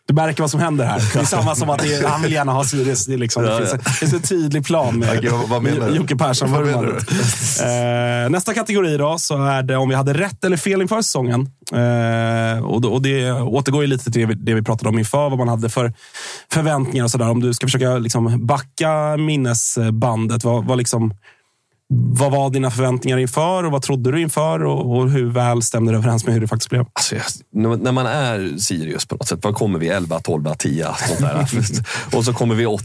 Du 0.06 0.14
märker 0.14 0.40
vad 0.42 0.50
som 0.50 0.60
händer 0.60 0.84
här. 0.84 1.02
Det 1.12 1.18
är 1.20 1.24
samma 1.24 1.54
som 1.54 1.70
att 1.70 1.84
är, 1.84 2.06
han 2.08 2.22
vill 2.22 2.32
gärna 2.32 2.52
ha 2.52 2.64
Sirius. 2.64 3.06
Det, 3.06 3.16
liksom, 3.16 3.42
det, 3.42 3.58
finns, 3.58 3.72
en- 3.72 3.78
det 3.78 3.90
finns 3.90 4.12
en 4.12 4.22
tydlig 4.22 4.64
plan 4.66 4.98
med 4.98 5.18
Okej, 5.18 5.30
vad- 5.30 5.48
vad 5.48 5.62
menar 5.62 5.88
du? 5.90 5.96
Jocke 5.96 6.16
Persson. 6.16 6.52
Vad 6.52 6.62
vurmandet. 6.64 7.10
menar 7.58 8.24
Eh, 8.24 8.30
nästa 8.30 8.54
kategori 8.54 8.96
då, 8.96 9.18
så 9.18 9.44
är 9.44 9.62
det 9.62 9.76
om 9.76 9.88
vi 9.88 9.94
hade 9.94 10.12
rätt 10.14 10.44
eller 10.44 10.56
fel 10.56 10.82
inför 10.82 11.02
säsongen. 11.02 11.40
Eh, 11.72 12.64
och, 12.64 12.80
då- 12.80 12.92
och 12.92 13.02
det 13.02 13.32
återgår 13.32 13.82
ju 13.82 13.86
lite 13.86 14.04
till 14.04 14.20
det 14.20 14.26
vi, 14.26 14.34
det 14.34 14.54
vi 14.54 14.62
pratade 14.62 14.88
om 14.88 14.98
inför, 14.98 15.28
vad 15.30 15.38
man 15.38 15.48
hade 15.48 15.68
för 15.68 15.92
förväntningar 16.52 17.04
och 17.04 17.10
sådär. 17.10 17.30
Om 17.30 17.40
du 17.40 17.54
ska 17.54 17.66
försöka 17.66 17.98
liksom 17.98 18.46
backa 18.46 19.16
minnesbandet, 19.16 20.44
vad, 20.44 20.64
vad 20.66 20.78
liksom, 20.78 21.14
vad 21.88 22.32
var 22.32 22.50
dina 22.50 22.70
förväntningar 22.70 23.18
inför 23.18 23.64
och 23.64 23.72
vad 23.72 23.82
trodde 23.82 24.12
du 24.12 24.20
inför 24.20 24.64
och, 24.64 24.96
och 24.96 25.10
hur 25.10 25.30
väl 25.30 25.62
stämde 25.62 25.92
det 25.92 25.98
överens 25.98 26.24
med 26.24 26.34
hur 26.34 26.40
det 26.40 26.48
faktiskt 26.48 26.70
blev? 26.70 26.86
Alltså, 26.92 27.14
jag, 27.14 27.80
när 27.80 27.92
man 27.92 28.06
är 28.06 28.58
Sirius 28.58 29.06
på 29.06 29.16
något 29.16 29.28
sätt, 29.28 29.38
vad 29.42 29.54
kommer 29.54 29.78
vi? 29.78 29.88
11, 29.88 30.20
12, 30.20 30.54
10? 30.58 30.86
Sånt 31.08 31.20
där. 31.20 31.48
och 32.16 32.24
så 32.24 32.32
kommer 32.32 32.54
vi 32.54 32.66
8. 32.66 32.84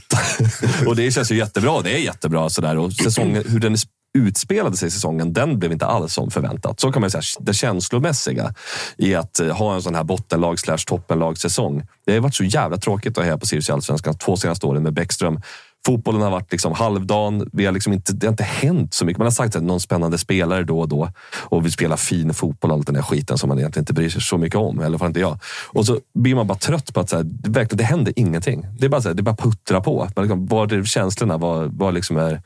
och 0.87 0.95
det 0.95 1.11
känns 1.11 1.31
ju 1.31 1.35
jättebra. 1.35 1.81
Det 1.81 1.91
är 1.91 1.99
jättebra. 1.99 2.49
Sådär. 2.49 2.77
Och 2.77 2.93
säsongen, 2.93 3.43
hur 3.47 3.59
den 3.59 3.77
utspelade 4.17 4.77
sig 4.77 4.87
i 4.87 4.91
säsongen, 4.91 5.33
den 5.33 5.59
blev 5.59 5.71
inte 5.71 5.85
alls 5.85 6.13
som 6.13 6.31
förväntat. 6.31 6.79
Så 6.79 6.91
kan 6.91 7.01
man 7.01 7.11
säga. 7.11 7.21
Det 7.39 7.53
känslomässiga 7.53 8.53
i 8.97 9.15
att 9.15 9.39
eh, 9.39 9.47
ha 9.47 9.75
en 9.75 9.81
sån 9.81 9.95
här 9.95 10.03
bottenlag 10.03 10.59
slash 10.59 10.77
toppenlag-säsong. 10.77 11.83
Det 12.05 12.13
har 12.13 12.19
varit 12.19 12.35
så 12.35 12.43
jävla 12.43 12.77
tråkigt 12.77 13.17
att 13.17 13.23
heja 13.23 13.37
på 13.37 13.45
Sirius 13.45 13.69
i 13.69 13.71
Allsvenskan 13.71 14.17
två 14.17 14.37
senaste 14.37 14.65
åren 14.65 14.83
med 14.83 14.93
Bäckström. 14.93 15.41
Fotbollen 15.85 16.21
har 16.21 16.31
varit 16.31 16.51
liksom 16.51 16.73
halvdan. 16.73 17.49
Vi 17.53 17.65
har 17.65 17.71
liksom 17.71 17.93
inte, 17.93 18.13
det 18.13 18.27
har 18.27 18.31
inte 18.31 18.43
hänt 18.43 18.93
så 18.93 19.05
mycket. 19.05 19.17
Man 19.17 19.25
har 19.25 19.31
sagt 19.31 19.55
att 19.55 19.63
någon 19.63 19.79
spännande 19.79 20.17
spelare 20.17 20.63
då 20.63 20.79
och 20.79 20.87
då 20.87 21.09
och 21.35 21.65
vi 21.65 21.71
spelar 21.71 21.97
fin 21.97 22.33
fotboll 22.33 22.71
och 22.71 22.77
all 22.77 22.83
den 22.83 22.95
där 22.95 23.01
skiten 23.01 23.37
som 23.37 23.49
man 23.49 23.59
egentligen 23.59 23.81
inte 23.81 23.93
bryr 23.93 24.09
sig 24.09 24.21
så 24.21 24.37
mycket 24.37 24.59
om. 24.59 24.81
I 24.81 24.85
alla 24.85 24.97
fall 24.97 25.07
inte 25.07 25.19
jag. 25.19 25.39
Och 25.67 25.85
så 25.85 25.99
blir 26.13 26.35
man 26.35 26.47
bara 26.47 26.57
trött 26.57 26.93
på 26.93 26.99
att 26.99 27.09
så 27.09 27.15
här, 27.15 27.23
det, 27.23 27.49
verkligen, 27.49 27.77
det 27.77 27.83
händer 27.83 28.13
ingenting. 28.15 28.65
Det 28.79 28.85
är 28.85 28.89
bara, 28.89 29.01
så 29.01 29.07
här, 29.07 29.15
det 29.15 29.21
är 29.21 29.23
bara 29.23 29.35
puttra 29.35 29.81
på. 29.81 30.09
Man 30.15 30.25
liksom, 30.25 30.45
vad 30.45 30.71
är 30.71 30.83
känslorna? 30.83 31.37
Vad, 31.37 31.77
vad 31.77 31.93
liksom 31.93 32.17
är, 32.17 32.41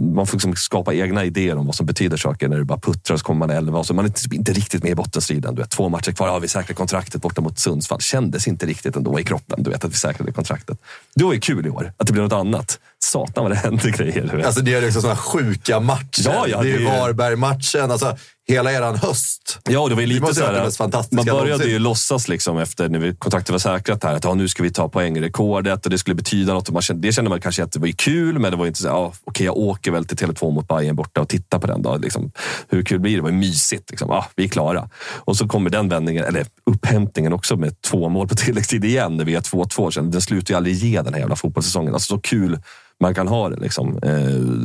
man 0.00 0.26
får 0.26 0.36
liksom 0.36 0.56
skapa 0.56 0.94
egna 0.94 1.24
idéer 1.24 1.56
om 1.56 1.66
vad 1.66 1.74
som 1.74 1.86
betyder 1.86 2.16
saker 2.16 2.48
när 2.48 2.56
du 2.58 2.64
bara 2.64 2.78
puttrar 2.80 3.14
och 3.14 3.20
så 3.20 3.26
kommer 3.26 3.46
man 3.46 3.56
elva 3.56 3.84
så 3.84 3.94
man 3.94 4.04
är 4.04 4.08
inte, 4.08 4.36
inte 4.36 4.52
riktigt 4.52 4.82
med 4.82 4.92
i 4.92 4.94
bottenstriden. 4.94 5.54
Du 5.54 5.62
vet, 5.62 5.70
två 5.70 5.88
matcher 5.88 6.12
kvar, 6.12 6.28
har 6.28 6.40
vi 6.40 6.48
säkrat 6.48 6.76
kontraktet 6.76 7.22
borta 7.22 7.40
mot 7.40 7.58
Sundsvall. 7.58 8.00
Kändes 8.00 8.48
inte 8.48 8.66
riktigt 8.66 8.96
ändå 8.96 9.20
i 9.20 9.24
kroppen, 9.24 9.62
du 9.62 9.70
vet 9.70 9.84
att 9.84 9.90
vi 9.92 9.96
säkrade 9.96 10.32
kontraktet. 10.32 10.78
Det 11.14 11.24
var 11.24 11.32
ju 11.32 11.40
kul 11.40 11.66
i 11.66 11.70
år, 11.70 11.92
att 11.96 12.06
det 12.06 12.12
blev 12.12 12.22
något 12.24 12.32
annat. 12.32 12.78
Satan 13.02 13.44
vad 13.44 13.50
det 13.52 13.56
hände 13.56 13.90
grejer. 13.90 14.42
Alltså 14.46 14.60
det 14.60 14.74
är 14.74 14.80
liksom 14.82 15.02
sådana 15.02 15.16
sjuka 15.16 15.80
matcher. 15.80 16.22
Ja, 16.24 16.46
ja, 16.48 16.62
det 16.62 16.68
är 16.70 16.74
det 16.76 16.80
ju 16.80 16.86
är- 16.88 17.00
Varberg-matchen. 17.00 17.90
Alltså, 17.90 18.16
hela 18.50 18.72
eran 18.72 18.96
höst. 18.96 19.58
Ja, 19.68 19.88
det 19.88 19.94
var 19.94 20.00
ju 20.00 20.06
lite 20.06 20.34
så 20.34 20.44
här, 20.44 20.70
Man 21.14 21.24
började 21.24 21.44
någonsin. 21.50 21.70
ju 21.70 21.78
låtsas 21.78 22.28
liksom 22.28 22.58
efter 22.58 22.88
när 22.88 22.98
vi- 22.98 23.16
kontraktet 23.16 23.50
var 23.50 23.58
säkrat 23.58 24.04
här 24.04 24.14
att 24.14 24.24
ja, 24.24 24.34
nu 24.34 24.48
ska 24.48 24.62
vi 24.62 24.70
ta 24.70 24.88
poängrekordet 24.88 25.84
och 25.84 25.90
det 25.90 25.98
skulle 25.98 26.14
betyda 26.14 26.54
något. 26.54 26.70
Man 26.70 26.82
kände, 26.82 27.08
det 27.08 27.12
kände 27.12 27.30
man 27.30 27.40
kanske 27.40 27.62
att 27.64 27.72
det 27.72 27.78
var 27.78 27.88
kul, 27.88 28.38
men 28.38 28.50
det 28.50 28.56
var 28.56 28.66
inte 28.66 28.78
så 28.82 28.88
här, 28.88 28.94
ja, 28.94 29.12
okej, 29.24 29.46
jag 29.46 29.56
åker 29.56 29.90
väl 29.90 30.04
till 30.04 30.16
Tele2 30.16 30.50
mot 30.54 30.68
Bayern 30.68 30.96
borta 30.96 31.20
och 31.20 31.28
tittar 31.28 31.58
på 31.58 31.66
den. 31.66 31.82
Då, 31.82 31.96
liksom. 31.96 32.32
Hur 32.68 32.82
kul 32.82 33.00
blir 33.00 33.10
det? 33.12 33.18
Det 33.18 33.22
var 33.22 33.30
ju 33.30 33.36
mysigt. 33.36 33.90
Liksom. 33.90 34.08
Ja, 34.10 34.26
vi 34.36 34.44
är 34.44 34.48
klara. 34.48 34.88
Och 35.14 35.36
så 35.36 35.48
kommer 35.48 35.70
den 35.70 35.88
vändningen, 35.88 36.24
eller 36.24 36.46
upphämtningen 36.70 37.32
också 37.32 37.56
med 37.56 37.80
två 37.82 38.08
mål 38.08 38.28
på 38.28 38.34
tilläggstid 38.34 38.84
igen 38.84 39.16
när 39.16 39.24
vi 39.24 39.34
är 39.34 39.40
2-2. 39.40 39.90
Sen, 39.90 40.10
Den 40.10 40.20
slutar 40.20 40.52
ju 40.52 40.56
aldrig 40.56 40.74
ge 40.74 41.02
den 41.02 41.14
här 41.14 41.20
jävla 41.20 41.36
fotbollssäsongen. 41.36 41.94
Alltså 41.94 42.14
så 42.14 42.20
kul 42.20 42.58
man 43.02 43.14
kan 43.14 43.28
ha 43.28 43.48
det. 43.48 43.56
Liksom. 43.60 43.98
Eh, 44.02 44.12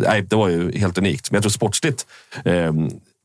nej, 0.10 0.22
det 0.22 0.36
var 0.36 0.50
ju 0.50 0.78
helt 0.80 0.98
unikt. 0.98 1.32
Men 1.32 1.36
jag 1.36 1.44
tror 1.44 1.52
sportsligt 1.52 2.06
eh, 2.46 2.74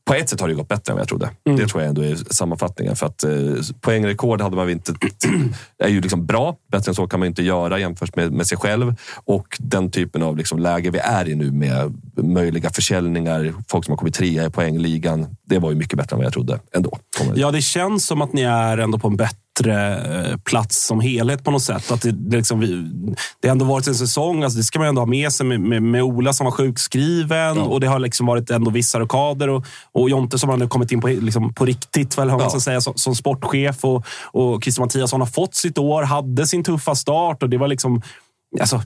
på 0.05 0.13
ett 0.13 0.29
sätt 0.29 0.41
har 0.41 0.47
det 0.47 0.53
gått 0.53 0.67
bättre 0.67 0.91
än 0.91 0.95
vad 0.95 1.01
jag 1.01 1.07
trodde. 1.07 1.29
Det 1.43 1.67
tror 1.67 1.81
jag 1.81 1.89
ändå 1.89 2.01
är 2.01 2.15
sammanfattningen. 2.15 2.95
För 2.95 3.05
att 3.05 3.23
eh, 3.23 3.31
poängrekord 3.81 4.41
hade 4.41 4.55
man 4.55 4.69
inte... 4.69 4.93
är 5.83 5.89
ju 5.89 6.01
liksom 6.01 6.25
bra. 6.25 6.55
Bättre 6.71 6.89
än 6.89 6.95
så 6.95 7.07
kan 7.07 7.19
man 7.19 7.27
inte 7.27 7.43
göra 7.43 7.79
jämfört 7.79 8.15
med, 8.15 8.31
med 8.31 8.47
sig 8.47 8.57
själv. 8.57 8.95
Och 9.25 9.57
den 9.59 9.91
typen 9.91 10.23
av 10.23 10.37
liksom 10.37 10.59
läge 10.59 10.89
vi 10.89 10.99
är 10.99 11.29
i 11.29 11.35
nu 11.35 11.51
med 11.51 12.01
möjliga 12.15 12.69
försäljningar, 12.69 13.53
folk 13.67 13.85
som 13.85 13.91
har 13.91 13.97
kommit 13.97 14.15
trea 14.15 14.45
i 14.45 14.49
poängligan. 14.49 15.27
Det 15.45 15.59
var 15.59 15.69
ju 15.71 15.77
mycket 15.77 15.97
bättre 15.97 16.13
än 16.13 16.17
vad 16.17 16.25
jag 16.25 16.33
trodde 16.33 16.59
ändå. 16.73 16.97
Ja, 17.35 17.51
det 17.51 17.61
känns 17.61 18.05
som 18.05 18.21
att 18.21 18.33
ni 18.33 18.41
är 18.41 18.77
ändå 18.77 18.99
på 18.99 19.07
en 19.07 19.17
bättre 19.17 19.37
eh, 19.67 20.37
plats 20.37 20.87
som 20.87 20.99
helhet 20.99 21.43
på 21.43 21.51
något 21.51 21.63
sätt. 21.63 21.91
Att 21.91 22.01
det, 22.01 22.11
det, 22.11 22.37
liksom, 22.37 22.59
vi, 22.59 22.67
det 23.39 23.47
har 23.47 23.51
ändå 23.51 23.65
varit 23.65 23.87
en 23.87 23.95
säsong, 23.95 24.43
alltså 24.43 24.57
det 24.57 24.63
ska 24.63 24.79
man 24.79 24.87
ändå 24.87 25.01
ha 25.01 25.05
med 25.05 25.31
sig 25.31 25.45
med, 25.45 25.61
med, 25.61 25.83
med 25.83 26.03
Ola 26.03 26.33
som 26.33 26.45
var 26.45 26.51
sjukskriven 26.51 27.57
och 27.57 27.79
det 27.79 27.87
har 27.87 27.99
liksom 27.99 28.25
varit 28.25 28.49
ändå 28.49 28.71
vissa 28.71 28.99
rockader 28.99 29.49
och, 29.49 29.65
och 29.91 30.09
Jonte 30.09 30.39
som 30.39 30.49
har 30.49 30.57
nu 30.57 30.67
kommit 30.67 30.91
in 30.91 31.01
på, 31.01 31.07
liksom, 31.07 31.53
på 31.53 31.65
riktigt 31.65 32.17
väl, 32.17 32.29
Ja. 32.29 32.59
säga, 32.59 32.81
som, 32.81 32.93
som 32.95 33.15
sportchef 33.15 33.85
och, 33.85 34.05
och 34.31 34.63
Christer 34.63 34.81
Mattiasson 34.81 35.21
har 35.21 35.27
fått 35.27 35.55
sitt 35.55 35.77
år, 35.77 36.03
hade 36.03 36.47
sin 36.47 36.63
tuffa 36.63 36.95
start 36.95 37.43
och 37.43 37.49
det 37.49 37.57
var 37.57 37.67
liksom 37.67 38.01
Alltså, 38.59 38.81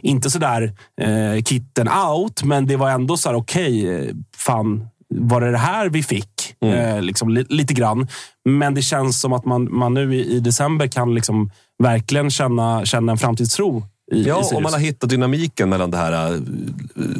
inte 0.00 0.30
sådär 0.30 0.74
eh, 1.00 1.42
kitten 1.42 1.88
out, 1.88 2.42
men 2.42 2.66
det 2.66 2.76
var 2.76 2.90
ändå 2.90 3.16
så 3.16 3.28
här, 3.28 3.36
okej, 3.36 3.94
eh, 3.94 4.14
fan, 4.36 4.88
var 5.14 5.40
det 5.40 5.50
det 5.50 5.58
här 5.58 5.88
vi 5.88 6.02
fick? 6.02 6.54
Eh, 6.64 7.02
liksom, 7.02 7.28
li, 7.28 7.44
lite 7.48 7.74
grann. 7.74 8.08
Men 8.44 8.74
det 8.74 8.82
känns 8.82 9.20
som 9.20 9.32
att 9.32 9.44
man, 9.44 9.68
man 9.70 9.94
nu 9.94 10.14
i, 10.14 10.36
i 10.36 10.40
december 10.40 10.86
kan 10.86 11.14
liksom 11.14 11.50
verkligen 11.82 12.30
känna, 12.30 12.84
känna 12.84 13.12
en 13.12 13.18
framtidstro 13.18 13.84
i, 14.12 14.22
Ja, 14.22 14.50
och 14.54 14.62
man 14.62 14.72
har 14.72 14.80
hittat 14.80 15.10
dynamiken 15.10 15.68
mellan 15.68 15.90
det 15.90 15.96
här 15.96 16.34
eh, 16.34 16.40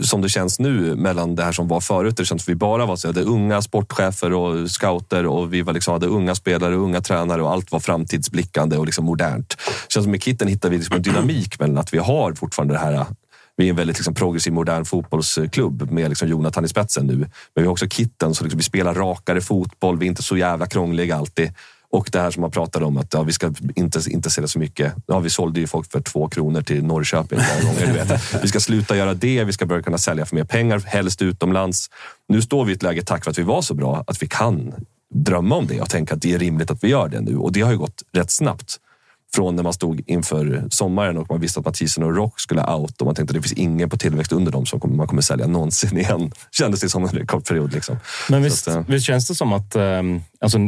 som 0.03 0.23
det 0.23 0.29
känns 0.29 0.59
nu, 0.59 0.97
mellan 0.97 1.35
det 1.35 1.43
här 1.43 1.53
som 1.53 1.69
var 1.69 1.81
förut. 1.81 2.17
Det 2.17 2.25
känns 2.25 2.45
som 2.45 2.53
vi 2.53 2.57
bara 2.57 2.87
var 2.87 2.97
så, 2.97 3.13
unga 3.13 3.63
sportchefer 3.63 4.33
och 4.33 4.71
scouter 4.71 5.27
och 5.27 5.53
vi 5.53 5.63
var 5.63 5.73
liksom, 5.73 5.93
hade 5.93 6.07
unga 6.07 6.35
spelare 6.35 6.77
och 6.77 6.83
unga 6.83 7.01
tränare 7.01 7.43
och 7.43 7.53
allt 7.53 7.73
var 7.73 7.81
framtidsblickande 7.81 8.77
och 8.77 8.87
liksom 8.87 9.05
modernt. 9.05 9.49
Det 9.49 9.93
känns 9.93 10.05
som 10.05 10.11
med 10.11 10.23
Kitten 10.23 10.49
hittar 10.49 10.71
vi 10.71 10.77
liksom 10.77 10.97
en 10.97 11.03
dynamik 11.03 11.61
mellan 11.61 11.79
att 11.79 11.95
vi 11.95 11.99
har 11.99 12.33
fortfarande 12.33 12.75
det 12.75 12.81
här 12.81 13.07
vi 13.57 13.67
är 13.67 13.71
en 13.71 13.77
väldigt 13.77 13.97
liksom 13.97 14.15
progressiv 14.15 14.53
modern 14.53 14.85
fotbollsklubb 14.85 15.91
med 15.91 16.09
liksom 16.09 16.29
Jonathan 16.29 16.65
i 16.65 16.69
spetsen 16.69 17.07
nu. 17.07 17.17
Men 17.17 17.29
vi 17.55 17.63
har 17.63 17.73
också 17.73 17.89
Kitten, 17.89 18.35
så 18.35 18.45
liksom 18.45 18.59
vi 18.59 18.65
spelar 18.65 18.95
rakare 18.95 19.41
fotboll. 19.41 19.99
Vi 19.99 20.07
är 20.07 20.09
inte 20.09 20.23
så 20.23 20.37
jävla 20.37 20.67
krångliga 20.67 21.17
alltid. 21.17 21.53
Och 21.91 22.09
det 22.13 22.21
här 22.21 22.31
som 22.31 22.41
man 22.41 22.51
pratade 22.51 22.85
om 22.85 22.97
att 22.97 23.15
ja, 23.15 23.23
vi 23.23 23.33
ska 23.33 23.53
inte, 23.77 24.01
inte 24.11 24.31
sälja 24.31 24.49
så 24.49 24.59
mycket. 24.59 24.95
Ja, 25.07 25.19
vi 25.19 25.31
sålde 25.31 25.61
ju 25.61 25.67
folk 25.67 25.93
för 25.93 26.01
två 26.01 26.29
kronor 26.29 26.63
till 26.63 26.85
Norrköping 26.85 27.39
många 27.39 27.73
gånger. 27.73 27.87
Du 27.87 27.93
vet. 27.93 28.35
Vi 28.43 28.49
ska 28.49 28.61
sluta 28.61 28.97
göra 28.97 29.15
det. 29.15 29.45
Vi 29.45 29.53
ska 29.53 29.67
börja 29.67 29.83
kunna 29.83 29.99
sälja 29.99 30.27
för 30.27 30.37
mer 30.37 30.45
pengar, 30.45 30.83
helst 30.87 31.23
utomlands. 31.23 31.91
Nu 32.29 32.43
står 32.43 32.65
vi 32.65 32.73
i 32.73 32.75
ett 32.75 32.83
läge, 32.83 33.03
tack 33.03 33.25
för 33.25 33.31
att 33.31 33.39
vi 33.39 33.43
var 33.43 33.63
så 33.63 33.75
bra, 33.75 34.05
att 34.07 34.23
vi 34.23 34.27
kan 34.29 34.75
drömma 35.15 35.55
om 35.55 35.67
det 35.67 35.81
och 35.81 35.91
tänka 35.91 36.15
att 36.15 36.23
det 36.23 36.35
är 36.35 36.39
rimligt 36.39 36.71
att 36.71 36.85
vi 36.85 36.89
gör 36.89 37.09
det 37.09 37.21
nu. 37.21 37.37
Och 37.37 37.53
det 37.53 37.61
har 37.61 37.73
ju 37.73 37.79
gått 37.79 38.03
rätt 38.13 38.31
snabbt. 38.31 38.81
Från 39.37 39.57
när 39.57 39.63
man 39.63 39.73
stod 39.73 40.03
inför 40.07 40.65
sommaren 40.71 41.19
och 41.19 41.31
man 41.31 41.41
visste 41.41 41.61
att 41.61 41.67
Mathisen 41.67 42.05
och 42.05 42.17
Rock 42.17 42.41
skulle 42.41 42.63
out 42.63 43.01
och 43.01 43.07
man 43.07 43.15
tänkte 43.15 43.33
att 43.33 43.43
det 43.43 43.49
finns 43.49 43.59
ingen 43.59 43.91
på 43.91 43.97
tillväxt 43.97 44.33
under 44.33 44.53
dem 44.53 44.67
som 44.67 44.97
man 44.97 45.07
kommer 45.07 45.23
sälja 45.23 45.47
någonsin 45.47 45.99
igen. 45.99 46.33
Kändes 46.51 46.81
det 46.81 46.89
som 46.89 47.05
en 47.05 47.27
kort 47.27 47.49
period. 47.49 47.73
Liksom. 47.73 47.97
Men 48.31 48.43
visst, 48.43 48.69
att, 48.69 48.77
eh, 48.77 48.83
visst 48.87 49.07
känns 49.07 49.29
det 49.29 49.35
som 49.35 49.53
att 49.53 49.77
um, 49.77 50.23
alltså, 50.41 50.59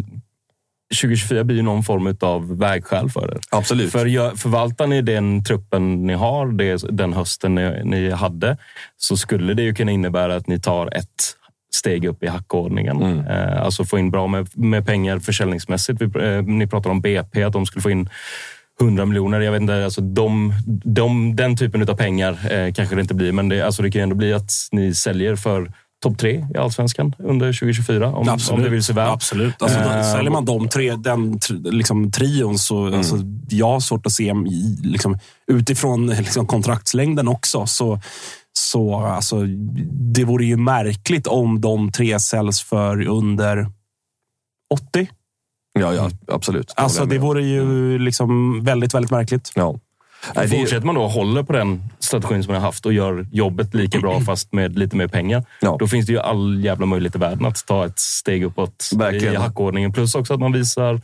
2024 1.01 1.45
blir 1.45 1.63
någon 1.63 1.83
form 1.83 2.17
av 2.21 2.59
vägskäl 2.59 3.11
för 3.11 3.35
er. 3.35 3.41
Absolut. 3.51 3.93
För 3.93 4.37
förvaltar 4.37 4.87
ni 4.87 5.03
den 5.03 5.45
truppen 5.45 6.07
ni 6.07 6.13
har, 6.13 6.47
det, 6.47 6.83
den 6.91 7.13
hösten 7.13 7.55
ni, 7.55 7.85
ni 7.85 8.11
hade, 8.11 8.57
så 8.97 9.17
skulle 9.17 9.55
det 9.55 9.63
ju 9.63 9.75
kunna 9.75 9.93
innebära 9.93 10.37
att 10.37 10.47
ni 10.47 10.61
tar 10.61 10.97
ett 10.97 11.35
steg 11.75 12.05
upp 12.05 12.23
i 12.23 12.27
hackordningen. 12.27 13.03
Mm. 13.03 13.27
Eh, 13.27 13.63
alltså 13.63 13.85
få 13.85 13.99
in 13.99 14.11
bra 14.11 14.27
med, 14.27 14.49
med 14.59 14.87
pengar 14.87 15.19
försäljningsmässigt. 15.19 16.03
Vi, 16.03 16.05
eh, 16.05 16.43
ni 16.43 16.67
pratar 16.67 16.91
om 16.91 17.01
BP, 17.01 17.43
att 17.43 17.53
de 17.53 17.67
skulle 17.67 17.83
få 17.83 17.91
in 17.91 18.09
100 18.81 19.05
miljoner. 19.07 19.41
Jag 19.41 19.53
vet 19.53 19.61
inte, 19.61 19.85
alltså 19.85 20.01
de, 20.01 20.53
de, 20.85 21.37
den 21.37 21.57
typen 21.57 21.83
av 21.83 21.95
pengar 21.95 22.53
eh, 22.53 22.73
kanske 22.73 22.95
det 22.95 23.01
inte 23.01 23.15
blir, 23.15 23.33
men 23.33 23.49
det, 23.49 23.63
alltså 23.63 23.83
det 23.83 23.91
kan 23.91 24.03
ändå 24.03 24.15
bli 24.17 24.33
att 24.33 24.51
ni 24.73 24.95
säljer 24.95 25.37
för 25.37 25.73
topp 26.03 26.19
tre 26.19 26.47
i 26.55 26.59
allsvenskan 26.59 27.15
under 27.19 27.53
2024 27.53 28.09
om, 28.09 28.39
om 28.51 28.63
det 28.63 28.69
vill 28.69 28.83
sig 28.83 28.95
väl. 28.95 29.09
Absolut. 29.09 29.63
Alltså, 29.63 29.79
Eh, 29.79 30.13
säljer 30.13 30.31
man 30.31 30.45
de 30.45 30.69
tre, 30.69 30.97
den 30.97 31.39
liksom, 31.65 32.13
trion 32.13 32.59
så 32.59 32.87
Mm. 32.87 32.99
alltså, 32.99 33.17
jag 33.51 33.67
har 33.67 33.81
svårt 33.81 34.07
att 34.07 34.13
se 34.13 34.35
liksom, 34.83 35.19
utifrån 35.53 36.07
liksom, 36.07 36.47
kontraktslängden 36.47 37.29
också. 37.29 37.67
Så, 37.67 38.01
så 38.53 38.97
alltså, 38.97 39.43
det 40.15 40.25
vore 40.25 40.45
ju 40.45 40.57
märkligt 40.57 41.27
om 41.27 41.61
de 41.61 41.93
tre 41.93 42.21
säljs 42.21 42.63
för 42.63 43.07
under 43.07 43.67
80. 44.75 45.09
Ja, 45.81 45.95
ja 45.95 46.11
absolut. 46.29 46.73
Alltså, 46.77 47.01
håller 47.01 47.11
det 47.11 47.15
jag 47.15 47.21
med. 47.21 47.29
vore 47.29 47.43
ju 47.43 47.99
liksom 47.99 48.61
väldigt, 48.65 48.95
väldigt 48.95 49.11
märkligt. 49.11 49.53
Ja. 49.55 49.79
Nej, 50.35 50.47
det 50.47 50.57
Fortsätter 50.59 50.87
man 50.87 50.95
då 50.95 51.03
och 51.03 51.11
håller 51.11 51.43
på 51.43 51.53
den 51.53 51.83
strategin 51.99 52.43
som 52.43 52.53
man 52.53 52.61
har 52.61 52.69
haft 52.69 52.87
och 52.87 52.93
gör 52.93 53.27
jobbet 53.33 53.75
lika 53.75 53.99
bra 54.01 54.21
fast 54.21 54.53
med 54.53 54.79
lite 54.79 54.97
mer 54.97 55.09
pengar. 55.09 55.45
Ja. 55.61 55.77
Då 55.81 55.87
finns 55.87 56.07
det 56.07 56.13
ju 56.13 56.19
all 56.19 56.65
jävla 56.65 56.87
möjlighet 56.87 57.17
i 57.17 57.19
världen 57.19 57.47
att 57.47 57.67
ta 57.67 57.87
ett 57.87 57.99
steg 57.99 58.45
uppåt 58.45 58.91
Verkligen. 58.97 59.35
i 59.35 59.37
hackordningen. 59.37 59.93
Plus 59.93 60.15
också 60.15 60.35
att 60.35 60.41
man 60.41 60.53
visar 60.53 61.01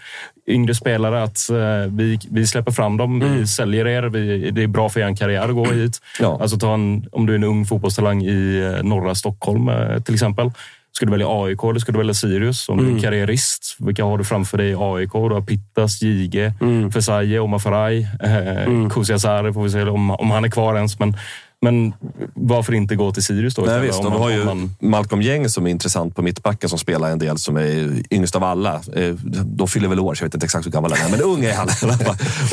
yngre 0.48 0.74
spelare 0.74 1.22
att 1.22 1.50
eh, 1.50 1.56
vi, 1.88 2.18
vi 2.30 2.46
släpper 2.46 2.72
fram 2.72 2.96
dem. 2.96 3.20
Vi 3.20 3.46
säljer 3.46 3.86
er. 3.86 4.02
Vi, 4.02 4.50
det 4.50 4.62
är 4.62 4.66
bra 4.66 4.88
för 4.88 5.00
er 5.00 5.16
karriär 5.16 5.48
att 5.48 5.54
gå 5.54 5.64
hit. 5.64 6.00
Ja. 6.20 6.38
Alltså 6.40 6.58
ta 6.58 6.74
en, 6.74 7.06
om 7.12 7.26
du 7.26 7.32
är 7.32 7.36
en 7.36 7.44
ung 7.44 7.66
fotbollstalang 7.66 8.22
i 8.22 8.72
eh, 8.76 8.84
norra 8.84 9.14
Stockholm 9.14 9.68
eh, 9.68 10.00
till 10.02 10.14
exempel. 10.14 10.50
Ska 10.96 11.06
du 11.06 11.10
välja 11.12 11.26
AIK 11.44 11.64
eller 11.64 11.78
ska 11.80 11.92
du 11.92 11.98
välja 11.98 12.14
Sirius? 12.14 12.68
Om 12.68 12.78
du 12.78 12.84
är 12.96 13.00
karriärist, 13.02 13.76
vilka 13.78 14.04
har 14.04 14.18
du 14.18 14.24
framför 14.24 14.58
dig 14.58 14.70
i 14.70 14.74
AIK? 14.78 15.12
Du 15.12 15.18
har 15.18 15.40
Pittas, 15.40 16.02
Jige, 16.02 16.52
Fesaye, 16.92 17.38
Omar 17.40 17.58
Faraj, 17.58 18.08
eh, 18.22 18.88
Kusi 18.90 19.12
Asare 19.12 19.52
får 19.52 19.62
vi 19.62 19.70
se 19.70 19.82
om, 19.82 20.10
om 20.10 20.30
han 20.30 20.44
är 20.44 20.48
kvar 20.48 20.74
ens. 20.76 20.98
Men, 20.98 21.16
Men 21.64 21.92
varför 22.34 22.72
inte 22.74 22.96
gå 22.96 23.12
till 23.12 23.22
Sirius 23.22 23.54
då? 23.54 23.62
Nej, 23.62 23.80
visst, 23.80 23.98
Om 23.98 24.04
man- 24.10 24.20
har 24.22 24.30
ju 24.30 24.44
man- 24.44 24.74
Malcolm 24.80 25.22
Gäng 25.22 25.48
som 25.48 25.66
är 25.66 25.70
intressant 25.70 26.16
på 26.16 26.22
mittbacken 26.22 26.68
som 26.68 26.78
spelar 26.78 27.10
en 27.10 27.18
del, 27.18 27.38
som 27.38 27.56
är 27.56 28.02
yngst 28.10 28.36
av 28.36 28.44
alla. 28.44 28.74
Eh, 28.96 29.14
Då 29.44 29.66
fyller 29.66 29.88
väl 29.88 30.00
år, 30.00 30.14
så 30.14 30.22
jag 30.22 30.26
vet 30.28 30.34
inte 30.34 30.44
exakt 30.46 30.66
hur 30.66 30.70
gammal 30.70 30.92
han 30.92 31.06
är, 31.06 31.10
men 31.10 31.20
ung 31.20 31.44
är 31.44 31.54
han. 31.54 31.68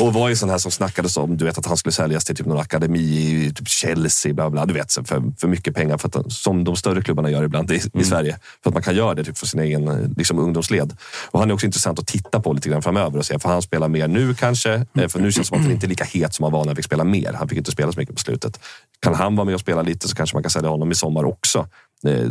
och 0.00 0.12
var 0.14 0.28
ju 0.28 0.36
sån 0.36 0.50
här 0.50 0.58
som 0.58 0.70
snackades 0.70 1.16
om, 1.16 1.36
du 1.36 1.44
vet 1.44 1.58
att 1.58 1.66
han 1.66 1.76
skulle 1.76 1.92
säljas 1.92 2.24
till 2.24 2.36
typ 2.36 2.46
någon 2.46 2.58
akademi 2.60 3.00
i 3.46 3.52
typ 3.54 3.68
Chelsea, 3.68 4.34
bla 4.34 4.50
bla, 4.50 4.66
du 4.66 4.74
vet, 4.74 4.92
för, 4.92 5.22
för 5.40 5.48
mycket 5.48 5.74
pengar, 5.74 5.98
för 5.98 6.08
att, 6.08 6.32
som 6.32 6.64
de 6.64 6.76
större 6.76 7.02
klubbarna 7.02 7.30
gör 7.30 7.42
ibland 7.44 7.70
i, 7.70 7.80
i 7.94 8.04
Sverige. 8.04 8.38
För 8.62 8.70
att 8.70 8.74
man 8.74 8.82
kan 8.82 8.94
göra 8.96 9.14
det 9.14 9.24
typ 9.24 9.38
för 9.38 9.46
sin 9.46 9.60
egen 9.60 9.88
eh, 9.88 9.96
liksom, 10.16 10.38
ungdomsled. 10.38 10.96
Och 11.30 11.40
han 11.40 11.50
är 11.50 11.54
också 11.54 11.66
intressant 11.66 11.98
att 11.98 12.06
titta 12.06 12.40
på 12.40 12.52
lite 12.52 12.68
grann 12.68 12.82
framöver 12.82 13.18
och 13.18 13.26
se, 13.26 13.38
för 13.38 13.48
han 13.48 13.62
spelar 13.62 13.88
mer 13.88 14.08
nu 14.08 14.34
kanske. 14.34 14.72
Eh, 14.98 15.08
För 15.08 15.20
nu 15.20 15.32
känns 15.32 15.36
det 15.36 15.48
som 15.48 15.56
att 15.58 15.62
han 15.64 15.72
inte 15.72 15.86
är 15.86 15.88
lika 15.88 16.04
het 16.04 16.34
som 16.34 16.42
han 16.42 16.52
var 16.52 16.60
när 16.60 16.66
han 16.66 16.76
fick 16.76 16.84
spela 16.84 17.04
mer. 17.04 17.32
Han 17.38 17.48
fick 17.48 17.58
inte 17.58 17.70
spela 17.70 17.92
så 17.92 17.98
mycket 18.00 18.14
på 18.14 18.20
slutet. 18.20 18.60
Kan 19.02 19.14
han 19.14 19.36
vara 19.36 19.44
med 19.44 19.54
och 19.54 19.60
spela 19.60 19.82
lite 19.82 20.08
så 20.08 20.16
kanske 20.16 20.36
man 20.36 20.42
kan 20.42 20.50
sälja 20.50 20.70
honom 20.70 20.90
i 20.92 20.94
sommar 20.94 21.24
också. 21.24 21.68
Eh, 22.06 22.28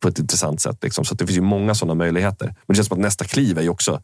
på 0.00 0.08
ett 0.08 0.18
intressant 0.18 0.60
sätt. 0.60 0.78
Liksom. 0.82 1.04
Så 1.04 1.14
att 1.14 1.18
det 1.18 1.26
finns 1.26 1.38
ju 1.38 1.42
många 1.42 1.74
sådana 1.74 1.94
möjligheter. 1.94 2.46
Men 2.46 2.56
det 2.66 2.74
känns 2.74 2.88
som 2.88 2.98
att 2.98 3.02
nästa 3.02 3.24
kliv 3.24 3.58
är 3.58 3.62
ju 3.62 3.68
också 3.68 4.00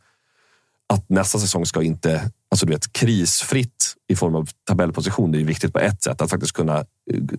att 0.92 1.08
nästa 1.08 1.38
säsong 1.38 1.66
ska 1.66 1.82
inte, 1.82 2.30
alltså 2.50 2.66
du 2.66 2.72
vet, 2.72 2.92
krisfritt 2.92 3.94
i 4.08 4.16
form 4.16 4.34
av 4.34 4.48
tabellposition. 4.68 5.32
Det 5.32 5.38
är 5.38 5.40
ju 5.40 5.46
viktigt 5.46 5.72
på 5.72 5.78
ett 5.78 6.02
sätt. 6.02 6.22
Att 6.22 6.30
faktiskt 6.30 6.52
kunna, 6.52 6.78
eh, 6.78 6.84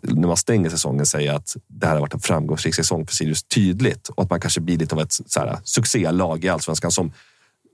när 0.02 0.28
man 0.28 0.38
stänger 0.38 0.70
säsongen, 0.70 1.06
säga 1.06 1.36
att 1.36 1.56
det 1.68 1.86
här 1.86 1.94
har 1.94 2.02
varit 2.02 2.14
en 2.14 2.20
framgångsrik 2.20 2.76
säsong 2.76 3.08
för 3.08 3.16
Sirius 3.16 3.44
tydligt. 3.44 4.10
Och 4.10 4.24
att 4.24 4.30
man 4.30 4.40
kanske 4.40 4.62
blir 4.62 4.78
lite 4.78 4.96
av 4.96 5.02
ett 5.02 5.12
så 5.12 5.40
här, 5.40 5.60
succélag 5.64 6.46
i 6.46 6.50
allsvenskan 6.50 6.92
som 6.92 7.14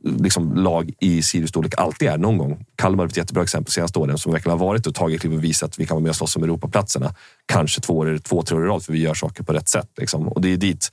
liksom, 0.04 0.56
lag 0.56 0.91
i 1.00 1.22
Sirius 1.22 1.50
storlek 1.50 1.74
alltid 1.78 2.08
är 2.08 2.18
någon 2.18 2.38
gång. 2.38 2.66
Kalmar 2.76 3.04
är 3.04 3.08
ett 3.08 3.18
jättebra 3.18 3.43
exempel 3.43 3.72
senaste 3.72 4.00
åren 4.00 4.18
som 4.18 4.32
verkligen 4.32 4.60
har 4.60 4.66
varit 4.66 4.88
och 4.88 4.95
tagit 4.95 5.22
kliv 5.22 5.34
och 5.34 5.43
visat 5.43 5.70
att 5.70 5.80
vi 5.80 5.86
kan 5.86 5.95
vara 5.95 6.04
med 6.04 6.10
och 6.10 6.16
slåss 6.16 6.36
om 6.36 6.43
Europaplatserna. 6.43 7.14
Kanske 7.45 7.82
två, 7.82 7.98
år, 7.98 8.20
två 8.24 8.41
tre 8.41 8.58
år 8.58 8.64
i 8.64 8.68
rad 8.68 8.84
för 8.84 8.93
vi 8.93 9.00
gör 9.00 9.14
saker 9.14 9.43
på 9.43 9.54
rätt 9.54 9.70
sätt. 9.70 9.89
Liksom. 9.98 10.28
Och 10.28 10.41
det 10.41 10.54
är 10.54 10.58
dit 10.58 10.91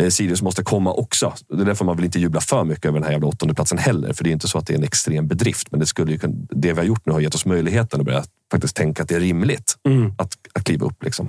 eh, 0.00 0.08
Sirius 0.08 0.42
måste 0.42 0.62
komma 0.62 0.92
också. 0.92 1.32
Det 1.48 1.62
är 1.62 1.64
därför 1.64 1.84
man 1.84 1.96
vill 1.96 2.04
inte 2.04 2.18
jubla 2.18 2.40
för 2.40 2.64
mycket 2.64 2.84
över 2.84 2.98
den 2.98 3.04
här 3.04 3.12
jävla 3.12 3.26
åttondeplatsen 3.26 3.78
heller. 3.78 4.12
För 4.12 4.24
det 4.24 4.30
är 4.30 4.32
inte 4.32 4.48
så 4.48 4.58
att 4.58 4.66
det 4.66 4.72
är 4.72 4.78
en 4.78 4.84
extrem 4.84 5.28
bedrift. 5.28 5.70
Men 5.70 5.80
det, 5.80 5.86
skulle 5.86 6.12
ju, 6.12 6.18
det 6.50 6.72
vi 6.72 6.78
har 6.78 6.84
gjort 6.84 7.06
nu 7.06 7.12
har 7.12 7.20
gett 7.20 7.34
oss 7.34 7.46
möjligheten 7.46 8.00
att 8.00 8.06
börja 8.06 8.24
faktiskt 8.52 8.76
tänka 8.76 9.02
att 9.02 9.08
det 9.08 9.14
är 9.14 9.20
rimligt 9.20 9.76
att, 10.18 10.32
att 10.52 10.64
kliva 10.64 10.86
upp. 10.86 11.02
Liksom. 11.02 11.28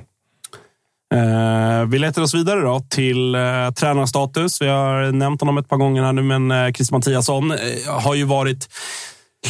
Eh, 1.14 1.86
vi 1.88 1.99
letar 1.99 2.22
oss 2.22 2.36
vidare 2.36 2.62
då 2.62 2.80
till 2.89 3.36
eh, 3.36 3.72
tränarstatus. 3.76 4.62
Vi 4.62 4.68
har 4.68 5.12
nämnt 5.12 5.41
honom 5.41 5.58
ett 5.58 5.70
par 5.70 5.78
gånger 5.78 6.03
här 6.03 6.14
nu, 6.14 6.22
men 6.22 6.51
eh, 6.51 6.72
Christer 6.72 6.95
Mattiasson 6.95 7.51
eh, 7.51 7.58
har 7.88 8.16
ju 8.16 8.24
varit 8.24 8.70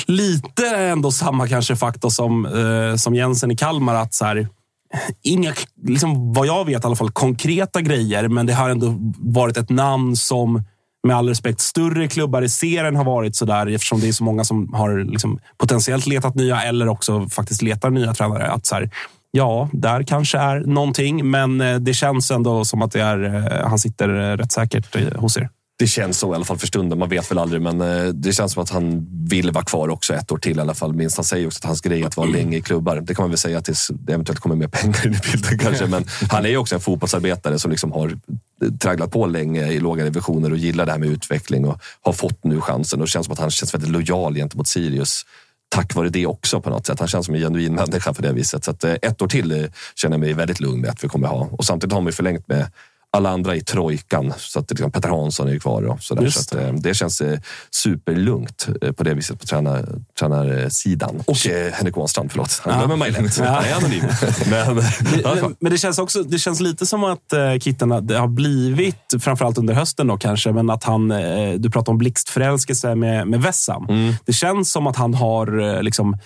lite 0.05 0.67
ändå 0.77 1.11
samma 1.11 1.47
kanske 1.47 1.75
faktor 1.75 2.09
som, 2.09 2.45
eh, 2.45 2.95
som 2.95 3.15
Jensen 3.15 3.51
i 3.51 3.55
Kalmar. 3.55 3.95
Att 3.95 4.13
så 4.13 4.25
här, 4.25 4.47
inga, 5.23 5.53
liksom, 5.83 6.33
vad 6.33 6.47
jag 6.47 6.65
vet 6.65 6.83
i 6.83 6.87
alla 6.87 6.95
fall, 6.95 7.11
konkreta 7.11 7.81
grejer, 7.81 8.27
men 8.27 8.45
det 8.45 8.53
har 8.53 8.69
ändå 8.69 8.95
varit 9.17 9.57
ett 9.57 9.69
namn 9.69 10.15
som 10.15 10.63
med 11.07 11.15
all 11.15 11.29
respekt, 11.29 11.59
större 11.59 12.07
klubbar 12.07 12.41
i 12.41 12.49
serien 12.49 12.95
har 12.95 13.03
varit 13.03 13.35
så 13.35 13.45
där 13.45 13.67
eftersom 13.67 13.99
det 13.99 14.07
är 14.07 14.11
så 14.11 14.23
många 14.23 14.43
som 14.43 14.73
har 14.73 15.11
liksom, 15.11 15.39
potentiellt 15.57 16.07
letat 16.07 16.35
nya 16.35 16.61
eller 16.61 16.87
också 16.87 17.29
faktiskt 17.29 17.61
letar 17.61 17.89
nya 17.89 18.13
tränare. 18.13 18.47
Att 18.51 18.65
så 18.65 18.75
här, 18.75 18.89
ja, 19.37 19.69
där 19.73 20.03
kanske 20.03 20.37
är 20.37 20.59
någonting, 20.59 21.29
men 21.29 21.61
eh, 21.61 21.75
det 21.75 21.93
känns 21.93 22.31
ändå 22.31 22.65
som 22.65 22.81
att 22.81 22.91
det 22.91 23.01
är, 23.01 23.23
eh, 23.23 23.67
han 23.67 23.79
sitter 23.79 24.09
eh, 24.09 24.37
rätt 24.37 24.51
säkert 24.51 25.15
hos 25.15 25.37
er. 25.37 25.49
Det 25.79 25.87
känns 25.87 26.19
så 26.19 26.31
i 26.31 26.35
alla 26.35 26.45
fall 26.45 26.57
för 26.57 26.67
stunden. 26.67 26.99
Man 26.99 27.09
vet 27.09 27.31
väl 27.31 27.37
aldrig, 27.37 27.61
men 27.61 27.77
det 28.21 28.33
känns 28.33 28.53
som 28.53 28.63
att 28.63 28.69
han 28.69 29.07
vill 29.29 29.51
vara 29.51 29.65
kvar 29.65 29.89
också 29.89 30.13
ett 30.13 30.31
år 30.31 30.37
till 30.37 30.57
i 30.57 30.61
alla 30.61 30.73
fall. 30.73 30.93
Minst 30.93 31.17
han 31.17 31.23
säger 31.23 31.47
också 31.47 31.59
att 31.59 31.65
hans 31.65 31.81
grej 31.81 32.01
är 32.01 32.07
att 32.07 32.17
vara 32.17 32.27
länge 32.27 32.57
i 32.57 32.61
klubbar. 32.61 32.95
Det 32.95 33.15
kan 33.15 33.23
man 33.23 33.29
väl 33.29 33.37
säga 33.37 33.61
tills 33.61 33.91
det 33.93 34.13
eventuellt 34.13 34.39
kommer 34.39 34.55
mer 34.55 34.67
pengar 34.67 35.07
in 35.07 35.13
i 35.13 35.19
bilden 35.31 35.57
kanske. 35.59 35.85
Men 35.85 36.05
han 36.29 36.45
är 36.45 36.49
ju 36.49 36.57
också 36.57 36.75
en 36.75 36.81
fotbollsarbetare 36.81 37.59
som 37.59 37.71
liksom 37.71 37.91
har 37.91 38.19
tragglat 38.79 39.11
på 39.11 39.25
länge 39.25 39.67
i 39.67 39.79
låga 39.79 40.03
divisioner 40.03 40.51
och 40.51 40.57
gillar 40.57 40.85
det 40.85 40.91
här 40.91 40.99
med 40.99 41.09
utveckling 41.09 41.67
och 41.67 41.81
har 42.01 42.13
fått 42.13 42.43
nu 42.43 42.61
chansen. 42.61 42.99
Och 42.99 43.05
det 43.05 43.11
känns 43.11 43.25
som 43.25 43.33
att 43.33 43.39
han 43.39 43.51
känns 43.51 43.73
väldigt 43.73 43.91
lojal 43.91 44.35
gentemot 44.35 44.67
Sirius 44.67 45.25
tack 45.69 45.95
vare 45.95 46.09
det 46.09 46.25
också 46.25 46.61
på 46.61 46.69
något 46.69 46.85
sätt. 46.85 46.99
Han 46.99 47.07
känns 47.07 47.25
som 47.25 47.35
en 47.35 47.41
genuin 47.41 47.75
människa 47.75 48.13
på 48.13 48.21
det 48.21 48.33
viset. 48.33 48.63
Så 48.63 48.71
att, 48.71 48.83
eh, 48.83 48.93
ett 49.01 49.21
år 49.21 49.27
till 49.27 49.51
eh, 49.51 49.69
känner 49.95 50.13
jag 50.13 50.19
mig 50.19 50.33
väldigt 50.33 50.59
lugn 50.59 50.81
med 50.81 50.89
att 50.89 51.03
vi 51.03 51.07
kommer 51.07 51.27
ha. 51.27 51.49
Och 51.51 51.65
samtidigt 51.65 51.93
har 51.93 52.01
man 52.01 52.07
ju 52.07 52.13
förlängt 52.13 52.47
med 52.47 52.71
alla 53.11 53.29
andra 53.29 53.55
i 53.55 53.61
trojkan. 53.61 54.33
Så 54.37 54.59
att 54.59 54.69
liksom 54.71 54.91
Petter 54.91 55.09
Hansson 55.09 55.47
är 55.49 55.59
kvar. 55.59 55.83
Och 55.83 56.03
så 56.03 56.15
där. 56.15 56.21
Just 56.23 56.49
Så 56.49 56.57
att, 56.57 56.63
eh, 56.63 56.73
det 56.73 56.93
känns 56.93 57.21
eh, 57.21 57.39
superlugnt 57.71 58.67
eh, 58.81 58.91
på 58.91 59.03
det 59.03 59.13
viset 59.13 59.39
på 59.39 59.45
tränar, 59.45 59.85
tränarsidan. 60.19 61.23
Och 61.27 61.47
eh, 61.47 61.73
Henrik 61.73 61.97
Ånstrand, 61.97 62.31
förlåt. 62.31 62.61
Han 62.63 62.73
Ja. 62.73 62.79
glömmer 62.79 62.95
mig 62.95 63.11
lätt. 63.11 63.37
Han 63.37 63.47
är 63.65 63.75
anonym. 63.77 64.03
Men. 64.49 64.75
Men, 65.23 65.55
men 65.59 65.71
det 65.71 65.77
känns 65.77 65.99
också 65.99 66.23
det 66.23 66.39
känns 66.39 66.59
lite 66.59 66.85
som 66.85 67.03
att 67.03 67.33
eh, 67.33 67.57
Kitten 67.59 67.91
har- 67.91 68.27
blivit, 68.27 69.13
framförallt 69.19 69.57
under 69.57 69.73
hösten 69.73 70.07
då 70.07 70.17
kanske, 70.17 70.51
men 70.51 70.69
att 70.69 70.83
han, 70.83 71.11
eh, 71.11 71.53
du 71.53 71.69
pratar 71.69 71.91
om 71.91 71.97
blixtförälskelse 71.97 72.95
med, 72.95 73.27
med 73.27 73.41
Vessam. 73.41 73.85
Mm. 73.89 74.13
Det 74.25 74.33
känns 74.33 74.71
som 74.71 74.87
att 74.87 74.95
han 74.95 75.13
har 75.13 75.81
liksom, 75.83 76.17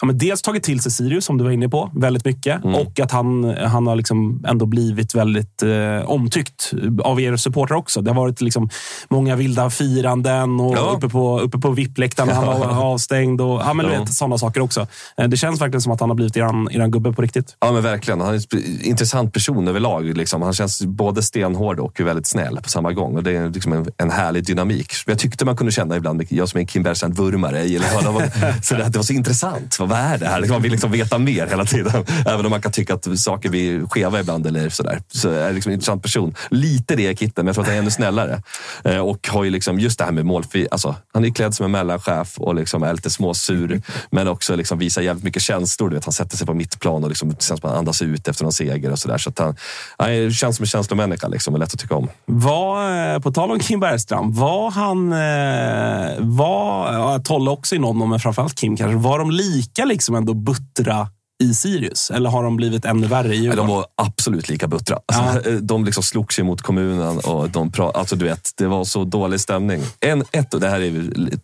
ja, 0.00 0.06
men 0.06 0.18
dels 0.18 0.42
tagit 0.42 0.62
till 0.62 0.80
sig 0.80 0.92
Sirius, 0.92 1.24
som 1.24 1.38
du 1.38 1.44
var 1.44 1.50
inne 1.50 1.68
på, 1.68 1.90
väldigt 1.94 2.24
mycket. 2.24 2.64
Mm. 2.64 2.74
Och 2.76 3.00
att 3.00 3.10
han, 3.12 3.44
han 3.44 3.86
har 3.86 3.96
liksom 3.96 4.44
ändå 4.48 4.66
blivit 4.66 5.14
väldigt 5.14 5.62
eh, 5.62 6.10
omtyckt 6.10 6.72
av 7.04 7.20
er 7.20 7.36
supportrar 7.36 7.76
också. 7.76 8.00
Det 8.00 8.10
har 8.10 8.16
varit 8.16 8.40
liksom 8.40 8.68
många 9.08 9.36
vilda 9.36 9.70
firanden 9.70 10.60
och 10.60 10.76
Ja. 10.76 10.94
uppe 10.96 11.08
på, 11.08 11.40
uppe 11.40 11.58
på 11.58 11.70
VIP-läktaren 11.70 12.28
han 12.28 12.46
var 12.46 12.66
avstängd. 12.84 13.40
Och, 13.40 13.60
ja, 13.60 13.74
men 13.74 13.86
Ja. 13.92 14.00
vet, 14.00 14.14
sådana 14.14 14.38
saker 14.38 14.60
också. 14.60 14.86
Eh, 15.16 15.28
Det 15.28 15.36
känns 15.36 15.60
verkligen 15.60 15.80
som 15.80 15.92
att 15.92 16.00
han 16.00 16.10
har 16.10 16.14
blivit 16.14 16.36
eran, 16.36 16.68
eran 16.72 16.90
gubbe 16.90 17.12
på 17.12 17.22
riktigt. 17.22 17.56
Ja, 17.60 17.72
men 17.72 17.82
verkligen. 17.82 18.20
Han 18.20 18.34
är 18.34 18.54
en 18.54 18.82
intressant 18.82 19.32
person 19.32 19.68
överlag. 19.68 20.16
Liksom. 20.16 20.42
Han 20.42 20.52
känns 20.52 20.82
både 20.82 21.22
stenhård 21.22 21.80
och 21.80 22.00
väldigt 22.00 22.26
snäll 22.26 22.58
på 22.62 22.68
samma 22.68 22.92
gång. 22.92 23.16
Och 23.16 23.22
Det 23.22 23.36
är 23.36 23.48
liksom 23.50 23.72
en, 23.72 23.86
en 23.96 24.10
härlig 24.10 24.46
dynamik. 24.46 24.92
Jag 25.06 25.18
tyckte 25.18 25.44
man 25.44 25.56
kunde 25.56 25.72
känna 25.72 25.96
ibland, 25.96 26.22
jag 26.28 26.48
som 26.48 26.58
är 26.58 26.60
en 26.60 26.66
Kim 26.66 26.82
Bergstrand-vurmare, 26.82 27.56
jag 27.58 27.66
gillar 27.66 27.94
honom. 28.02 28.22
Så 28.62 28.74
det, 28.74 28.84
det 28.88 28.98
var 28.98 29.02
så 29.02 29.12
intressant. 29.12 29.76
Vad 29.88 29.98
är 29.98 30.18
det 30.18 30.26
här? 30.26 30.40
Liksom, 30.40 30.54
man 30.54 30.62
vill 30.62 30.72
liksom 30.72 30.90
veta 30.90 31.18
mer 31.18 31.46
hela 31.46 31.64
tiden. 31.64 32.04
Även 32.26 32.46
om 32.46 32.50
man 32.50 32.62
kan 32.62 32.72
tycka 32.72 32.94
att 32.94 33.18
saker 33.18 33.50
blir 33.50 33.86
skeva 33.86 34.20
ibland. 34.20 34.46
Eller 34.46 34.68
sådär. 34.68 35.02
Så 35.08 35.30
är 35.30 35.46
det 35.46 35.52
liksom 35.52 35.70
en 35.70 35.74
intressant 35.74 36.02
person. 36.02 36.34
Lite 36.50 36.96
det 36.96 37.06
är 37.06 37.14
Kitten, 37.14 37.44
men 37.44 37.46
jag 37.46 37.54
tror 37.54 37.64
att 37.64 37.68
han 37.68 37.76
är 37.76 37.80
ännu 37.80 37.90
snällare. 37.90 38.42
Eh, 38.84 38.98
och 38.98 39.28
har 39.28 39.44
ju 39.44 39.50
liksom 39.50 39.80
just 39.80 39.98
det 39.98 40.04
här 40.04 40.12
med 40.12 40.26
målfri... 40.26 40.68
Alltså, 40.70 40.94
han 41.12 41.24
är 41.24 41.30
klädd 41.30 41.54
som 41.54 41.64
en 41.66 41.72
mellanchef 41.72 42.38
och 42.38 42.54
liksom 42.54 42.82
är 42.82 42.92
lite 42.92 43.10
småsur. 43.10 43.82
Men 44.10 44.28
också 44.28 44.56
liksom 44.56 44.78
visar 44.78 45.02
jävligt 45.02 45.24
mycket 45.24 45.42
känslor. 45.42 45.88
Du 45.88 45.94
vet, 45.96 46.04
han 46.04 46.12
sätter 46.12 46.36
sig 46.36 46.46
på 46.46 46.54
mittplan 46.54 47.02
och 47.04 47.08
liksom, 47.08 47.36
känns 47.36 47.64
andas 47.64 48.02
ut 48.02 48.28
efter 48.28 48.44
någon 48.44 48.52
seger. 48.52 48.92
och 48.92 48.98
så 48.98 49.08
där. 49.08 49.18
Så 49.18 49.30
att 49.30 49.38
han, 49.38 49.56
han 49.96 50.32
känns 50.32 50.56
som 50.56 50.62
en 50.62 50.66
känslomänniska 50.66 51.28
liksom, 51.28 51.54
och 51.54 51.60
lätt 51.60 51.74
att 51.74 51.80
tycka 51.80 51.94
om. 51.94 52.08
Var, 52.26 53.14
eh, 53.14 53.18
på 53.20 53.32
tal 53.32 53.50
om 53.50 53.58
Kim 53.58 53.80
Bergstrand, 53.80 54.34
var 54.34 54.70
han... 54.70 55.12
Eh, 55.12 56.16
var, 56.18 57.18
Tolle 57.18 57.50
också 57.50 57.74
i 57.74 57.78
någon 57.78 58.08
men 58.08 58.20
framförallt 58.20 58.54
Kim 58.54 58.76
kanske. 58.76 58.96
Var 58.96 59.18
de 59.18 59.30
lika 59.30 59.75
liksom 59.84 60.14
ändå 60.14 60.34
buttra 60.34 61.08
i 61.42 61.54
Sirius? 61.54 62.10
Eller 62.10 62.30
har 62.30 62.42
de 62.44 62.56
blivit 62.56 62.84
ännu 62.84 63.06
värre 63.06 63.34
i 63.34 63.36
Djurgården? 63.36 63.66
De 63.66 63.76
var 63.76 63.86
absolut 63.96 64.48
lika 64.48 64.68
buttra. 64.68 64.98
Alltså, 65.06 65.50
De 65.60 65.84
liksom 65.84 66.02
slogs 66.02 66.38
ju 66.38 66.42
mot 66.42 66.62
kommunen. 66.62 67.18
Och 67.18 67.50
de 67.50 67.70
pra- 67.70 67.92
alltså, 67.94 68.16
du 68.16 68.24
vet, 68.24 68.50
det 68.56 68.66
var 68.66 68.84
så 68.84 69.04
dålig 69.04 69.40
stämning. 69.40 69.82
En, 70.00 70.24
ett, 70.32 70.54
och 70.54 70.60
det 70.60 70.68
här 70.68 70.80
är 70.80 70.90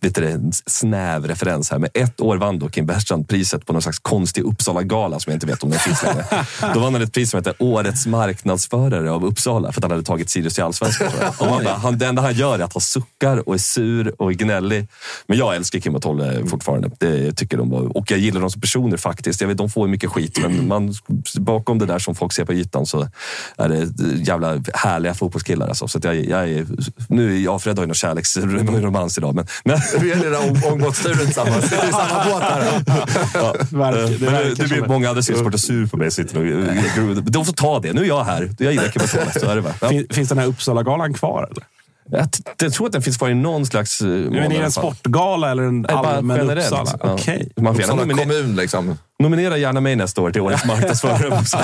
lite 0.02 0.28
en 0.28 0.52
snäv 0.66 1.26
referens 1.26 1.70
här, 1.70 1.78
men 1.78 1.90
ett 1.94 2.20
år 2.20 2.36
vann 2.36 2.58
då 2.58 2.68
Kim 2.68 2.86
Bergstrand 2.86 3.28
priset 3.28 3.66
på 3.66 3.72
någon 3.72 3.82
slags 3.82 3.98
konstig 3.98 4.42
Uppsala-gala 4.44 5.20
som 5.20 5.30
jag 5.30 5.36
inte 5.36 5.46
vet 5.46 5.62
om 5.62 5.70
den 5.70 5.78
finns 5.78 6.02
längre. 6.02 6.24
Då 6.74 6.80
vann 6.80 6.92
han 6.94 7.02
ett 7.02 7.12
pris 7.12 7.30
som 7.30 7.38
heter 7.38 7.54
Årets 7.58 8.06
marknadsförare 8.06 9.10
av 9.10 9.24
Uppsala 9.24 9.72
för 9.72 9.80
att 9.80 9.84
han 9.84 9.90
hade 9.90 10.02
tagit 10.02 10.30
Sirius 10.30 10.54
till 10.54 10.64
Allsvenskan. 10.64 11.10
tror 11.10 11.22
jag. 11.22 11.34
Och 11.40 11.46
man 11.46 11.64
bara, 11.64 11.74
han, 11.74 11.98
det 11.98 12.06
enda 12.06 12.22
han 12.22 12.34
gör 12.34 12.58
är 12.58 12.64
att 12.64 12.72
han 12.74 12.80
suckar 12.80 13.48
och 13.48 13.54
är 13.54 13.58
sur 13.58 14.14
och 14.22 14.30
är 14.30 14.34
gnällig. 14.34 14.88
Men 15.26 15.38
jag 15.38 15.56
älskar 15.56 15.78
Kim 15.78 15.94
och 15.94 16.02
Tolle 16.02 16.46
fortfarande. 16.46 16.90
Det 16.98 17.32
tycker 17.32 17.56
de 17.56 17.72
och 17.72 18.10
jag 18.10 18.18
gillar 18.18 18.40
dem 18.40 18.50
som 18.50 18.60
personer 18.60 18.96
faktiskt. 18.96 19.40
Jag 19.40 19.48
vet, 19.48 19.58
de 19.58 19.70
får 19.70 19.81
ju 19.86 19.90
mycket 19.90 20.10
skit, 20.10 20.38
men 20.42 20.68
man, 20.68 20.94
bakom 21.38 21.78
det 21.78 21.86
där 21.86 21.98
som 21.98 22.14
folk 22.14 22.32
ser 22.32 22.44
på 22.44 22.52
ytan 22.52 22.86
så 22.86 23.08
är 23.56 23.68
det 23.68 23.88
jävla 24.28 24.60
härliga 24.74 25.14
fotbollskillar. 25.14 25.68
Alltså. 25.68 25.88
Så 25.88 25.98
att 25.98 26.04
jag, 26.04 26.16
jag 26.16 26.48
är, 26.48 26.66
nu 27.08 27.36
är 27.36 27.40
jag 27.40 27.54
och 27.54 27.62
Fred 27.62 27.78
har 27.78 27.82
ju 27.82 27.86
någon 27.86 27.94
kärleksromans 27.94 29.18
idag, 29.18 29.34
men, 29.34 29.46
men 29.64 29.78
Vi 30.00 30.12
är 30.12 30.16
lilla 30.16 30.38
ångbåtsturen 30.72 31.18
tillsammans. 31.26 31.64
Sitter 31.64 31.88
i 31.88 31.92
samma 31.92 32.24
båt 32.24 32.42
här. 32.42 32.82
Ja. 33.34 33.54
Verkar- 33.70 34.18
det 34.18 34.30
Men 34.30 34.54
det, 34.54 34.68
blir 34.68 34.86
många 34.88 35.08
andra 35.08 35.22
supportrar 35.22 35.58
sur 35.58 35.86
på 35.86 35.96
mig. 35.96 36.10
Sitter 36.10 36.38
och, 36.38 37.22
de 37.22 37.44
får 37.44 37.52
ta 37.52 37.80
det. 37.80 37.92
Nu 37.92 38.00
är 38.02 38.06
jag 38.06 38.24
här. 38.24 38.50
Jag 38.58 38.72
gillar. 38.72 39.38
Så 39.40 39.46
är 39.46 39.56
det 39.56 39.62
bara. 39.62 39.74
Ja. 39.80 39.88
Fin, 39.88 40.06
finns 40.10 40.28
den 40.28 40.38
här 40.38 40.46
Uppsala-galan 40.46 41.14
kvar? 41.14 41.48
Eller? 41.50 41.64
Jag, 42.10 42.28
jag 42.62 42.72
tror 42.72 42.86
att 42.86 42.92
den 42.92 43.02
finns 43.02 43.16
kvar 43.16 43.28
i 43.30 43.34
någon 43.34 43.66
slags... 43.66 44.00
eh, 44.00 44.06
Men 44.06 44.34
är 44.34 44.52
i 44.54 44.58
det 44.58 44.64
en 44.64 44.72
sportgala 44.72 45.50
eller 45.50 45.62
en 45.62 45.86
allmän 45.86 46.36
generellt. 46.36 46.72
Uppsala? 46.72 46.98
Ja. 47.02 47.08
Man 47.62 47.74
får 47.74 47.82
gärna 47.82 48.02
Uppsala 48.02 48.22
kommun 48.22 48.56
liksom. 48.56 48.98
Nominera 49.22 49.56
gärna 49.58 49.80
mig 49.80 49.96
nästa 49.96 50.20
år 50.20 50.30
till 50.30 50.40
årets 50.40 50.64
marknadsförare 50.66 51.28
också. 51.38 51.58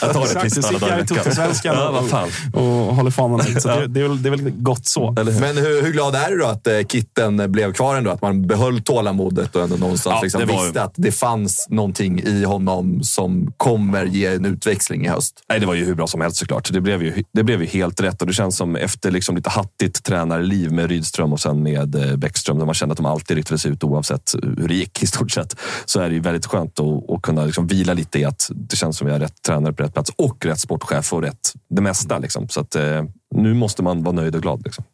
Jag 0.00 0.12
tar 0.12 0.42
visst 0.44 0.62
du 0.62 0.68
alla 0.68 0.78
dagar 0.78 0.98
i 0.98 1.02
veckan. 1.02 1.34
Ja, 1.64 1.90
vad 1.92 2.08
fan. 2.08 2.28
och, 2.54 2.88
och 2.88 2.94
håller 2.96 3.10
fanan 3.10 3.40
högt. 3.40 3.62
Så 3.62 3.68
det, 3.68 3.86
det, 3.86 4.00
är 4.00 4.08
väl, 4.08 4.22
det 4.22 4.28
är 4.28 4.30
väl 4.30 4.50
gott 4.50 4.86
så. 4.86 5.12
Men 5.12 5.56
hur, 5.56 5.82
hur 5.82 5.92
glad 5.92 6.14
är 6.14 6.30
du 6.30 6.38
då 6.38 6.46
att 6.46 6.66
eh, 6.66 6.78
Kitten 6.88 7.52
blev 7.52 7.72
kvar 7.72 7.96
ändå? 7.96 8.10
Att 8.10 8.22
man 8.22 8.46
behöll 8.46 8.82
tålamodet 8.82 9.56
och 9.56 9.62
ändå 9.62 9.76
någonstans 9.76 10.14
Ja, 10.16 10.22
liksom 10.22 10.40
det 10.40 10.46
var- 10.46 10.62
visste 10.64 10.82
att 10.82 10.94
det 10.96 11.12
fanns 11.12 11.66
någonting 11.70 12.20
i 12.22 12.44
honom 12.44 13.02
som 13.02 13.52
kommer 13.56 14.04
ge 14.04 14.26
en 14.26 14.44
utväxling 14.44 15.04
i 15.06 15.08
höst? 15.08 15.34
Nej, 15.48 15.60
det 15.60 15.66
var 15.66 15.74
ju 15.74 15.84
hur 15.84 15.94
bra 15.94 16.06
som 16.06 16.20
helst 16.20 16.36
såklart. 16.36 16.72
Det 16.72 16.80
blev 16.80 17.02
ju, 17.02 17.24
det 17.32 17.42
blev 17.42 17.60
ju 17.62 17.66
helt 17.66 18.00
rätt 18.00 18.20
och 18.20 18.26
det 18.26 18.32
känns 18.32 18.56
som 18.56 18.76
efter 18.76 19.10
liksom 19.10 19.36
lite 19.36 19.50
hattigt 19.50 20.04
tränarliv 20.04 20.72
med 20.72 20.88
Rydström 20.88 21.32
och 21.32 21.40
sen 21.40 21.62
med 21.62 21.94
eh, 21.94 22.16
Bäckström, 22.16 22.58
där 22.58 22.66
man 22.66 22.74
kände 22.74 22.92
att 22.92 22.96
de 22.96 23.06
alltid 23.06 23.36
riktade 23.36 23.58
sig 23.58 23.70
ut 23.70 23.84
oavsett 23.84 24.34
hur 24.58 24.68
det 24.68 24.74
gick 24.74 25.02
i 25.02 25.06
stort 25.06 25.30
sett, 25.30 25.56
så 25.84 26.00
är 26.00 26.08
det 26.08 26.14
ju 26.14 26.20
väldigt 26.20 26.46
skönt 26.46 26.80
att, 26.80 26.86
och 27.08 27.24
kunna 27.24 27.44
liksom 27.44 27.66
vila 27.66 27.94
lite 27.94 28.18
i 28.18 28.24
att 28.24 28.50
det 28.54 28.76
känns 28.76 28.96
som 28.98 29.06
vi 29.06 29.12
har 29.12 29.20
rätt 29.20 29.42
tränare 29.42 29.72
på 29.72 29.82
rätt 29.82 29.94
plats 29.94 30.10
och 30.16 30.46
rätt 30.46 30.60
sportchef 30.60 31.12
och 31.12 31.22
rätt 31.22 31.52
det 31.70 31.82
mesta. 31.82 32.18
Liksom. 32.18 32.48
Så 32.48 32.60
att, 32.60 32.74
eh, 32.74 33.04
nu 33.34 33.54
måste 33.54 33.82
man 33.82 34.02
vara 34.02 34.14
nöjd 34.14 34.34
och 34.34 34.42
glad. 34.42 34.62
Liksom. 34.64 34.84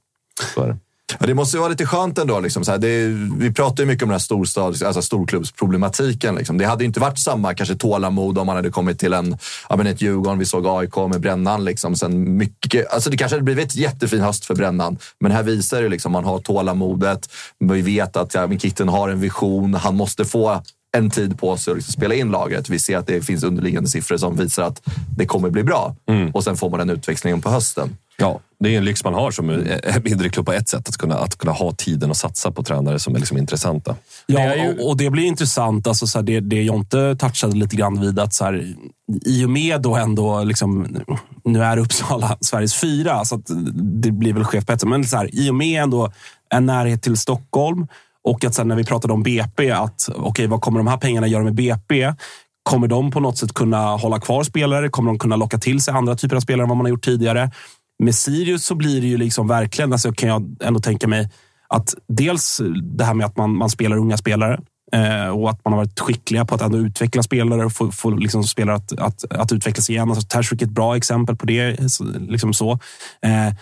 Så 0.54 0.62
är 0.62 0.68
det. 0.68 0.78
Ja, 1.20 1.26
det 1.26 1.34
måste 1.34 1.57
ju 1.57 1.59
vara 1.59 1.70
lite 1.70 1.86
skönt 1.86 2.18
ändå. 2.18 2.40
Liksom, 2.40 2.64
så 2.64 2.70
här, 2.70 2.78
det, 2.78 3.07
vi 3.38 3.52
pratar 3.52 3.82
ju 3.82 3.86
mycket 3.86 4.02
om 4.02 4.09
den 4.09 4.14
här 4.14 4.18
storstad, 4.18 4.82
alltså 4.82 5.02
storklubbsproblematiken. 5.02 6.34
Liksom. 6.34 6.59
Det 6.59 6.64
hade 6.64 6.84
ju 6.84 6.86
inte 6.86 7.00
varit 7.00 7.18
samma 7.18 7.54
kanske 7.54 7.74
tålamod 7.74 8.38
om 8.38 8.46
man 8.46 8.57
hade 8.57 8.70
kommit 8.70 8.98
till 8.98 9.12
en, 9.12 9.38
ja, 9.68 9.76
men 9.76 9.86
ett 9.86 10.02
Djurgården. 10.02 10.38
Vi 10.38 10.44
såg 10.44 10.66
AIK 10.66 10.96
med 10.96 11.20
Brännan. 11.20 11.64
Liksom. 11.64 11.96
Sen 11.96 12.36
mycket, 12.36 12.92
alltså 12.92 13.11
det 13.11 13.16
kanske 13.16 13.34
hade 13.34 13.44
blivit 13.44 13.66
ett 13.66 13.76
jättefin 13.76 14.20
höst 14.20 14.44
för 14.44 14.54
Brännan, 14.54 14.98
men 15.20 15.32
här 15.32 15.42
visar 15.42 15.82
det 15.82 15.88
liksom 15.88 16.12
man 16.12 16.24
har 16.24 16.38
tålamodet. 16.38 17.28
Vi 17.59 17.82
vet 17.82 18.16
att 18.16 18.34
ja, 18.34 18.59
Kitten 18.59 18.88
har 18.88 19.09
en 19.09 19.20
vision. 19.20 19.74
Han 19.74 19.96
måste 19.96 20.24
få 20.24 20.62
en 20.97 21.11
tid 21.11 21.39
på 21.39 21.57
sig 21.57 21.70
att 21.70 21.76
liksom 21.76 21.93
spela 21.93 22.14
in 22.14 22.30
lagret. 22.30 22.68
Vi 22.68 22.78
ser 22.78 22.97
att 22.97 23.07
det 23.07 23.22
finns 23.22 23.45
underliggande 23.45 23.89
siffror 23.89 24.16
som 24.16 24.37
visar 24.37 24.62
att 24.62 24.82
det 25.16 25.26
kommer 25.26 25.51
bli 25.51 25.62
bra. 25.62 25.97
Och 26.32 26.45
sen 26.45 26.57
får 26.57 26.70
man 26.70 26.78
den 26.78 26.91
utväxlingen 26.91 27.43
på 27.43 27.51
hösten. 27.51 27.97
Ja, 28.18 28.41
det 28.61 28.74
är 28.74 28.78
en 28.78 28.84
lyx 28.84 29.05
man 29.05 29.14
har 29.14 29.30
som 29.30 29.51
är 29.51 30.01
mindre 30.05 30.28
klubb 30.28 30.47
på 30.47 30.53
ett 30.53 30.68
sätt. 30.68 30.89
Att 30.89 30.97
kunna, 30.97 31.14
att 31.14 31.39
kunna 31.39 31.53
ha 31.53 31.72
tiden 31.72 32.11
att 32.11 32.16
satsa 32.16 32.51
på 32.51 32.62
tränare 32.62 32.99
som 32.99 33.14
är 33.14 33.18
liksom 33.18 33.39
intressanta. 33.39 33.97
Ja, 34.26 34.68
och, 34.68 34.89
och 34.89 34.97
det 34.97 35.11
blir 35.11 35.24
intressant. 35.24 35.87
Alltså, 35.87 36.07
så 36.07 36.18
här, 36.18 36.22
det, 36.22 36.41
det 36.41 36.62
Jonte 36.62 37.16
touchade 37.16 37.57
lite 37.57 37.76
grann 37.76 38.01
vid 38.01 38.18
att 38.18 38.34
så 38.34 38.45
här, 38.45 38.74
i 39.26 39.45
och 39.45 39.51
med 39.51 39.82
då 39.82 39.97
ändå, 39.97 40.45
liksom, 40.45 40.97
nu 41.45 41.62
är 41.62 41.76
Uppsala 41.76 42.39
Sveriges 42.41 42.74
fyra, 42.74 43.24
så 43.24 43.34
att 43.34 43.51
det 43.74 44.11
blir 44.11 44.32
väl 44.32 44.45
skevt 44.45 44.66
på 44.66 44.72
ett 44.72 44.80
sätt. 44.80 44.89
Men 44.89 45.05
så 45.05 45.16
här, 45.16 45.34
i 45.34 45.51
och 45.51 45.55
med 45.55 45.82
ändå 45.82 46.12
en 46.55 46.66
närhet 46.66 47.03
till 47.03 47.16
Stockholm 47.16 47.87
och 48.27 48.45
att 48.45 48.55
sen 48.55 48.68
när 48.68 48.77
vi 48.77 48.85
pratade 48.85 49.14
om 49.14 49.22
BP, 49.22 49.70
att 49.70 50.09
okej, 50.14 50.47
vad 50.47 50.61
kommer 50.61 50.79
de 50.79 50.87
här 50.87 50.97
pengarna 50.97 51.27
göra 51.27 51.45
med 51.45 51.55
BP? 51.55 52.12
Kommer 52.62 52.89
de 52.89 53.11
på 53.11 53.20
något 53.20 53.39
sätt 53.39 53.55
kunna 53.55 53.97
hålla 53.97 54.20
kvar 54.20 54.43
spelare? 54.43 54.89
Kommer 54.89 55.11
de 55.11 55.18
kunna 55.18 55.37
locka 55.37 55.59
till 55.59 55.81
sig 55.81 55.95
andra 55.95 56.16
typer 56.16 56.37
av 56.37 56.41
spelare 56.41 56.62
än 56.62 56.68
vad 56.68 56.77
man 56.77 56.87
har 56.87 56.91
gjort 56.91 57.05
tidigare? 57.05 57.51
Med 57.99 58.14
Sirius 58.14 58.64
så 58.64 58.74
blir 58.74 59.01
det 59.01 59.07
ju 59.07 59.16
liksom 59.16 59.49
verkligen, 59.49 59.93
alltså 59.93 60.12
kan 60.12 60.29
jag 60.29 60.57
ändå 60.61 60.81
tänka 60.81 61.09
mig, 61.09 61.31
att 61.68 61.95
dels 62.09 62.61
det 62.83 63.05
här 63.05 63.14
med 63.14 63.27
att 63.27 63.37
man, 63.37 63.57
man 63.57 63.70
spelar 63.70 63.97
unga 63.97 64.16
spelare 64.16 64.61
eh, 64.93 65.29
och 65.29 65.51
att 65.51 65.64
man 65.64 65.72
har 65.72 65.81
varit 65.81 66.01
skickliga 66.01 66.45
på 66.45 66.55
att 66.55 66.61
ändå 66.61 66.79
utveckla 66.79 67.22
spelare 67.22 67.64
och 67.64 67.72
få, 67.72 67.93
få 67.93 68.11
liksom 68.11 68.45
spelare 68.45 68.77
att, 68.77 68.99
att, 68.99 69.33
att 69.33 69.53
utvecklas 69.53 69.91
igen. 69.91 70.11
Alltså, 70.11 70.29
Tashvik 70.29 70.62
är 70.62 70.66
ett 70.66 70.72
bra 70.72 70.97
exempel 70.97 71.37
på 71.37 71.47
det. 71.47 71.81
Liksom 72.18 72.55
så. 72.55 72.72
Eh, 73.22 73.55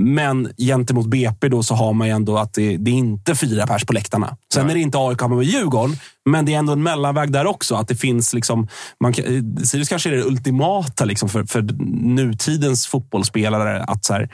men 0.00 0.52
gentemot 0.58 1.06
BP 1.06 1.48
då 1.48 1.62
så 1.62 1.74
har 1.74 1.92
man 1.92 2.06
ju 2.06 2.12
ändå 2.12 2.38
att 2.38 2.54
det, 2.54 2.76
det 2.76 2.90
är 2.90 2.94
inte 2.94 3.34
fyra 3.34 3.66
pers 3.66 3.84
på 3.84 3.92
läktarna. 3.92 4.36
Sen 4.54 4.70
är 4.70 4.74
det 4.74 4.80
inte 4.80 4.98
AIK 4.98 5.20
med 5.20 5.42
Djurgården, 5.42 5.96
men 6.30 6.44
det 6.44 6.54
är 6.54 6.58
ändå 6.58 6.72
en 6.72 6.82
mellanväg 6.82 7.32
där 7.32 7.46
också. 7.46 7.74
Att 7.74 7.88
det 7.88 7.96
finns 7.96 8.34
liksom, 8.34 8.68
man, 9.00 9.12
eh, 9.12 9.62
Sirius 9.64 9.88
kanske 9.88 10.10
är 10.10 10.16
det 10.16 10.24
ultimata 10.24 11.04
liksom 11.04 11.28
för, 11.28 11.44
för 11.44 11.62
nutidens 12.14 12.86
fotbollsspelare. 12.86 13.82
Att 13.82 14.04
så 14.04 14.12
här, 14.12 14.28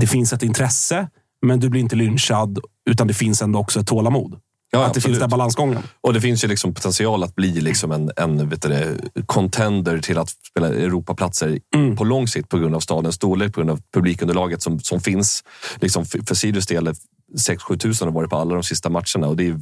det 0.00 0.06
finns 0.06 0.32
ett 0.32 0.42
intresse, 0.42 1.08
men 1.46 1.60
du 1.60 1.68
blir 1.68 1.80
inte 1.80 1.96
lynchad, 1.96 2.58
utan 2.90 3.06
det 3.06 3.14
finns 3.14 3.42
ändå 3.42 3.58
också 3.58 3.80
ett 3.80 3.86
tålamod. 3.86 4.38
Ja, 4.70 4.86
att 4.86 4.94
det 4.94 5.00
finns 5.00 5.18
den 5.18 5.30
balansgången. 5.30 5.82
Och 6.00 6.12
det 6.12 6.20
finns 6.20 6.44
ju 6.44 6.48
liksom 6.48 6.74
potential 6.74 7.22
att 7.22 7.34
bli 7.34 7.60
liksom 7.60 7.92
en, 7.92 8.10
en 8.16 8.48
vet 8.48 8.62
du, 8.62 8.98
contender 9.26 9.98
till 9.98 10.18
att 10.18 10.30
spela 10.50 10.68
Europaplatser 10.68 11.60
på 11.96 12.04
lång 12.04 12.28
sikt 12.28 12.48
på 12.48 12.58
grund 12.58 12.74
av 12.74 12.80
stadens 12.80 13.14
storlek, 13.14 13.54
på 13.54 13.60
grund 13.60 13.70
av 13.70 13.80
publikunderlaget 13.94 14.62
som, 14.62 14.80
som 14.80 15.00
finns. 15.00 15.44
Liksom 15.80 16.04
för, 16.04 16.18
för 16.26 16.34
Sirius 16.34 16.66
del, 16.66 16.94
6-7 17.36 17.78
tusen 17.78 18.08
har 18.08 18.12
varit 18.12 18.30
på 18.30 18.36
alla 18.36 18.54
de 18.54 18.62
sista 18.62 18.90
matcherna 18.90 19.28
och 19.28 19.36
det 19.36 19.46
är 19.46 19.60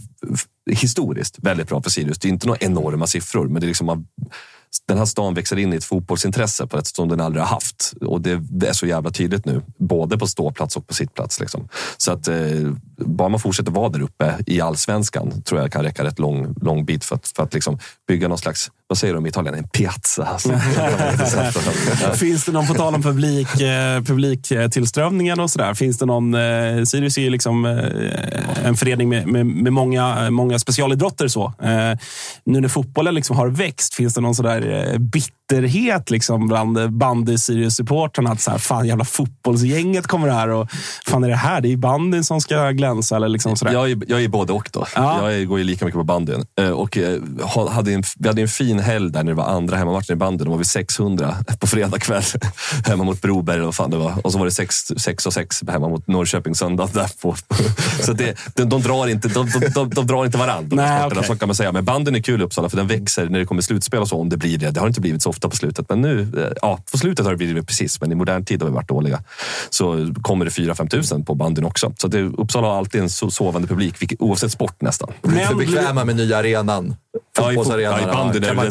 historiskt 0.71 1.39
väldigt 1.43 1.69
bra 1.69 1.83
för 1.83 1.91
Sirius. 1.91 2.19
Det 2.19 2.29
är 2.29 2.31
inte 2.31 2.47
några 2.47 2.59
enorma 2.61 3.07
siffror, 3.07 3.49
men 3.49 3.61
det 3.61 3.67
är 3.67 3.69
liksom 3.69 3.87
man, 3.87 4.07
den 4.89 4.99
här 4.99 5.05
stan 5.05 5.35
växer 5.35 5.57
in 5.57 5.73
i 5.73 5.77
ett 5.77 5.85
fotbollsintresse 5.85 6.67
på 6.67 6.79
ett 6.79 6.87
som 6.87 7.09
den 7.09 7.21
aldrig 7.21 7.43
har 7.43 7.49
haft. 7.49 7.93
Och 8.01 8.21
det, 8.21 8.41
det 8.51 8.69
är 8.69 8.73
så 8.73 8.87
jävla 8.87 9.11
tydligt 9.11 9.47
nu, 9.47 9.63
både 9.79 10.19
på 10.19 10.27
ståplats 10.27 10.77
och 10.77 10.87
på 10.87 10.95
sittplats. 10.95 11.41
Liksom. 11.41 11.69
Så 11.97 12.13
att 12.13 12.29
eh, 12.29 12.37
bara 12.97 13.29
man 13.29 13.41
fortsätter 13.41 13.73
vara 13.73 13.89
där 13.89 14.03
uppe 14.03 14.35
i 14.47 14.61
allsvenskan 14.61 15.43
tror 15.43 15.61
jag 15.61 15.73
kan 15.73 15.83
räcka 15.83 16.05
rätt 16.05 16.19
lång, 16.19 16.55
lång 16.63 16.85
bit 16.85 17.05
för 17.05 17.15
att, 17.15 17.33
för 17.37 17.43
att 17.43 17.55
liksom 17.55 17.79
bygga 18.09 18.29
någon 18.29 18.39
slags, 18.39 18.71
vad 18.87 18.99
säger 18.99 19.15
de 19.15 19.27
i 19.27 19.29
Italien, 19.29 19.55
en 19.55 19.69
piazza. 19.69 20.27
Alltså. 20.37 20.49
Finns 22.15 22.45
det 22.45 22.53
någon, 22.53 22.67
på 22.67 22.75
tal 22.75 22.95
om 22.95 23.03
publik, 23.03 23.61
eh, 23.61 24.03
publiktillströmningen 24.03 25.41
och 25.41 25.51
sådär. 25.51 25.75
Finns 25.75 25.99
det 25.99 26.07
någon, 26.07 26.35
eh, 26.35 26.85
Sirius 26.85 27.19
är 27.19 27.23
ju 27.23 27.31
liksom 27.31 27.65
eh, 27.65 28.67
en 28.67 28.77
förening 28.77 29.09
med, 29.09 29.27
med, 29.27 29.47
med 29.47 29.73
många, 29.73 30.31
många 30.31 30.59
specialidrotter. 30.59 31.29
Så. 31.29 31.45
Eh, 31.63 31.99
nu 32.45 32.61
när 32.61 32.69
fotbollen 32.69 33.15
liksom 33.15 33.37
har 33.37 33.49
växt, 33.49 33.95
finns 33.95 34.15
det 34.15 34.21
någon 34.21 34.35
sådär 34.35 34.91
eh, 34.93 34.99
bitterhet 35.49 36.11
liksom 36.11 36.49
bland 36.49 36.93
bandy 36.93 37.37
Sirius-supportrarna? 37.39 38.33
Att 38.33 38.41
så 38.41 38.51
här, 38.51 38.59
fan 38.59 38.87
jävla 38.87 39.05
fotbollsgänget 39.05 40.07
kommer 40.07 40.29
här 40.29 40.49
och 40.49 40.69
fan 41.07 41.25
är 41.25 41.29
det 41.29 41.35
här? 41.37 41.61
Det 41.61 41.73
är 41.73 41.77
bandyn 41.77 42.25
som 42.25 42.41
ska 42.41 42.71
glänsa. 42.71 43.17
Eller 43.17 43.29
liksom 43.29 43.57
sådär. 43.57 43.73
Jag 43.73 43.91
är, 43.91 43.99
jag 44.09 44.25
är 44.25 44.29
både 44.29 44.53
och. 44.53 44.69
då. 44.73 44.87
Ja. 44.95 45.33
Jag 45.33 45.49
går 45.49 45.59
ju 45.59 45.65
lika 45.65 45.85
mycket 45.85 45.99
på 45.99 46.05
bandyn. 46.05 46.45
Eh, 46.61 46.71
Och, 46.71 46.97
eh, 46.99 47.21
ha- 47.43 47.71
hade 47.71 47.93
en, 47.93 48.03
vi 48.19 48.29
hade 48.29 48.43
en 48.43 48.49
fin 48.49 48.79
helg 48.79 49.11
där 49.13 49.23
när 49.25 49.33
det 49.33 49.37
var 49.37 49.45
andra 49.45 49.77
hemmamatchen 49.77 50.13
i 50.13 50.17
bandyn. 50.17 50.45
Då 50.45 50.51
var 50.51 50.59
vi 50.59 50.65
600 50.65 51.35
på 51.61 51.67
fredag 51.67 51.99
kväll 51.99 52.23
hemma 52.87 53.05
mot 53.05 53.21
Broberg. 53.23 53.61
vad 53.61 53.75
fan 53.75 53.91
det 53.91 53.97
var. 53.97 54.13
Och 54.27 54.33
så 54.33 54.39
var 54.39 54.45
det 54.45 54.51
6, 54.53 54.75
6 54.97 55.27
och 55.27 55.33
6 55.33 55.63
hemma 55.69 55.89
mot 55.89 56.07
Norrköping 56.07 56.55
söndag. 56.55 56.89
Där 56.93 57.11
på. 57.23 57.35
Så 58.03 58.13
det, 58.13 58.37
de, 58.55 58.65
de, 58.69 58.83
drar 58.83 59.07
inte, 59.09 59.29
de, 59.29 59.51
de, 59.51 59.59
de, 59.75 59.91
de 59.91 60.07
drar 60.07 60.25
inte 60.25 60.39
varandra. 60.39 60.77
Nej, 60.77 61.07
okej. 61.07 61.25
Så 61.25 61.37
kan 61.37 61.49
man 61.49 61.55
säga. 61.55 61.73
Men 61.73 61.85
bandyn 61.85 62.15
är 62.17 62.21
kul 62.21 62.41
i 62.41 62.45
Uppsala 62.45 62.69
för 62.69 62.77
den 62.77 62.87
växer 62.87 63.29
när 63.29 63.39
det 63.39 63.45
kommer 63.47 63.63
slutspel 63.63 64.01
och 64.01 64.09
så. 64.09 64.21
Om 64.21 64.29
det 64.29 64.37
blir 64.37 64.59
det. 64.59 64.71
Det 64.71 64.81
har 64.81 64.87
inte 64.89 65.01
blivit 65.01 65.23
så 65.23 65.33
ofta 65.37 65.49
på 65.49 65.57
slutet. 65.57 65.89
Men 65.89 66.01
nu, 66.01 66.21
eh, 66.37 66.53
ja, 66.63 66.79
på 66.93 66.99
slutet 66.99 67.25
har 67.27 67.33
det 67.33 67.37
blivit 67.39 67.67
precis. 67.67 68.01
Men 68.01 68.13
i 68.13 68.15
modern 68.15 68.45
tid 68.45 68.63
har 68.63 68.69
vi 68.69 68.75
varit 68.75 68.89
dåliga. 68.89 69.23
Så 69.71 70.13
kommer 70.23 70.45
det 70.45 70.51
4-5 70.51 70.89
tusen 70.89 71.25
på 71.25 71.35
bandyn 71.35 71.65
också. 71.65 71.93
Så 71.99 72.09
det, 72.09 72.23
Uppsala 72.23 72.67
har 72.67 72.77
alltid 72.79 73.01
en 73.01 73.07
so- 73.09 73.31
sovande 73.31 73.69
publik, 73.69 74.13
oavsett 74.19 74.53
sport 74.53 74.81
nästan. 74.81 75.13
Blir 75.23 75.39
för 75.41 75.49
Men 75.55 75.57
blir- 75.57 75.67
bekväma 75.77 76.05
med 76.05 76.17
nya 76.17 76.39
arenan. 76.39 76.95
Ja, 77.39 77.53
i, 77.53 77.55
ja, 77.55 77.65
bandyn 78.13 78.43
kan 78.43 78.51
är 78.51 78.55
man 78.55 78.65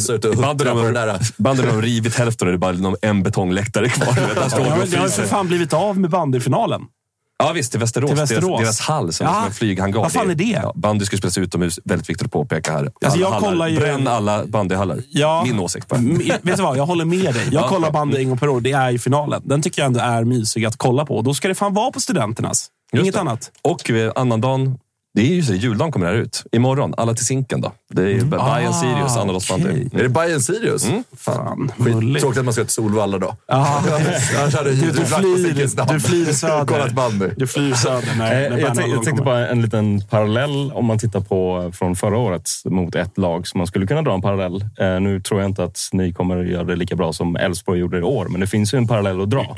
har 0.78 0.93
de- 0.93 0.93
där. 0.93 1.20
bandyn 1.38 1.66
har 1.66 1.74
de 1.74 1.82
rivit 1.82 2.16
hälften 2.16 2.47
och 2.47 2.51
det 2.51 2.55
är 2.55 2.59
bara 2.59 2.72
någon- 2.72 2.95
en 3.01 3.24
betongläktare 3.24 3.89
kvar. 3.89 4.36
Där 4.36 4.49
står 4.49 4.66
Ja, 4.66 4.76
det 4.91 4.97
har 4.97 5.07
för 5.07 5.24
fan 5.24 5.47
blivit 5.47 5.74
av 5.74 5.99
med 5.99 6.09
bandyfinalen. 6.09 6.82
Ja 7.43 7.51
visst, 7.51 7.71
till 7.71 7.79
Västerås. 7.79 8.09
Till 8.09 8.19
Västerås. 8.19 8.43
Deras, 8.43 8.59
deras 8.61 8.79
hall 8.79 9.13
som 9.13 9.27
är 9.27 9.31
Ja. 9.31 9.36
som 9.36 9.45
en 9.45 9.53
flyghangar. 9.53 9.99
Vad 9.99 10.11
fan 10.11 10.29
är 10.29 10.36
det? 10.36 10.43
Ja, 10.43 10.73
bandy 10.75 11.05
ska 11.05 11.17
spelas 11.17 11.38
utomhus. 11.38 11.79
Väldigt 11.86 12.09
viktigt 12.09 12.25
att 12.25 12.31
påpeka 12.31 12.71
här. 12.71 12.91
Alla 13.05 13.15
jag 13.15 13.29
hallar. 13.31 13.39
kollar 13.49 13.67
ju- 13.67 13.77
Bränn 13.77 14.07
alla 14.07 14.45
bandyhallar. 14.45 14.99
Ja. 15.09 15.43
Min 15.47 15.59
åsikt 15.59 15.88
bara. 15.88 15.95
M- 15.99 16.21
Vet 16.41 16.57
du 16.57 16.63
vad? 16.63 16.77
Jag 16.77 16.86
håller 16.86 17.05
med 17.05 17.33
dig. 17.33 17.49
Jag 17.51 17.63
Ja. 17.63 17.67
kollar 17.67 17.91
bandy 17.91 18.17
en 18.17 18.29
gång 18.29 18.38
per 18.38 18.49
år. 18.49 18.61
Det 18.61 18.71
är 18.71 18.89
ju 18.91 18.99
finalen. 18.99 19.41
Den 19.45 19.61
tycker 19.61 19.81
jag 19.81 19.88
ändå 19.88 19.99
är 19.99 20.23
mysig 20.23 20.65
att 20.65 20.77
kolla 20.77 21.05
på. 21.05 21.21
Då 21.21 21.33
ska 21.33 21.47
det 21.47 21.55
fan 21.55 21.73
vara 21.73 21.91
på 21.91 21.99
studenternas. 21.99 22.67
Just 22.93 23.01
Inget 23.03 23.13
det. 23.15 23.21
annat. 23.21 23.51
Och 23.61 23.89
eh, 23.89 24.11
annandagen, 24.15 24.77
det 25.16 25.22
är 25.22 25.36
ju 25.36 25.43
så, 25.43 25.53
juldagen 25.53 25.91
kommer 25.91 26.05
det 26.05 26.11
här 26.11 26.20
ut. 26.20 26.43
Imorgon, 26.51 26.93
alla 26.97 27.13
till 27.13 27.26
Zinken 27.26 27.61
då. 27.61 27.72
Det 27.89 28.01
är 28.01 28.13
mm. 28.13 28.30
Bayern 28.30 28.74
Sirius, 28.74 29.16
annandagsbandy. 29.18 29.70
okej. 29.70 29.89
Är 29.93 30.03
det 30.03 30.09
Bayern 30.09 30.41
Sirius? 30.41 30.86
Mm. 30.88 31.03
Fan, 31.18 31.72
Skit- 31.78 31.95
mulligt. 31.95 32.22
Tråkigt 32.24 32.39
att 32.39 32.45
man 32.45 32.53
ska 32.53 32.63
till 32.63 32.72
Solvalla 32.74 33.18
då. 33.18 33.36
Ja. 33.47 33.84
Annars 34.41 34.55
hade 34.55 34.70
Du, 34.72 34.91
du 34.91 35.05
flyr, 35.05 35.93
du 35.93 35.99
flyr 35.99 36.26
söder. 36.34 36.66
Kollat 36.68 36.91
bandy. 36.91 37.26
Du 37.38 37.47
flyr 37.47 37.74
söder 37.74 38.16
när, 38.18 38.32
Eh, 38.36 38.41
Jag, 38.41 38.51
tänkte, 38.76 38.82
jag 38.82 39.03
tänkte 39.03 39.11
kommer. 39.24 39.45
på 39.47 39.51
en 39.53 39.61
liten 39.61 40.01
parallell 40.09 40.72
om 40.74 40.86
man 40.86 40.99
tittar 40.99 41.20
på 41.20 41.72
från 41.76 41.95
förra 41.95 42.18
året 42.18 42.49
mot 42.66 42.95
ett 42.95 43.18
lag. 43.18 43.47
Så 43.47 43.57
man 43.57 43.68
skulle 43.68 43.88
kunna 43.88 44.01
dra 44.01 44.13
en 44.13 44.22
parallell. 44.22 44.66
Eh, 44.80 44.99
nu 44.99 45.22
tror 45.22 45.41
jag 45.41 45.49
inte 45.49 45.63
att 45.63 45.80
ni 45.91 46.13
kommer 46.13 46.43
göra 46.43 46.63
det 46.63 46.76
lika 46.76 46.95
bra 46.95 47.13
som 47.13 47.36
Elfsborg 47.36 47.80
gjorde 47.80 47.97
i 47.97 48.01
år, 48.01 48.28
men 48.30 48.41
det 48.41 48.47
finns 48.47 48.74
ju 48.74 48.78
en 48.78 48.88
parallell 48.88 49.22
att 49.22 49.30
dra. 49.30 49.55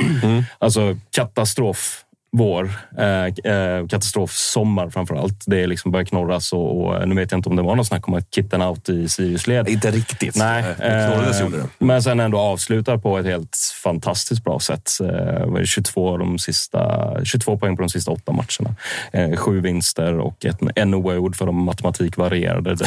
Alltså 0.60 0.95
katastrof 1.16 2.03
vår. 2.32 2.71
Eh, 2.97 3.51
eh, 3.53 3.88
katastrofsommar 3.88 4.89
framför 4.89 5.15
allt. 5.15 5.43
Det 5.45 5.67
liksom 5.67 5.91
börjar 5.91 6.05
knorras 6.05 6.53
och, 6.53 6.86
och 6.86 7.07
nu 7.07 7.15
vet 7.15 7.32
jag 7.32 7.39
inte 7.39 7.49
om 7.49 7.55
det 7.55 7.61
var 7.61 7.75
något 7.75 7.88
snack 7.88 8.07
om 8.07 8.13
att 8.13 8.36
kitten 8.36 8.61
out 8.61 8.89
i 8.89 9.09
Sirius-led. 9.09 9.69
Inte 9.69 9.91
riktigt. 9.91 10.36
Nej, 10.36 10.63
eh, 10.80 11.49
det. 11.49 11.63
men 11.78 12.03
sen 12.03 12.19
ändå 12.19 12.38
avslutar 12.38 12.97
på 12.97 13.17
ett 13.17 13.25
helt 13.25 13.57
fantastiskt 13.84 14.43
bra 14.43 14.59
sätt. 14.59 14.91
Eh, 15.01 15.45
vad 15.45 15.55
är 15.55 15.59
det, 15.59 15.67
22, 15.67 16.09
av 16.09 16.19
de 16.19 16.39
sista, 16.39 17.11
22 17.25 17.57
poäng 17.57 17.75
på 17.75 17.82
de 17.82 17.89
sista 17.89 18.11
åtta 18.11 18.32
matcherna. 18.32 18.75
Eh, 19.11 19.38
sju 19.38 19.61
vinster 19.61 20.19
och 20.19 20.45
ett, 20.45 20.57
en 20.75 20.93
award 20.93 21.36
för 21.36 21.45
de 21.45 21.63
matematikvarierade. 21.63 22.71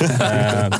eh, 0.00 0.78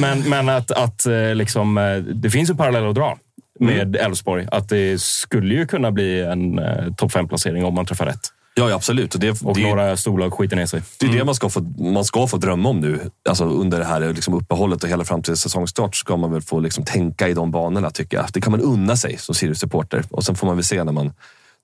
men 0.00 0.20
men 0.20 0.48
att, 0.48 0.70
att 0.70 1.06
eh, 1.06 1.34
liksom, 1.34 1.78
eh, 1.78 1.96
det 1.96 2.30
finns 2.30 2.50
ju 2.50 2.54
paralleller 2.54 2.88
att 2.88 2.94
dra 2.94 3.16
med 3.60 3.96
Elfsborg. 3.96 4.46
Att 4.50 4.68
det 4.68 5.00
skulle 5.00 5.54
ju 5.54 5.66
kunna 5.66 5.90
bli 5.90 6.22
en 6.22 6.58
eh, 6.58 6.94
topp 6.96 7.12
fem-placering 7.12 7.64
om 7.64 7.74
man 7.74 7.86
träffar 7.86 8.06
rätt. 8.06 8.32
Ja, 8.54 8.68
ja, 8.68 8.74
absolut. 8.76 9.14
Och 9.14 9.20
det, 9.20 9.42
Och 9.42 9.54
det, 9.56 9.62
några 9.62 9.96
storlag 9.96 10.32
skiter 10.32 10.56
ner 10.56 10.66
sig. 10.66 10.82
det 11.00 11.06
är 11.06 11.12
det 11.12 11.24
man 11.24 11.34
ska, 11.34 11.48
få, 11.48 11.60
man 11.78 12.04
ska 12.04 12.26
få 12.26 12.36
drömma 12.36 12.68
om 12.68 12.80
nu. 12.80 13.00
Alltså 13.28 13.44
under 13.44 13.78
det 13.78 13.84
här 13.84 14.00
liksom 14.00 14.34
uppehållet 14.34 14.82
och 14.84 14.88
hela 14.88 15.04
fram 15.04 15.22
till 15.22 15.36
säsongstart 15.36 15.96
ska 15.96 16.16
man 16.16 16.32
väl 16.32 16.42
få 16.42 16.60
liksom 16.60 16.84
tänka 16.84 17.28
i 17.28 17.34
de 17.34 17.50
banorna, 17.50 17.90
tycker 17.90 18.16
jag. 18.16 18.26
Det 18.32 18.40
kan 18.40 18.50
man 18.50 18.60
unna 18.60 18.96
sig 18.96 19.16
som 19.18 19.34
Sirius-supporter. 19.34 20.04
Och 20.10 20.24
sen 20.24 20.34
får 20.34 20.46
man 20.46 20.56
väl 20.56 20.64
se 20.64 20.84
när 20.84 20.92
man 20.92 21.12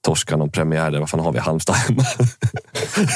torskar 0.06 0.36
någon 0.36 0.50
premiär. 0.50 0.90
där. 0.90 0.98
Vad 1.00 1.10
fan 1.10 1.20
har 1.20 1.32
vi? 1.32 1.38
Halmstad 1.38 1.76
hemma? 1.76 2.02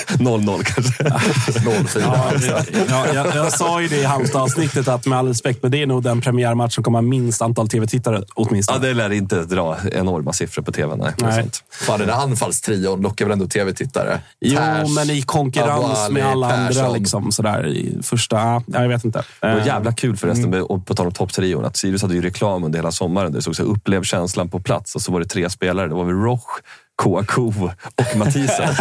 0-0 0.09 0.63
kanske? 0.65 1.03
0-4. 1.03 2.01
Ja, 2.01 2.63
ja, 2.89 3.07
jag, 3.15 3.27
jag 3.37 3.53
sa 3.53 3.81
ju 3.83 3.89
det 3.89 3.97
i 3.97 4.05
Halmstad-avsnittet 4.05 4.89
att 4.89 5.07
med 5.07 5.19
all 5.19 5.29
respekt, 5.29 5.63
men 5.63 5.71
det 5.73 5.83
är 5.83 5.87
nog 5.87 6.03
den 6.03 6.21
premiärmatch 6.21 6.75
som 6.75 6.85
kommer 6.85 6.99
ha 6.99 7.03
minst 7.03 7.43
antal 7.43 7.69
tv-tittare 7.69 8.17
Ja, 8.17 8.25
åtminstone. 8.35 8.79
det 8.87 8.95
lär 8.95 9.11
inte 9.13 9.43
dra 9.45 9.77
enorma 9.93 10.33
siffror 10.33 10.63
på 10.63 10.73
tv. 10.73 10.97
Nej. 10.97 11.13
Nej. 11.19 11.51
Fan, 11.71 11.99
den 11.99 12.09
där 12.09 12.15
anfallstrion 12.15 13.01
lockar 13.01 13.25
väl 13.25 13.33
ändå 13.33 13.47
tv-tittare? 13.47 14.21
Jo, 14.41 14.57
Ters, 14.57 14.95
men 14.95 15.11
i 15.11 15.23
konkurrens 15.23 15.71
Abouali, 15.85 16.15
med 16.15 16.27
alla 16.27 16.53
andra. 16.53 16.69
Persson. 16.69 16.93
Liksom, 16.93 17.33
sådär, 17.33 17.67
i 17.67 17.99
första... 18.03 18.37
Ja, 18.37 18.63
jag 18.67 18.89
vet 18.89 19.05
inte. 19.05 19.23
Det 19.41 19.47
var 19.47 19.61
Eh, 19.61 19.67
jävla 19.67 19.93
kul 19.93 20.17
förresten, 20.17 20.55
och 20.55 20.87
på 20.87 20.95
tal 20.95 21.07
om 21.07 21.13
topptrion, 21.13 21.65
att 21.65 21.77
Sirius 21.77 22.03
hade 22.03 22.15
ju 22.15 22.23
reklam 22.23 22.65
under 22.65 22.79
hela 22.79 22.93
sommaren. 22.93 23.33
Det 23.33 23.43
stod 23.43 23.57
så 23.57 23.63
här, 23.63 23.71
upplev 23.71 24.03
känslan 24.03 24.49
på 24.49 24.61
plats 24.61 24.95
och 24.95 25.03
så 25.03 25.13
var 25.13 25.21
det 25.21 25.27
tre 25.27 25.51
spelare. 25.51 25.89
Det 25.89 25.95
var 25.95 26.05
väl 26.05 26.15
Roche, 26.15 26.63
Kouakou 27.01 27.53
och 27.97 28.17
Mathisen. 28.17 28.75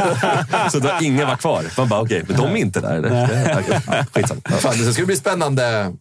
så 0.71 0.79
då 0.79 0.89
ingen 1.01 1.27
var 1.27 1.35
kvar. 1.35 1.63
Man 1.77 1.87
bara, 1.89 2.01
okej, 2.01 2.23
men 2.27 2.37
de 2.37 2.51
är 2.51 2.55
inte 2.55 2.79
där. 2.79 2.95
eller? 2.95 3.09
Ja, 3.87 4.05
Skitsamma. 4.13 4.41
Ja. 4.49 4.55
Fan, 4.55 4.77
det 4.77 4.93
ska 4.93 5.05
bli 5.05 5.15
spännande. 5.15 5.93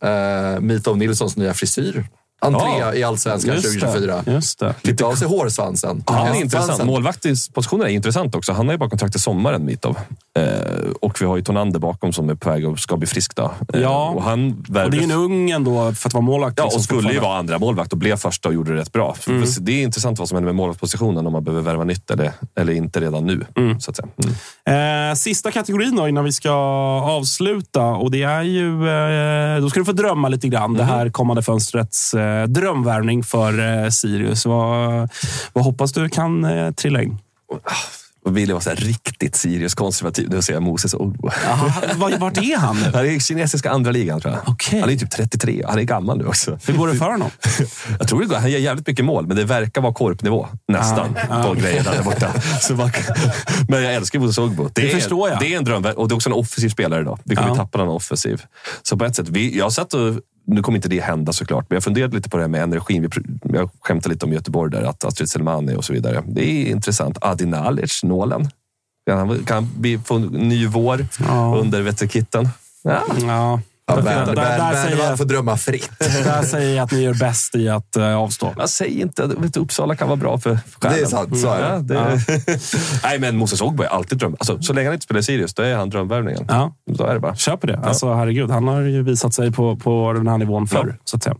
Uh, 0.55 0.61
Mitov 0.61 0.99
Nilssons 0.99 1.37
nya 1.37 1.55
frisyr. 1.55 2.05
Entré 2.41 2.79
Ja, 2.79 2.95
i 2.95 3.03
Allsvenskan 3.05 3.55
just 3.55 3.81
2024. 3.81 4.23
det, 4.25 4.33
Just 4.33 4.59
det. 4.59 4.75
Klippt 4.83 5.01
av 5.03 5.15
sig 5.15 5.29
hårsvansen. 5.29 6.03
Han 6.07 6.17
är 6.17 6.21
Hästsvansen. 6.25 6.43
intressant. 6.61 6.85
Målvaktspositionen 6.91 7.87
är 7.87 7.91
intressant 7.91 8.35
också. 8.35 8.53
Han 8.53 8.67
har 8.67 8.73
ju 8.75 8.79
bara 8.79 8.91
kontrakt 8.91 9.13
till 9.13 9.21
sommaren, 9.23 9.65
Mitov. 9.65 9.99
Eh, 10.39 10.91
och 11.01 11.21
vi 11.21 11.27
har 11.27 11.37
ju 11.37 11.43
Tonander 11.43 11.79
bakom 11.79 12.13
som 12.13 12.31
är 12.31 12.35
på 12.35 12.51
väg 12.51 12.69
och 12.69 12.79
ska 12.79 12.97
bli 12.97 13.07
frisk. 13.07 13.37
Då. 13.37 13.53
Eh, 13.75 13.81
Ja. 13.81 14.13
och 14.17 14.23
han 14.23 14.51
Och 14.85 14.91
det 14.91 14.99
är 14.99 15.03
en 15.03 15.11
ung 15.11 15.51
ändå 15.51 15.93
för 15.93 16.09
att 16.09 16.15
vara 16.15 16.25
målvakt. 16.25 16.59
Ja, 16.59 16.65
liksom, 16.65 16.79
och 16.79 16.85
skulle 16.85 17.13
ju 17.13 17.19
vara 17.21 17.39
andra 17.39 17.59
målvakt 17.59 17.93
och 17.93 17.99
blev 17.99 18.17
första 18.17 18.49
och 18.49 18.55
gjorde 18.55 18.75
det 18.75 18.81
rätt 18.81 18.93
bra. 18.93 19.17
Mm. 19.29 19.45
Det 19.61 19.73
är 19.73 19.83
intressant 19.83 20.19
vad 20.19 20.29
som 20.29 20.37
händer 20.37 20.47
med 20.47 20.55
målvaktspositionen 20.57 21.27
om 21.27 21.33
man 21.33 21.45
behöver 21.45 21.63
värva 21.63 21.85
nytt 21.85 22.11
eller, 22.11 22.33
eller 22.57 22.73
inte 22.73 23.01
redan 23.01 23.27
nu. 23.27 23.47
Mm. 23.57 23.81
Så 23.81 23.91
att 23.91 23.97
säga. 23.97 24.09
Mm. 24.65 25.11
Eh, 25.11 25.15
sista 25.15 25.51
kategorin 25.51 25.97
då 25.97 26.09
innan 26.09 26.25
vi 26.25 26.33
ska 26.33 26.51
avsluta. 27.03 27.85
Och 27.85 28.11
det 28.11 28.23
är 28.23 28.43
ju, 28.43 28.89
eh, 28.89 29.61
då 29.63 29.71
ska 29.71 29.81
du 29.81 29.85
få 29.85 29.93
drömma 29.93 30.29
lite 30.29 30.49
grann. 30.49 30.75
Det 30.75 30.85
här 30.85 31.11
kommande 31.11 31.43
fönstrets 31.43 32.15
eh, 32.15 32.47
drömvärvning 32.47 33.23
för 33.25 33.85
eh, 33.85 33.89
Sirius. 33.91 34.47
Vad, 34.47 35.09
vad 35.53 35.65
hoppas 35.65 35.93
du 35.93 36.09
kan 36.09 36.45
eh, 36.45 36.71
trilla 36.71 37.03
in? 37.03 37.19
Och 38.29 38.37
vill 38.37 38.49
jag 38.49 38.55
vara 38.55 38.65
så 38.65 38.71
riktigt 38.71 39.37
Sirius-konservativ, 39.37 40.31
nu 40.31 40.43
säger 40.43 40.57
jag 40.57 40.63
Moses 40.63 40.95
Ogbo. 40.95 41.31
Var, 41.97 42.19
vart 42.19 42.37
är 42.37 42.57
han 42.57 42.77
nu? 42.77 42.83
Han 42.95 43.01
är 43.07 43.11
i 43.11 43.21
kinesiska 43.21 43.71
andra 43.71 43.91
ligan 43.91 44.21
tror 44.21 44.35
jag. 44.35 44.43
Okej. 44.47 44.81
Han 44.81 44.91
är 44.91 44.97
typ 44.97 45.11
33, 45.11 45.63
han 45.69 45.79
är 45.79 45.83
gammal 45.83 46.19
nu 46.19 46.27
också. 46.27 46.59
Hur 46.67 46.75
går 46.75 46.89
det 46.89 46.95
för 46.95 47.11
honom? 47.11 47.31
Jag 47.99 48.09
tror 48.09 48.21
det 48.21 48.27
går. 48.27 48.37
Han 48.37 48.51
gör 48.51 48.59
jävligt 48.59 48.87
mycket 48.87 49.05
mål, 49.05 49.27
men 49.27 49.37
det 49.37 49.45
verkar 49.45 49.81
vara 49.81 49.93
korpnivå 49.95 50.49
nästan 50.69 51.17
Ah, 51.31 51.43
på 51.43 51.49
ah. 51.49 51.55
grejerna 51.55 51.91
där 51.93 52.03
borta. 52.03 52.33
Man, 52.77 52.91
men 53.69 53.83
jag 53.83 53.95
älskar 53.95 54.19
Moses 54.19 54.39
Ogbo. 54.39 54.69
Det, 54.73 54.83
Det 54.83 54.89
förstår 54.89 55.29
jag. 55.29 55.41
Det 55.41 55.55
är 55.55 55.59
en 55.59 55.65
dröm 55.65 55.85
och 55.97 56.09
det 56.09 56.13
är 56.13 56.17
också 56.17 56.29
en 56.29 56.35
offensiv 56.35 56.69
spelare 56.69 57.01
idag. 57.01 57.19
Vi 57.25 57.37
kommer 57.37 57.49
Ja. 57.49 57.55
tappa 57.57 57.79
någon 57.79 57.89
offensiv. 57.89 58.43
Så 58.83 58.97
på 58.97 59.05
ett 59.05 59.17
sätt, 59.17 59.29
vi, 59.29 59.59
jag 59.59 59.73
sett 59.73 59.95
och 59.95 60.15
nu 60.49 60.63
kommer 60.63 60.79
inte 60.79 60.89
det 60.89 61.01
hända 61.01 61.33
såklart, 61.33 61.67
men 61.69 61.77
jag 61.77 61.85
funderade 61.85 62.17
lite 62.17 62.29
på 62.31 62.37
det 62.37 62.43
här 62.43 62.49
med 62.49 62.63
energin. 62.63 63.11
Jag 63.43 63.71
skämtade 63.81 64.13
lite 64.15 64.27
om 64.27 64.33
Göteborg 64.33 64.71
där, 64.71 64.83
att 64.83 65.05
Astrid 65.05 65.29
Selmani 65.31 65.75
och 65.77 65.85
så 65.85 65.93
vidare. 65.93 66.23
Det 66.27 66.45
är 66.45 66.67
intressant. 66.67 67.19
Adi 67.21 67.47
Nalic, 67.47 68.03
nålen. 68.05 68.51
Kan 69.11 69.19
han 69.19 69.45
kan 69.45 69.71
vi 69.81 69.99
få 69.99 70.15
en 70.17 70.23
ny 70.23 70.67
vår 70.67 71.07
Ja. 71.21 71.57
under 71.61 71.83
Vätterkitten? 71.83 72.49
Ja. 72.83 73.03
Ja. 73.27 73.61
Ja, 73.89 73.97
Där- 73.97 75.17
får 75.17 75.25
drömma 75.25 75.57
fritt. 75.57 75.91
Där 75.99 76.43
säger 76.43 76.77
jag 76.77 76.85
att 76.85 76.93
ni 76.93 77.03
gör 77.03 77.15
bäst 77.15 77.55
i 77.55 77.69
att 77.69 77.97
eh, 77.97 78.17
avstå. 78.17 78.55
Jag 78.59 78.69
säger 78.69 79.03
inte 79.03 79.25
att 79.25 79.33
vet, 79.33 79.55
du, 79.55 79.61
Uppsala 79.61 79.97
kan 79.97 80.09
vara 80.09 80.17
bra 80.17 80.39
för 80.39 80.59
själen. 80.81 80.99
Det 80.99 81.03
är 81.03 81.07
sant, 81.07 81.41
så 81.41 81.49
är 81.49 81.61
det. 81.81 81.95
Ja, 81.95 82.05
det 82.05 82.61
Nej, 83.03 83.19
men 83.19 83.37
Moses 83.37 83.61
Ogbo 83.61 83.83
är 83.83 83.87
alltid 83.89 84.19
dröm. 84.19 84.37
Alltså, 84.39 84.63
så 84.63 84.73
länge 84.73 84.89
han 84.89 84.95
inte 84.95 85.05
spelar 85.05 85.21
i 85.21 85.23
Sirius, 85.23 85.55
då 85.55 85.63
är 85.63 85.77
han 85.77 85.91
drömvärvningen. 85.91 86.45
Ja. 86.49 86.75
Så 86.97 87.05
är 87.07 87.15
det 87.15 87.21
bara. 87.21 87.37
Kör 87.37 87.57
på 87.57 87.67
det. 87.67 87.79
Alltså, 87.79 88.15
herregud, 88.15 88.51
han 88.51 88.69
har 88.69 88.81
ju 88.81 89.03
visat 89.03 89.35
sig 89.35 89.53
på, 89.53 89.77
på 89.77 90.13
den 90.13 90.29
här 90.29 90.39
nivån 90.39 90.67
förr. 90.67 90.99
Så 91.05 91.17
att 91.17 91.23
säga. 91.23 91.37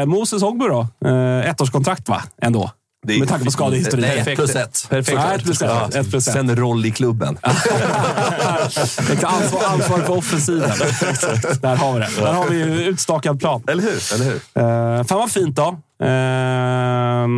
Eh, 0.00 0.06
Moses 0.06 0.42
Ogbu 0.42 0.68
då? 0.68 0.86
Eh, 1.08 1.50
ettårskontrakt 1.50 2.08
va? 2.08 2.22
Ändå. 2.42 2.70
Det 3.06 3.14
är- 3.14 3.18
Med 3.18 3.28
tanke 3.28 3.44
på 3.44 3.50
skadehistorien. 3.50 4.08
Nej, 4.08 4.16
Perfekt. 4.18 4.36
plus 4.38 4.56
ett. 4.56 4.86
Perfekt. 4.90 5.18
Ja, 5.24 5.32
ett 5.34 5.42
plus 5.44 5.62
ett. 5.62 5.70
Ja. 5.92 6.00
Ett 6.00 6.10
plus 6.10 6.28
ett. 6.28 6.34
Sen 6.34 6.56
roll 6.56 6.86
i 6.86 6.90
klubben. 6.90 7.38
Ansvar, 9.22 9.64
ansvar 9.64 9.98
för 9.98 10.16
offensiven. 10.18 10.70
Där 11.60 11.76
har 11.76 11.92
vi 11.94 11.98
det. 12.00 12.08
Där 12.20 12.32
har 12.32 12.48
vi 12.48 12.56
ju 12.58 12.82
utstakad 12.84 13.40
plan. 13.40 13.62
Eller 13.68 13.82
hur? 13.82 14.14
Eller 14.14 14.24
hur? 14.24 14.34
Uh, 14.98 15.04
fan 15.04 15.18
vad 15.18 15.30
fint 15.30 15.56
då. 15.56 15.76
Uh, 16.02 16.08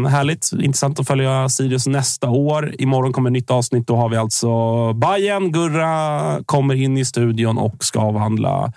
härligt. 0.09 0.51
Intressant 0.61 1.01
att 1.01 1.07
följa 1.07 1.49
Sirius 1.49 1.87
nästa 1.87 2.29
år. 2.29 2.75
Imorgon 2.79 3.13
kommer 3.13 3.31
ett 3.31 3.33
nytt 3.33 3.51
avsnitt. 3.51 3.87
Då 3.87 3.97
har 3.97 4.09
vi 4.09 4.17
alltså 4.17 4.93
Bayern 4.93 5.53
Gurra 5.53 6.39
kommer 6.47 6.75
in 6.75 6.99
i 6.99 7.05
studion 7.05 7.59
och 7.59 7.85
ska 7.85 8.01
avhandla 8.01 8.73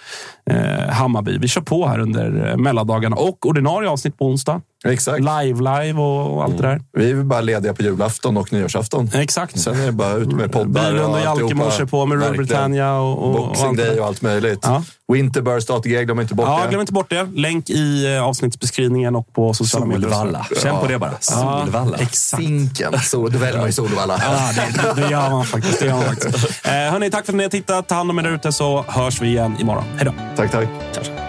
uh, 0.52 0.89
Hammarby. 0.89 1.38
Vi 1.38 1.47
kör 1.47 1.62
på 1.62 1.88
här 1.88 2.00
under 2.00 2.50
eh, 2.50 2.58
mellandagarna 2.58 3.16
och 3.16 3.45
ordinarie 3.45 3.89
avsnitt 3.89 4.18
på 4.18 4.26
onsdag. 4.26 4.62
Exakt. 4.86 5.20
Live-live 5.20 5.97
och, 6.00 6.36
och 6.36 6.43
allt 6.43 6.58
det 6.58 6.64
där. 6.64 6.82
Vi 6.93 7.12
är 7.12 7.16
bara 7.16 7.41
lediga 7.41 7.74
på 7.74 7.84
julafton 7.84 8.38
och 8.38 8.54
nyårsafton. 8.54 9.10
Exakt. 9.14 9.60
Sen 9.60 9.80
är 9.82 9.86
det 9.86 9.91
bara 9.91 10.14
ut 10.14 10.32
med 10.32 10.52
poddar 10.52 10.91
Bylund 10.91 11.14
och 11.14 11.18
Jalke 11.20 11.30
alltihopa. 11.30 11.56
morse 11.56 11.86
på 11.86 12.06
med 12.06 12.18
Verkligen. 12.18 12.45
Britannia 12.45 12.93
och, 12.93 13.18
och, 13.18 13.26
och 13.26 13.47
Boxing 13.47 13.76
där. 13.76 13.86
Day 13.86 14.00
och 14.00 14.06
allt 14.06 14.22
möjligt. 14.22 14.60
Ja. 14.64 14.84
Winterburst, 15.14 15.70
ATG, 15.70 16.06
glöm 16.06 16.20
inte 16.20 16.34
bort 16.36 16.45
Ja, 16.47 16.62
det. 16.64 16.70
glöm 16.70 16.82
inte 16.82 16.93
bort 16.93 17.10
det. 17.10 17.28
Länk 17.36 17.70
i 17.70 18.16
eh, 18.16 18.24
avsnittsbeskrivningen 18.24 19.16
och 19.16 19.34
på 19.34 19.54
sociala 19.54 19.86
medier. 19.86 20.10
Solvalla. 20.10 20.45
Känn 20.64 20.80
på 20.80 20.88
det 20.88 21.00
bara. 21.00 21.12
Ja, 21.12 21.62
Solvalla. 21.66 21.97
exakt. 21.97 22.43
Finken. 22.43 23.00
Så, 23.00 23.28
då 23.30 23.38
väljer 23.38 23.58
man 23.58 23.66
ju 23.68 23.74
Solvalla. 23.74 24.22
Ja, 24.22 24.64
det, 24.95 25.02
det 25.02 25.10
gör 25.12 25.30
man 25.30 25.45
faktiskt. 25.45 25.80
Det 25.80 25.86
gör 25.86 25.95
man 25.95 26.04
faktiskt. 26.06 26.66
Eh, 26.66 26.72
hörni, 26.72 27.10
tack 27.10 27.26
för 27.26 27.34
att 27.34 27.38
ni 27.38 27.43
har 27.43 27.50
tittat. 27.50 27.88
Ta 27.88 27.95
hand 27.95 28.10
om 28.12 28.20
er 28.20 28.24
där 28.24 28.32
ute 28.32 28.52
så 28.52 28.86
hörs 28.88 29.22
vi 29.22 29.28
igen 29.28 29.56
imorgon. 29.60 29.84
Hej 29.95 30.06
då. 30.06 30.14
Tack, 30.47 30.51
tack. 30.93 31.28